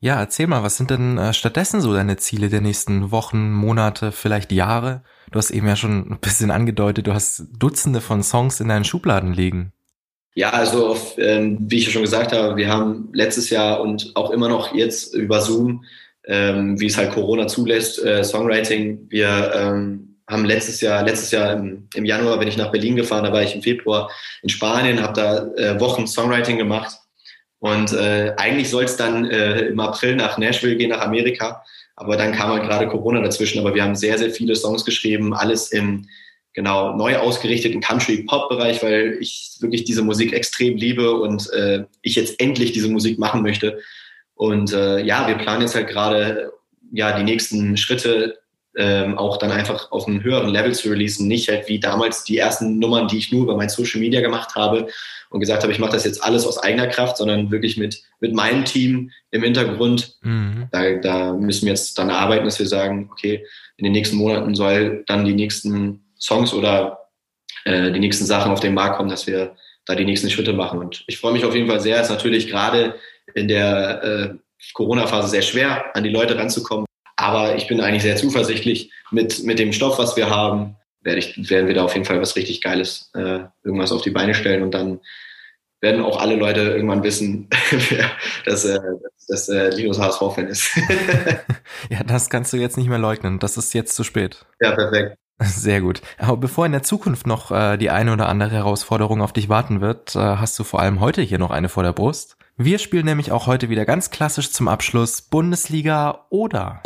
Ja, 0.03 0.19
erzähl 0.19 0.47
mal, 0.47 0.63
was 0.63 0.79
sind 0.79 0.91
denn 0.91 1.19
äh, 1.19 1.35
stattdessen 1.35 1.83
so 1.83 1.93
deine 1.93 2.17
Ziele 2.17 2.49
der 2.49 2.63
nächsten 2.63 3.11
Wochen, 3.11 3.53
Monate, 3.53 4.13
vielleicht 4.13 4.51
Jahre? 4.51 5.03
Du 5.31 5.39
hast 5.39 5.51
eben 5.51 5.69
ja 5.69 5.77
schon 5.77 6.13
ein 6.13 6.19
bisschen 6.21 6.51
angedeutet, 6.51 7.07
du 7.07 7.13
hast 7.13 7.45
Dutzende 7.59 8.01
von 8.01 8.23
Songs 8.23 8.61
in 8.61 8.69
deinen 8.69 8.85
Schubladen 8.85 9.35
liegen. 9.35 9.73
Ja, 10.35 10.51
also 10.51 10.87
auf, 10.87 11.19
ähm, 11.19 11.59
wie 11.61 11.79
ich 11.79 11.93
schon 11.93 12.03
gesagt 12.03 12.33
habe, 12.33 12.57
wir 12.57 12.69
haben 12.69 13.11
letztes 13.13 13.51
Jahr 13.51 13.83
und 13.83 14.13
auch 14.15 14.31
immer 14.31 14.49
noch 14.49 14.75
jetzt 14.75 15.15
über 15.15 15.43
Zoom, 15.43 15.85
ähm, 16.25 16.81
wie 16.81 16.87
es 16.87 16.97
halt 16.97 17.13
Corona 17.13 17.47
zulässt, 17.47 18.03
äh, 18.03 18.25
Songwriting. 18.25 19.07
Wir 19.11 19.53
ähm, 19.55 20.17
haben 20.27 20.47
letztes 20.47 20.81
Jahr, 20.81 21.05
letztes 21.05 21.31
Jahr 21.33 21.53
im, 21.53 21.89
im, 21.95 22.07
Januar 22.07 22.39
bin 22.39 22.49
ich 22.49 22.57
nach 22.57 22.71
Berlin 22.71 22.97
gefahren, 22.97 23.25
da 23.25 23.33
war 23.33 23.43
ich 23.43 23.55
im 23.55 23.63
Februar 23.63 24.11
in 24.41 24.49
Spanien, 24.49 25.03
habe 25.03 25.13
da 25.13 25.47
äh, 25.57 25.79
Wochen 25.79 26.07
Songwriting 26.07 26.57
gemacht. 26.57 26.97
Und 27.61 27.93
äh, 27.93 28.33
eigentlich 28.37 28.71
soll 28.71 28.85
es 28.85 28.97
dann 28.97 29.31
äh, 29.31 29.67
im 29.67 29.81
April 29.81 30.17
nach 30.17 30.39
Nashville 30.39 30.77
gehen, 30.77 30.91
nach 30.91 31.03
Amerika. 31.03 31.63
Aber 31.95 32.17
dann 32.17 32.33
kam 32.33 32.51
halt 32.51 32.65
gerade 32.65 32.89
Corona 32.89 33.21
dazwischen. 33.21 33.61
Aber 33.61 33.75
wir 33.75 33.85
haben 33.85 33.95
sehr, 33.95 34.19
sehr 34.19 34.31
viele 34.31 34.57
Songs 34.57 34.85
geschrieben, 34.85 35.35
alles 35.35 35.71
im 35.71 36.07
genau 36.55 36.97
neu 36.97 37.17
ausgerichteten 37.17 37.81
Country-Pop-Bereich, 37.81 38.83
weil 38.83 39.19
ich 39.21 39.57
wirklich 39.61 39.85
diese 39.85 40.03
Musik 40.03 40.33
extrem 40.33 40.77
liebe 40.77 41.13
und 41.13 41.53
äh, 41.53 41.85
ich 42.03 42.17
jetzt 42.17 42.41
endlich 42.41 42.73
diese 42.73 42.89
Musik 42.89 43.19
machen 43.19 43.43
möchte. 43.43 43.79
Und 44.35 44.73
äh, 44.73 45.05
ja, 45.05 45.29
wir 45.29 45.37
planen 45.37 45.63
jetzt 45.63 45.75
halt 45.75 45.89
gerade 45.89 46.53
ja 46.93 47.17
die 47.17 47.25
nächsten 47.25 47.77
Schritte 47.77 48.39
ähm, 48.81 49.19
auch 49.19 49.37
dann 49.37 49.53
einfach 49.53 49.93
auf 49.93 50.09
einem 50.09 50.25
höheren 50.25 50.49
Level 50.49 50.73
zu 50.73 50.89
releasen, 50.89 51.29
nicht 51.29 51.51
halt 51.51 51.69
wie 51.69 51.79
damals 51.79 52.25
die 52.25 52.39
ersten 52.39 52.79
Nummern, 52.79 53.09
die 53.09 53.19
ich 53.19 53.31
nur 53.31 53.43
über 53.43 53.55
mein 53.55 53.69
Social 53.69 54.01
Media 54.01 54.23
gemacht 54.23 54.55
habe 54.55 54.87
und 55.29 55.41
gesagt 55.41 55.63
habe, 55.63 55.73
ich 55.73 55.79
mache 55.79 55.93
das 55.93 56.07
jetzt 56.07 56.25
alles 56.25 56.47
aus 56.47 56.57
eigener 56.57 56.87
Kraft, 56.87 57.19
sondern 57.19 57.51
wirklich 57.51 57.77
mit, 57.77 58.03
mit 58.21 58.33
meinem 58.33 58.65
Team 58.65 59.11
im 59.31 59.43
Hintergrund. 59.43 60.17
Mhm. 60.23 60.69
Da, 60.73 60.95
da 60.95 61.35
müssen 61.35 61.67
wir 61.67 61.75
jetzt 61.75 61.99
dann 61.99 62.09
arbeiten, 62.09 62.47
dass 62.47 62.59
wir 62.59 62.67
sagen, 62.67 63.11
okay, 63.13 63.45
in 63.77 63.85
den 63.85 63.93
nächsten 63.93 64.17
Monaten 64.17 64.55
soll 64.55 65.05
dann 65.07 65.27
die 65.27 65.35
nächsten 65.35 66.03
Songs 66.19 66.55
oder 66.55 67.11
äh, 67.67 67.93
die 67.93 68.01
nächsten 68.01 68.25
Sachen 68.25 68.51
auf 68.51 68.61
den 68.61 68.73
Markt 68.73 68.97
kommen, 68.97 69.11
dass 69.11 69.27
wir 69.27 69.57
da 69.85 69.95
die 69.95 70.07
nächsten 70.07 70.31
Schritte 70.31 70.55
machen. 70.55 70.79
Und 70.79 71.05
ich 71.07 71.19
freue 71.19 71.33
mich 71.33 71.45
auf 71.45 71.55
jeden 71.55 71.69
Fall 71.69 71.81
sehr. 71.81 71.97
Es 71.97 72.05
ist 72.05 72.15
natürlich 72.15 72.49
gerade 72.49 72.95
in 73.35 73.47
der 73.47 74.03
äh, 74.03 74.35
Corona-Phase 74.73 75.29
sehr 75.29 75.43
schwer, 75.43 75.95
an 75.95 76.03
die 76.03 76.11
Leute 76.11 76.39
ranzukommen. 76.39 76.87
Aber 77.21 77.55
ich 77.55 77.67
bin 77.67 77.81
eigentlich 77.81 78.03
sehr 78.03 78.17
zuversichtlich 78.17 78.91
mit, 79.11 79.45
mit 79.45 79.59
dem 79.59 79.75
Stoff, 79.75 79.99
was 79.99 80.17
wir 80.17 80.31
haben, 80.31 80.77
werde 81.03 81.19
ich, 81.19 81.51
werden 81.51 81.67
wir 81.67 81.75
da 81.75 81.85
auf 81.85 81.93
jeden 81.93 82.07
Fall 82.07 82.21
was 82.21 82.35
richtig 82.35 82.63
Geiles, 82.63 83.11
äh, 83.15 83.41
irgendwas 83.63 83.93
auf 83.93 84.01
die 84.01 84.11
Beine 84.11 84.35
stellen 84.35 84.63
und 84.63 84.73
dann 84.73 85.01
werden 85.83 86.03
auch 86.03 86.19
alle 86.19 86.37
Leute 86.37 86.61
irgendwann 86.61 87.03
wissen, 87.03 87.49
dass, 88.47 88.65
äh, 88.65 88.79
dass 89.29 89.49
äh, 89.51 89.69
Linus 89.69 89.99
HSV-Fan 89.99 90.47
ist. 90.49 90.71
ja, 91.91 92.03
das 92.07 92.31
kannst 92.31 92.55
du 92.55 92.57
jetzt 92.57 92.79
nicht 92.79 92.89
mehr 92.89 92.99
leugnen. 92.99 93.39
Das 93.39 93.59
ist 93.59 93.75
jetzt 93.75 93.97
zu 93.97 94.05
spät. 94.05 94.47
Ja, 94.61 94.73
perfekt. 94.73 95.17
Sehr 95.43 95.81
gut. 95.81 96.01
Aber 96.19 96.37
bevor 96.39 96.67
in 96.67 96.73
der 96.73 96.83
Zukunft 96.83 97.27
noch 97.27 97.51
äh, 97.51 97.77
die 97.77 97.91
eine 97.91 98.13
oder 98.13 98.29
andere 98.29 98.51
Herausforderung 98.51 99.21
auf 99.21 99.33
dich 99.33 99.49
warten 99.49 99.81
wird, 99.83 100.17
äh, 100.17 100.19
hast 100.19 100.59
du 100.59 100.65
vor 100.65 100.81
allem 100.81 101.01
heute 101.01 101.23
hier 101.23 101.39
noch 101.39 101.51
eine 101.51 101.69
vor 101.69 101.83
der 101.83 101.93
Brust. 101.93 102.37
Wir 102.57 102.79
spielen 102.79 103.07
nämlich 103.07 103.33
auch 103.33 103.47
heute 103.47 103.71
wieder 103.71 103.87
ganz 103.87 104.11
klassisch 104.11 104.53
zum 104.53 104.69
Abschluss 104.69 105.23
Bundesliga 105.23 106.27
oder. 106.29 106.83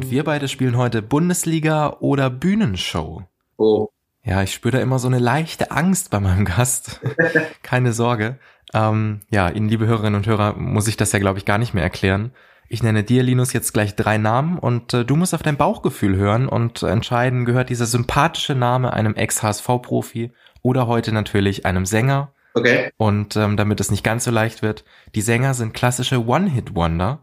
Und 0.00 0.10
wir 0.10 0.24
beide 0.24 0.48
spielen 0.48 0.78
heute 0.78 1.02
Bundesliga 1.02 1.98
oder 2.00 2.30
Bühnenshow. 2.30 3.24
Oh. 3.58 3.88
Ja, 4.24 4.42
ich 4.42 4.54
spüre 4.54 4.78
da 4.78 4.82
immer 4.82 4.98
so 4.98 5.08
eine 5.08 5.18
leichte 5.18 5.72
Angst 5.72 6.10
bei 6.10 6.20
meinem 6.20 6.46
Gast. 6.46 7.02
Keine 7.62 7.92
Sorge. 7.92 8.38
Ähm, 8.72 9.20
ja, 9.30 9.50
Ihnen, 9.50 9.68
liebe 9.68 9.86
Hörerinnen 9.86 10.14
und 10.14 10.26
Hörer, 10.26 10.54
muss 10.54 10.88
ich 10.88 10.96
das 10.96 11.12
ja, 11.12 11.18
glaube 11.18 11.38
ich, 11.38 11.44
gar 11.44 11.58
nicht 11.58 11.74
mehr 11.74 11.82
erklären. 11.82 12.32
Ich 12.66 12.82
nenne 12.82 13.04
dir, 13.04 13.22
Linus, 13.22 13.52
jetzt 13.52 13.74
gleich 13.74 13.94
drei 13.94 14.16
Namen 14.16 14.58
und 14.58 14.94
äh, 14.94 15.04
du 15.04 15.16
musst 15.16 15.34
auf 15.34 15.42
dein 15.42 15.58
Bauchgefühl 15.58 16.16
hören 16.16 16.48
und 16.48 16.82
entscheiden, 16.82 17.44
gehört 17.44 17.68
dieser 17.68 17.84
sympathische 17.84 18.54
Name 18.54 18.94
einem 18.94 19.14
Ex-HSV-Profi 19.16 20.32
oder 20.62 20.86
heute 20.86 21.12
natürlich 21.12 21.66
einem 21.66 21.84
Sänger. 21.84 22.32
Okay. 22.54 22.90
Und 22.96 23.36
ähm, 23.36 23.58
damit 23.58 23.80
es 23.80 23.90
nicht 23.90 24.02
ganz 24.02 24.24
so 24.24 24.30
leicht 24.30 24.62
wird, 24.62 24.82
die 25.14 25.20
Sänger 25.20 25.52
sind 25.52 25.74
klassische 25.74 26.24
One-Hit-Wonder, 26.24 27.22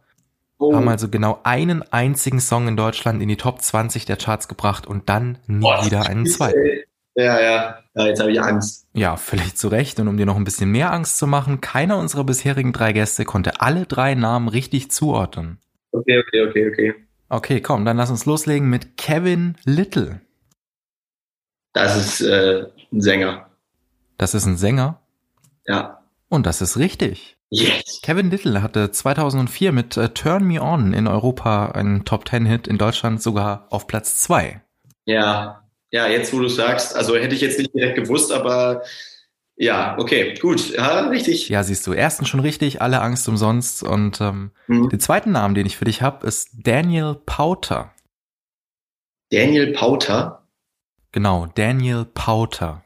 oh. 0.58 0.76
haben 0.76 0.88
also 0.88 1.10
genau 1.10 1.40
einen 1.44 1.82
einzigen 1.92 2.40
Song 2.40 2.68
in 2.68 2.78
Deutschland 2.78 3.22
in 3.22 3.28
die 3.28 3.38
Top 3.38 3.62
20 3.62 4.06
der 4.06 4.18
Charts 4.18 4.48
gebracht 4.48 4.88
und 4.88 5.10
dann 5.10 5.38
nie 5.48 5.62
Boah, 5.62 5.86
wieder 5.86 6.08
einen 6.08 6.26
zweiten. 6.26 6.84
Ja, 7.16 7.42
ja, 7.42 7.80
ja, 7.96 8.06
jetzt 8.06 8.20
habe 8.20 8.32
ich 8.32 8.40
Angst. 8.40 8.86
Ja, 8.94 9.16
vielleicht 9.16 9.58
zu 9.58 9.70
Recht. 9.70 10.00
Und 10.00 10.08
um 10.08 10.18
dir 10.18 10.28
noch 10.28 10.36
ein 10.36 10.44
bisschen 10.44 10.72
mehr 10.72 10.94
Angst 10.94 11.18
zu 11.18 11.26
machen, 11.26 11.62
keiner 11.62 11.98
unserer 11.98 12.24
bisherigen 12.24 12.74
drei 12.74 12.94
Gäste 12.94 13.26
konnte 13.26 13.60
alle 13.60 13.88
drei 13.88 14.14
Namen 14.14 14.50
richtig 14.50 14.92
zuordnen. 14.92 15.58
Okay, 15.92 16.20
okay, 16.20 16.48
okay, 16.48 16.68
okay. 16.70 16.96
Okay, 17.30 17.62
komm, 17.62 17.86
dann 17.86 17.98
lass 17.98 18.12
uns 18.12 18.26
loslegen 18.26 18.70
mit 18.70 18.98
Kevin 18.98 19.56
Little. 19.66 20.22
Das 21.74 21.98
ist 21.98 22.22
äh, 22.22 22.68
ein 22.92 23.02
Sänger. 23.02 23.50
Das 24.18 24.34
ist 24.34 24.46
ein 24.46 24.58
Sänger? 24.58 25.02
Ja. 25.66 26.04
Und 26.30 26.46
das 26.46 26.62
ist 26.62 26.78
richtig. 26.78 27.37
Yes. 27.50 28.02
Kevin 28.02 28.30
Little 28.30 28.62
hatte 28.62 28.92
2004 28.92 29.72
mit 29.72 29.96
äh, 29.96 30.10
Turn 30.10 30.44
Me 30.44 30.62
On 30.62 30.94
in 30.94 31.08
Europa 31.08 31.68
einen 31.68 32.04
Top 32.04 32.28
10 32.28 32.46
Hit, 32.46 32.68
in 32.68 32.78
Deutschland 32.78 33.22
sogar 33.22 33.68
auf 33.70 33.88
Platz 33.88 34.18
2. 34.22 34.62
Ja, 35.06 35.64
ja, 35.92 36.08
jetzt 36.08 36.34
wo 36.34 36.40
du 36.40 36.50
sagst, 36.50 36.96
also 36.96 37.16
hätte 37.16 37.34
ich 37.34 37.42
jetzt 37.42 37.58
nicht 37.58 37.74
direkt 37.74 37.96
gewusst, 37.96 38.34
aber 38.34 38.84
ja, 39.56 39.98
okay, 39.98 40.36
gut, 40.36 40.76
ja, 40.76 41.08
richtig. 41.08 41.50
Ja, 41.50 41.64
siehst 41.64 41.88
du, 41.88 41.94
ersten 41.94 42.26
schon 42.26 42.42
richtig, 42.42 42.82
alle 42.82 43.02
Angst 43.02 43.28
umsonst. 43.28 43.82
Und 43.82 44.22
ähm, 44.22 44.52
mhm. 44.68 44.90
den 44.90 45.00
zweiten 45.00 45.32
Namen, 45.32 45.56
den 45.56 45.66
ich 45.66 45.78
für 45.78 45.86
dich 45.86 46.02
habe, 46.02 46.28
ist 46.28 46.50
Daniel 46.54 47.16
Pauter. 47.26 47.94
Daniel 49.32 49.74
Pauter? 49.74 50.48
Genau, 51.12 51.48
Daniel 51.56 52.06
Pauter. 52.06 52.84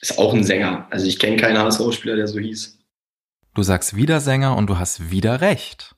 Ist 0.00 0.18
auch 0.18 0.32
ein 0.32 0.44
Sänger. 0.44 0.86
Also 0.90 1.06
ich 1.06 1.18
kenne 1.18 1.36
keinen 1.36 1.58
HSV-Spieler, 1.58 2.14
der 2.14 2.28
so 2.28 2.38
hieß. 2.38 2.77
Du 3.58 3.64
sagst 3.64 3.96
wieder 3.96 4.20
Sänger 4.20 4.56
und 4.56 4.70
du 4.70 4.78
hast 4.78 5.10
wieder 5.10 5.40
recht. 5.40 5.96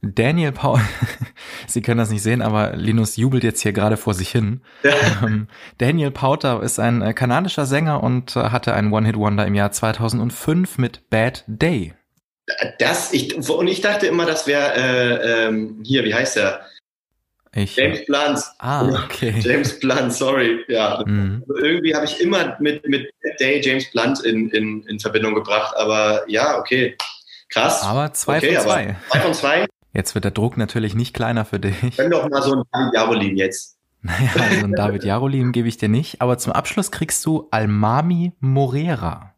Daniel 0.00 0.50
Paul, 0.50 0.80
Sie 1.66 1.82
können 1.82 1.98
das 1.98 2.08
nicht 2.08 2.22
sehen, 2.22 2.40
aber 2.40 2.74
Linus 2.74 3.18
jubelt 3.18 3.44
jetzt 3.44 3.60
hier 3.60 3.74
gerade 3.74 3.98
vor 3.98 4.14
sich 4.14 4.30
hin. 4.30 4.62
Ja. 4.82 4.94
Ähm, 5.22 5.48
Daniel 5.76 6.10
Pauter 6.10 6.62
ist 6.62 6.80
ein 6.80 7.02
äh, 7.02 7.12
kanadischer 7.12 7.66
Sänger 7.66 8.02
und 8.02 8.34
äh, 8.34 8.44
hatte 8.44 8.72
einen 8.72 8.94
One-Hit-Wonder 8.94 9.46
im 9.46 9.54
Jahr 9.54 9.72
2005 9.72 10.78
mit 10.78 11.10
Bad 11.10 11.44
Day. 11.46 11.92
Das, 12.78 13.12
ich, 13.12 13.36
und 13.50 13.68
ich 13.68 13.82
dachte 13.82 14.06
immer, 14.06 14.24
das 14.24 14.46
wäre, 14.46 14.74
äh, 14.74 15.48
ähm, 15.48 15.82
hier, 15.84 16.04
wie 16.04 16.14
heißt 16.14 16.36
der? 16.36 16.62
Ich, 17.54 17.74
James 17.74 18.04
Blunt. 18.06 18.40
Ah, 18.58 19.04
okay. 19.04 19.34
James 19.40 19.78
Blunt, 19.80 20.12
sorry. 20.12 20.64
Ja. 20.68 21.02
Mhm. 21.04 21.44
Irgendwie 21.60 21.94
habe 21.94 22.04
ich 22.04 22.20
immer 22.20 22.56
mit, 22.60 22.86
mit 22.86 23.10
Bad 23.22 23.40
Day 23.40 23.60
James 23.60 23.90
Blunt 23.90 24.20
in, 24.20 24.50
in, 24.50 24.82
in 24.84 25.00
Verbindung 25.00 25.34
gebracht, 25.34 25.74
aber 25.76 26.22
ja, 26.28 26.58
okay. 26.58 26.96
Krass. 27.48 27.82
Aber 27.82 28.12
zwei 28.12 28.38
okay, 28.38 28.54
von 28.54 28.64
zwei. 28.64 28.96
Zwei 29.10 29.20
von 29.20 29.34
zwei. 29.34 29.66
Jetzt 29.92 30.14
wird 30.14 30.24
der 30.24 30.30
Druck 30.30 30.56
natürlich 30.56 30.94
nicht 30.94 31.14
kleiner 31.14 31.44
für 31.44 31.58
dich. 31.58 31.96
Können 31.96 32.12
doch 32.12 32.28
mal 32.28 32.42
so 32.42 32.54
ein 32.54 32.62
David 32.72 32.94
Jarolin 32.94 33.36
jetzt. 33.36 33.76
Naja, 34.02 34.30
also 34.34 34.64
ein 34.64 34.72
David 34.72 35.04
Jarolin 35.04 35.52
gebe 35.52 35.68
ich 35.68 35.76
dir 35.76 35.90
nicht, 35.90 36.22
aber 36.22 36.38
zum 36.38 36.54
Abschluss 36.54 36.90
kriegst 36.90 37.26
du 37.26 37.48
Almami 37.50 38.32
Morera. 38.40 39.34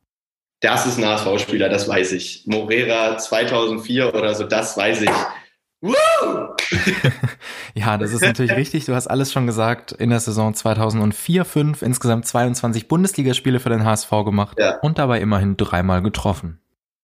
Das 0.60 0.86
ist 0.86 0.98
ein 0.98 1.04
HSV-Spieler, 1.04 1.68
das 1.68 1.88
weiß 1.88 2.12
ich. 2.12 2.44
Morera 2.46 3.18
2004 3.18 4.14
oder 4.14 4.36
so, 4.36 4.44
das 4.44 4.76
weiß 4.76 5.02
ich. 5.02 5.10
Ja, 7.74 7.96
das 7.98 8.12
ist 8.12 8.22
natürlich 8.22 8.52
richtig. 8.52 8.84
Du 8.84 8.94
hast 8.94 9.06
alles 9.06 9.32
schon 9.32 9.46
gesagt. 9.46 9.92
In 9.92 10.10
der 10.10 10.20
Saison 10.20 10.54
2004, 10.54 11.44
5 11.44 11.82
insgesamt 11.82 12.26
22 12.26 12.88
Bundesligaspiele 12.88 13.60
für 13.60 13.70
den 13.70 13.84
HSV 13.84 14.10
gemacht 14.24 14.58
ja. 14.58 14.78
und 14.80 14.98
dabei 14.98 15.20
immerhin 15.20 15.56
dreimal 15.56 16.02
getroffen. 16.02 16.60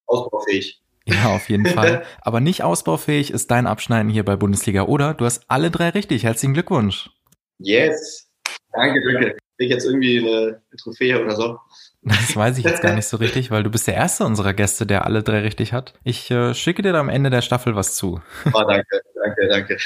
Ausbaufähig. 0.07 0.81
Ja, 1.07 1.35
auf 1.35 1.49
jeden 1.49 1.67
Fall. 1.75 2.05
Aber 2.21 2.41
nicht 2.41 2.63
ausbaufähig 2.63 3.31
ist 3.31 3.51
dein 3.51 3.67
Abschneiden 3.67 4.11
hier 4.11 4.25
bei 4.25 4.37
Bundesliga, 4.37 4.83
oder? 4.83 5.15
Du 5.15 5.25
hast 5.25 5.43
alle 5.49 5.71
drei 5.71 5.91
richtig. 5.91 6.25
Herzlichen 6.25 6.55
Glückwunsch. 6.55 7.11
Yes. 7.59 8.29
Danke, 8.73 9.01
danke. 9.13 9.37
Krieg 9.57 9.71
jetzt 9.71 9.87
irgendwie 9.87 10.19
eine, 10.19 10.63
Trophäe 10.81 11.21
oder 11.21 11.35
so? 11.35 11.59
Das 12.03 12.37
weiß 12.37 12.59
ich 12.59 12.65
jetzt 12.65 12.81
gar 12.81 12.95
nicht 12.95 13.07
so 13.07 13.17
richtig, 13.21 13.51
weil 13.51 13.63
du 13.63 13.71
bist 13.71 13.87
der 13.87 13.95
erste 13.95 14.25
unserer 14.25 14.55
Gäste, 14.55 14.87
der 14.87 15.05
alle 15.05 15.23
drei 15.23 15.41
richtig 15.41 15.73
hat. 15.73 15.95
Ich 16.05 16.31
äh, 16.31 16.55
schicke 16.55 16.83
dir 16.83 16.93
da 16.93 17.01
am 17.01 17.09
Ende 17.09 17.31
der 17.31 17.43
Staffel 17.43 17.75
was 17.75 17.95
zu. 17.95 18.21
Oh, 18.53 18.63
danke, 18.67 19.01
danke, 19.15 19.49
danke. 19.49 19.79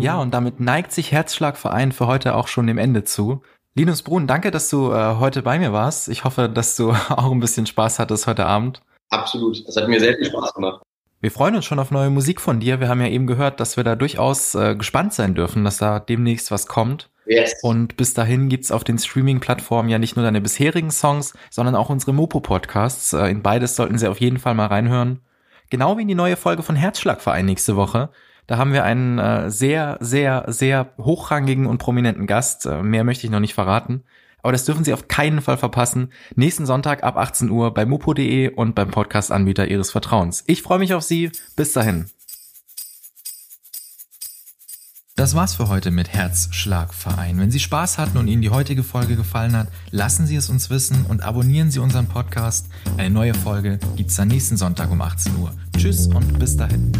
ja, 0.02 0.18
und 0.18 0.32
damit 0.34 0.60
neigt 0.60 0.92
sich 0.92 1.12
Herzschlagverein 1.12 1.92
für 1.92 2.06
heute 2.06 2.34
auch 2.34 2.48
schon 2.48 2.66
dem 2.66 2.78
Ende 2.78 3.04
zu. 3.04 3.42
Linus 3.74 4.02
Brun, 4.02 4.26
danke, 4.26 4.50
dass 4.50 4.68
du 4.70 4.92
äh, 4.92 5.16
heute 5.18 5.42
bei 5.42 5.58
mir 5.58 5.72
warst. 5.72 6.08
Ich 6.08 6.24
hoffe, 6.24 6.48
dass 6.48 6.76
du 6.76 6.90
auch 7.08 7.30
ein 7.30 7.40
bisschen 7.40 7.66
Spaß 7.66 7.98
hattest 7.98 8.26
heute 8.26 8.44
Abend. 8.44 8.82
Absolut. 9.10 9.66
Das 9.66 9.76
hat 9.76 9.88
mir 9.88 10.00
sehr 10.00 10.16
viel 10.16 10.26
Spaß 10.26 10.52
gemacht. 10.52 10.82
Wir 11.20 11.32
freuen 11.32 11.56
uns 11.56 11.64
schon 11.64 11.80
auf 11.80 11.90
neue 11.90 12.10
Musik 12.10 12.40
von 12.40 12.60
dir. 12.60 12.78
Wir 12.78 12.88
haben 12.88 13.00
ja 13.00 13.08
eben 13.08 13.26
gehört, 13.26 13.58
dass 13.58 13.76
wir 13.76 13.82
da 13.82 13.96
durchaus 13.96 14.54
äh, 14.54 14.76
gespannt 14.76 15.12
sein 15.12 15.34
dürfen, 15.34 15.64
dass 15.64 15.78
da 15.78 15.98
demnächst 15.98 16.52
was 16.52 16.66
kommt. 16.66 17.10
Yes. 17.26 17.54
Und 17.62 17.96
bis 17.96 18.14
dahin 18.14 18.48
gibt's 18.48 18.70
auf 18.70 18.84
den 18.84 18.98
Streaming-Plattformen 18.98 19.88
ja 19.90 19.98
nicht 19.98 20.14
nur 20.16 20.24
deine 20.24 20.40
bisherigen 20.40 20.90
Songs, 20.90 21.34
sondern 21.50 21.74
auch 21.74 21.90
unsere 21.90 22.14
Mopo-Podcasts. 22.14 23.12
Äh, 23.14 23.30
in 23.30 23.42
beides 23.42 23.74
sollten 23.74 23.98
Sie 23.98 24.06
auf 24.06 24.20
jeden 24.20 24.38
Fall 24.38 24.54
mal 24.54 24.66
reinhören. 24.66 25.20
Genau 25.70 25.98
wie 25.98 26.02
in 26.02 26.08
die 26.08 26.14
neue 26.14 26.36
Folge 26.36 26.62
von 26.62 26.76
Herzschlagverein 26.76 27.44
nächste 27.44 27.74
Woche. 27.74 28.10
Da 28.46 28.56
haben 28.56 28.72
wir 28.72 28.84
einen 28.84 29.18
äh, 29.18 29.50
sehr, 29.50 29.98
sehr, 30.00 30.44
sehr 30.46 30.92
hochrangigen 30.98 31.66
und 31.66 31.78
prominenten 31.78 32.26
Gast. 32.26 32.64
Äh, 32.64 32.82
mehr 32.82 33.02
möchte 33.02 33.26
ich 33.26 33.32
noch 33.32 33.40
nicht 33.40 33.54
verraten. 33.54 34.04
Aber 34.42 34.52
das 34.52 34.64
dürfen 34.64 34.84
Sie 34.84 34.92
auf 34.92 35.08
keinen 35.08 35.40
Fall 35.40 35.58
verpassen. 35.58 36.12
Nächsten 36.36 36.66
Sonntag 36.66 37.02
ab 37.02 37.16
18 37.16 37.50
Uhr 37.50 37.74
bei 37.74 37.86
mupo.de 37.86 38.50
und 38.50 38.74
beim 38.74 38.90
Podcast-Anbieter 38.90 39.68
Ihres 39.68 39.90
Vertrauens. 39.90 40.44
Ich 40.46 40.62
freue 40.62 40.78
mich 40.78 40.94
auf 40.94 41.02
Sie. 41.02 41.30
Bis 41.56 41.72
dahin. 41.72 42.06
Das 45.18 45.34
war's 45.34 45.56
für 45.56 45.68
heute 45.68 45.90
mit 45.90 46.12
Herzschlagverein. 46.12 47.40
Wenn 47.40 47.50
Sie 47.50 47.58
Spaß 47.58 47.98
hatten 47.98 48.18
und 48.18 48.28
Ihnen 48.28 48.40
die 48.40 48.50
heutige 48.50 48.84
Folge 48.84 49.16
gefallen 49.16 49.56
hat, 49.56 49.66
lassen 49.90 50.28
Sie 50.28 50.36
es 50.36 50.48
uns 50.48 50.70
wissen 50.70 51.06
und 51.08 51.24
abonnieren 51.24 51.72
Sie 51.72 51.80
unseren 51.80 52.06
Podcast. 52.06 52.68
Eine 52.96 53.10
neue 53.10 53.34
Folge 53.34 53.80
gibt's 53.96 54.14
dann 54.14 54.28
nächsten 54.28 54.56
Sonntag 54.56 54.92
um 54.92 55.02
18 55.02 55.36
Uhr. 55.38 55.52
Tschüss 55.76 56.06
und 56.06 56.38
bis 56.38 56.56
dahin. 56.56 56.92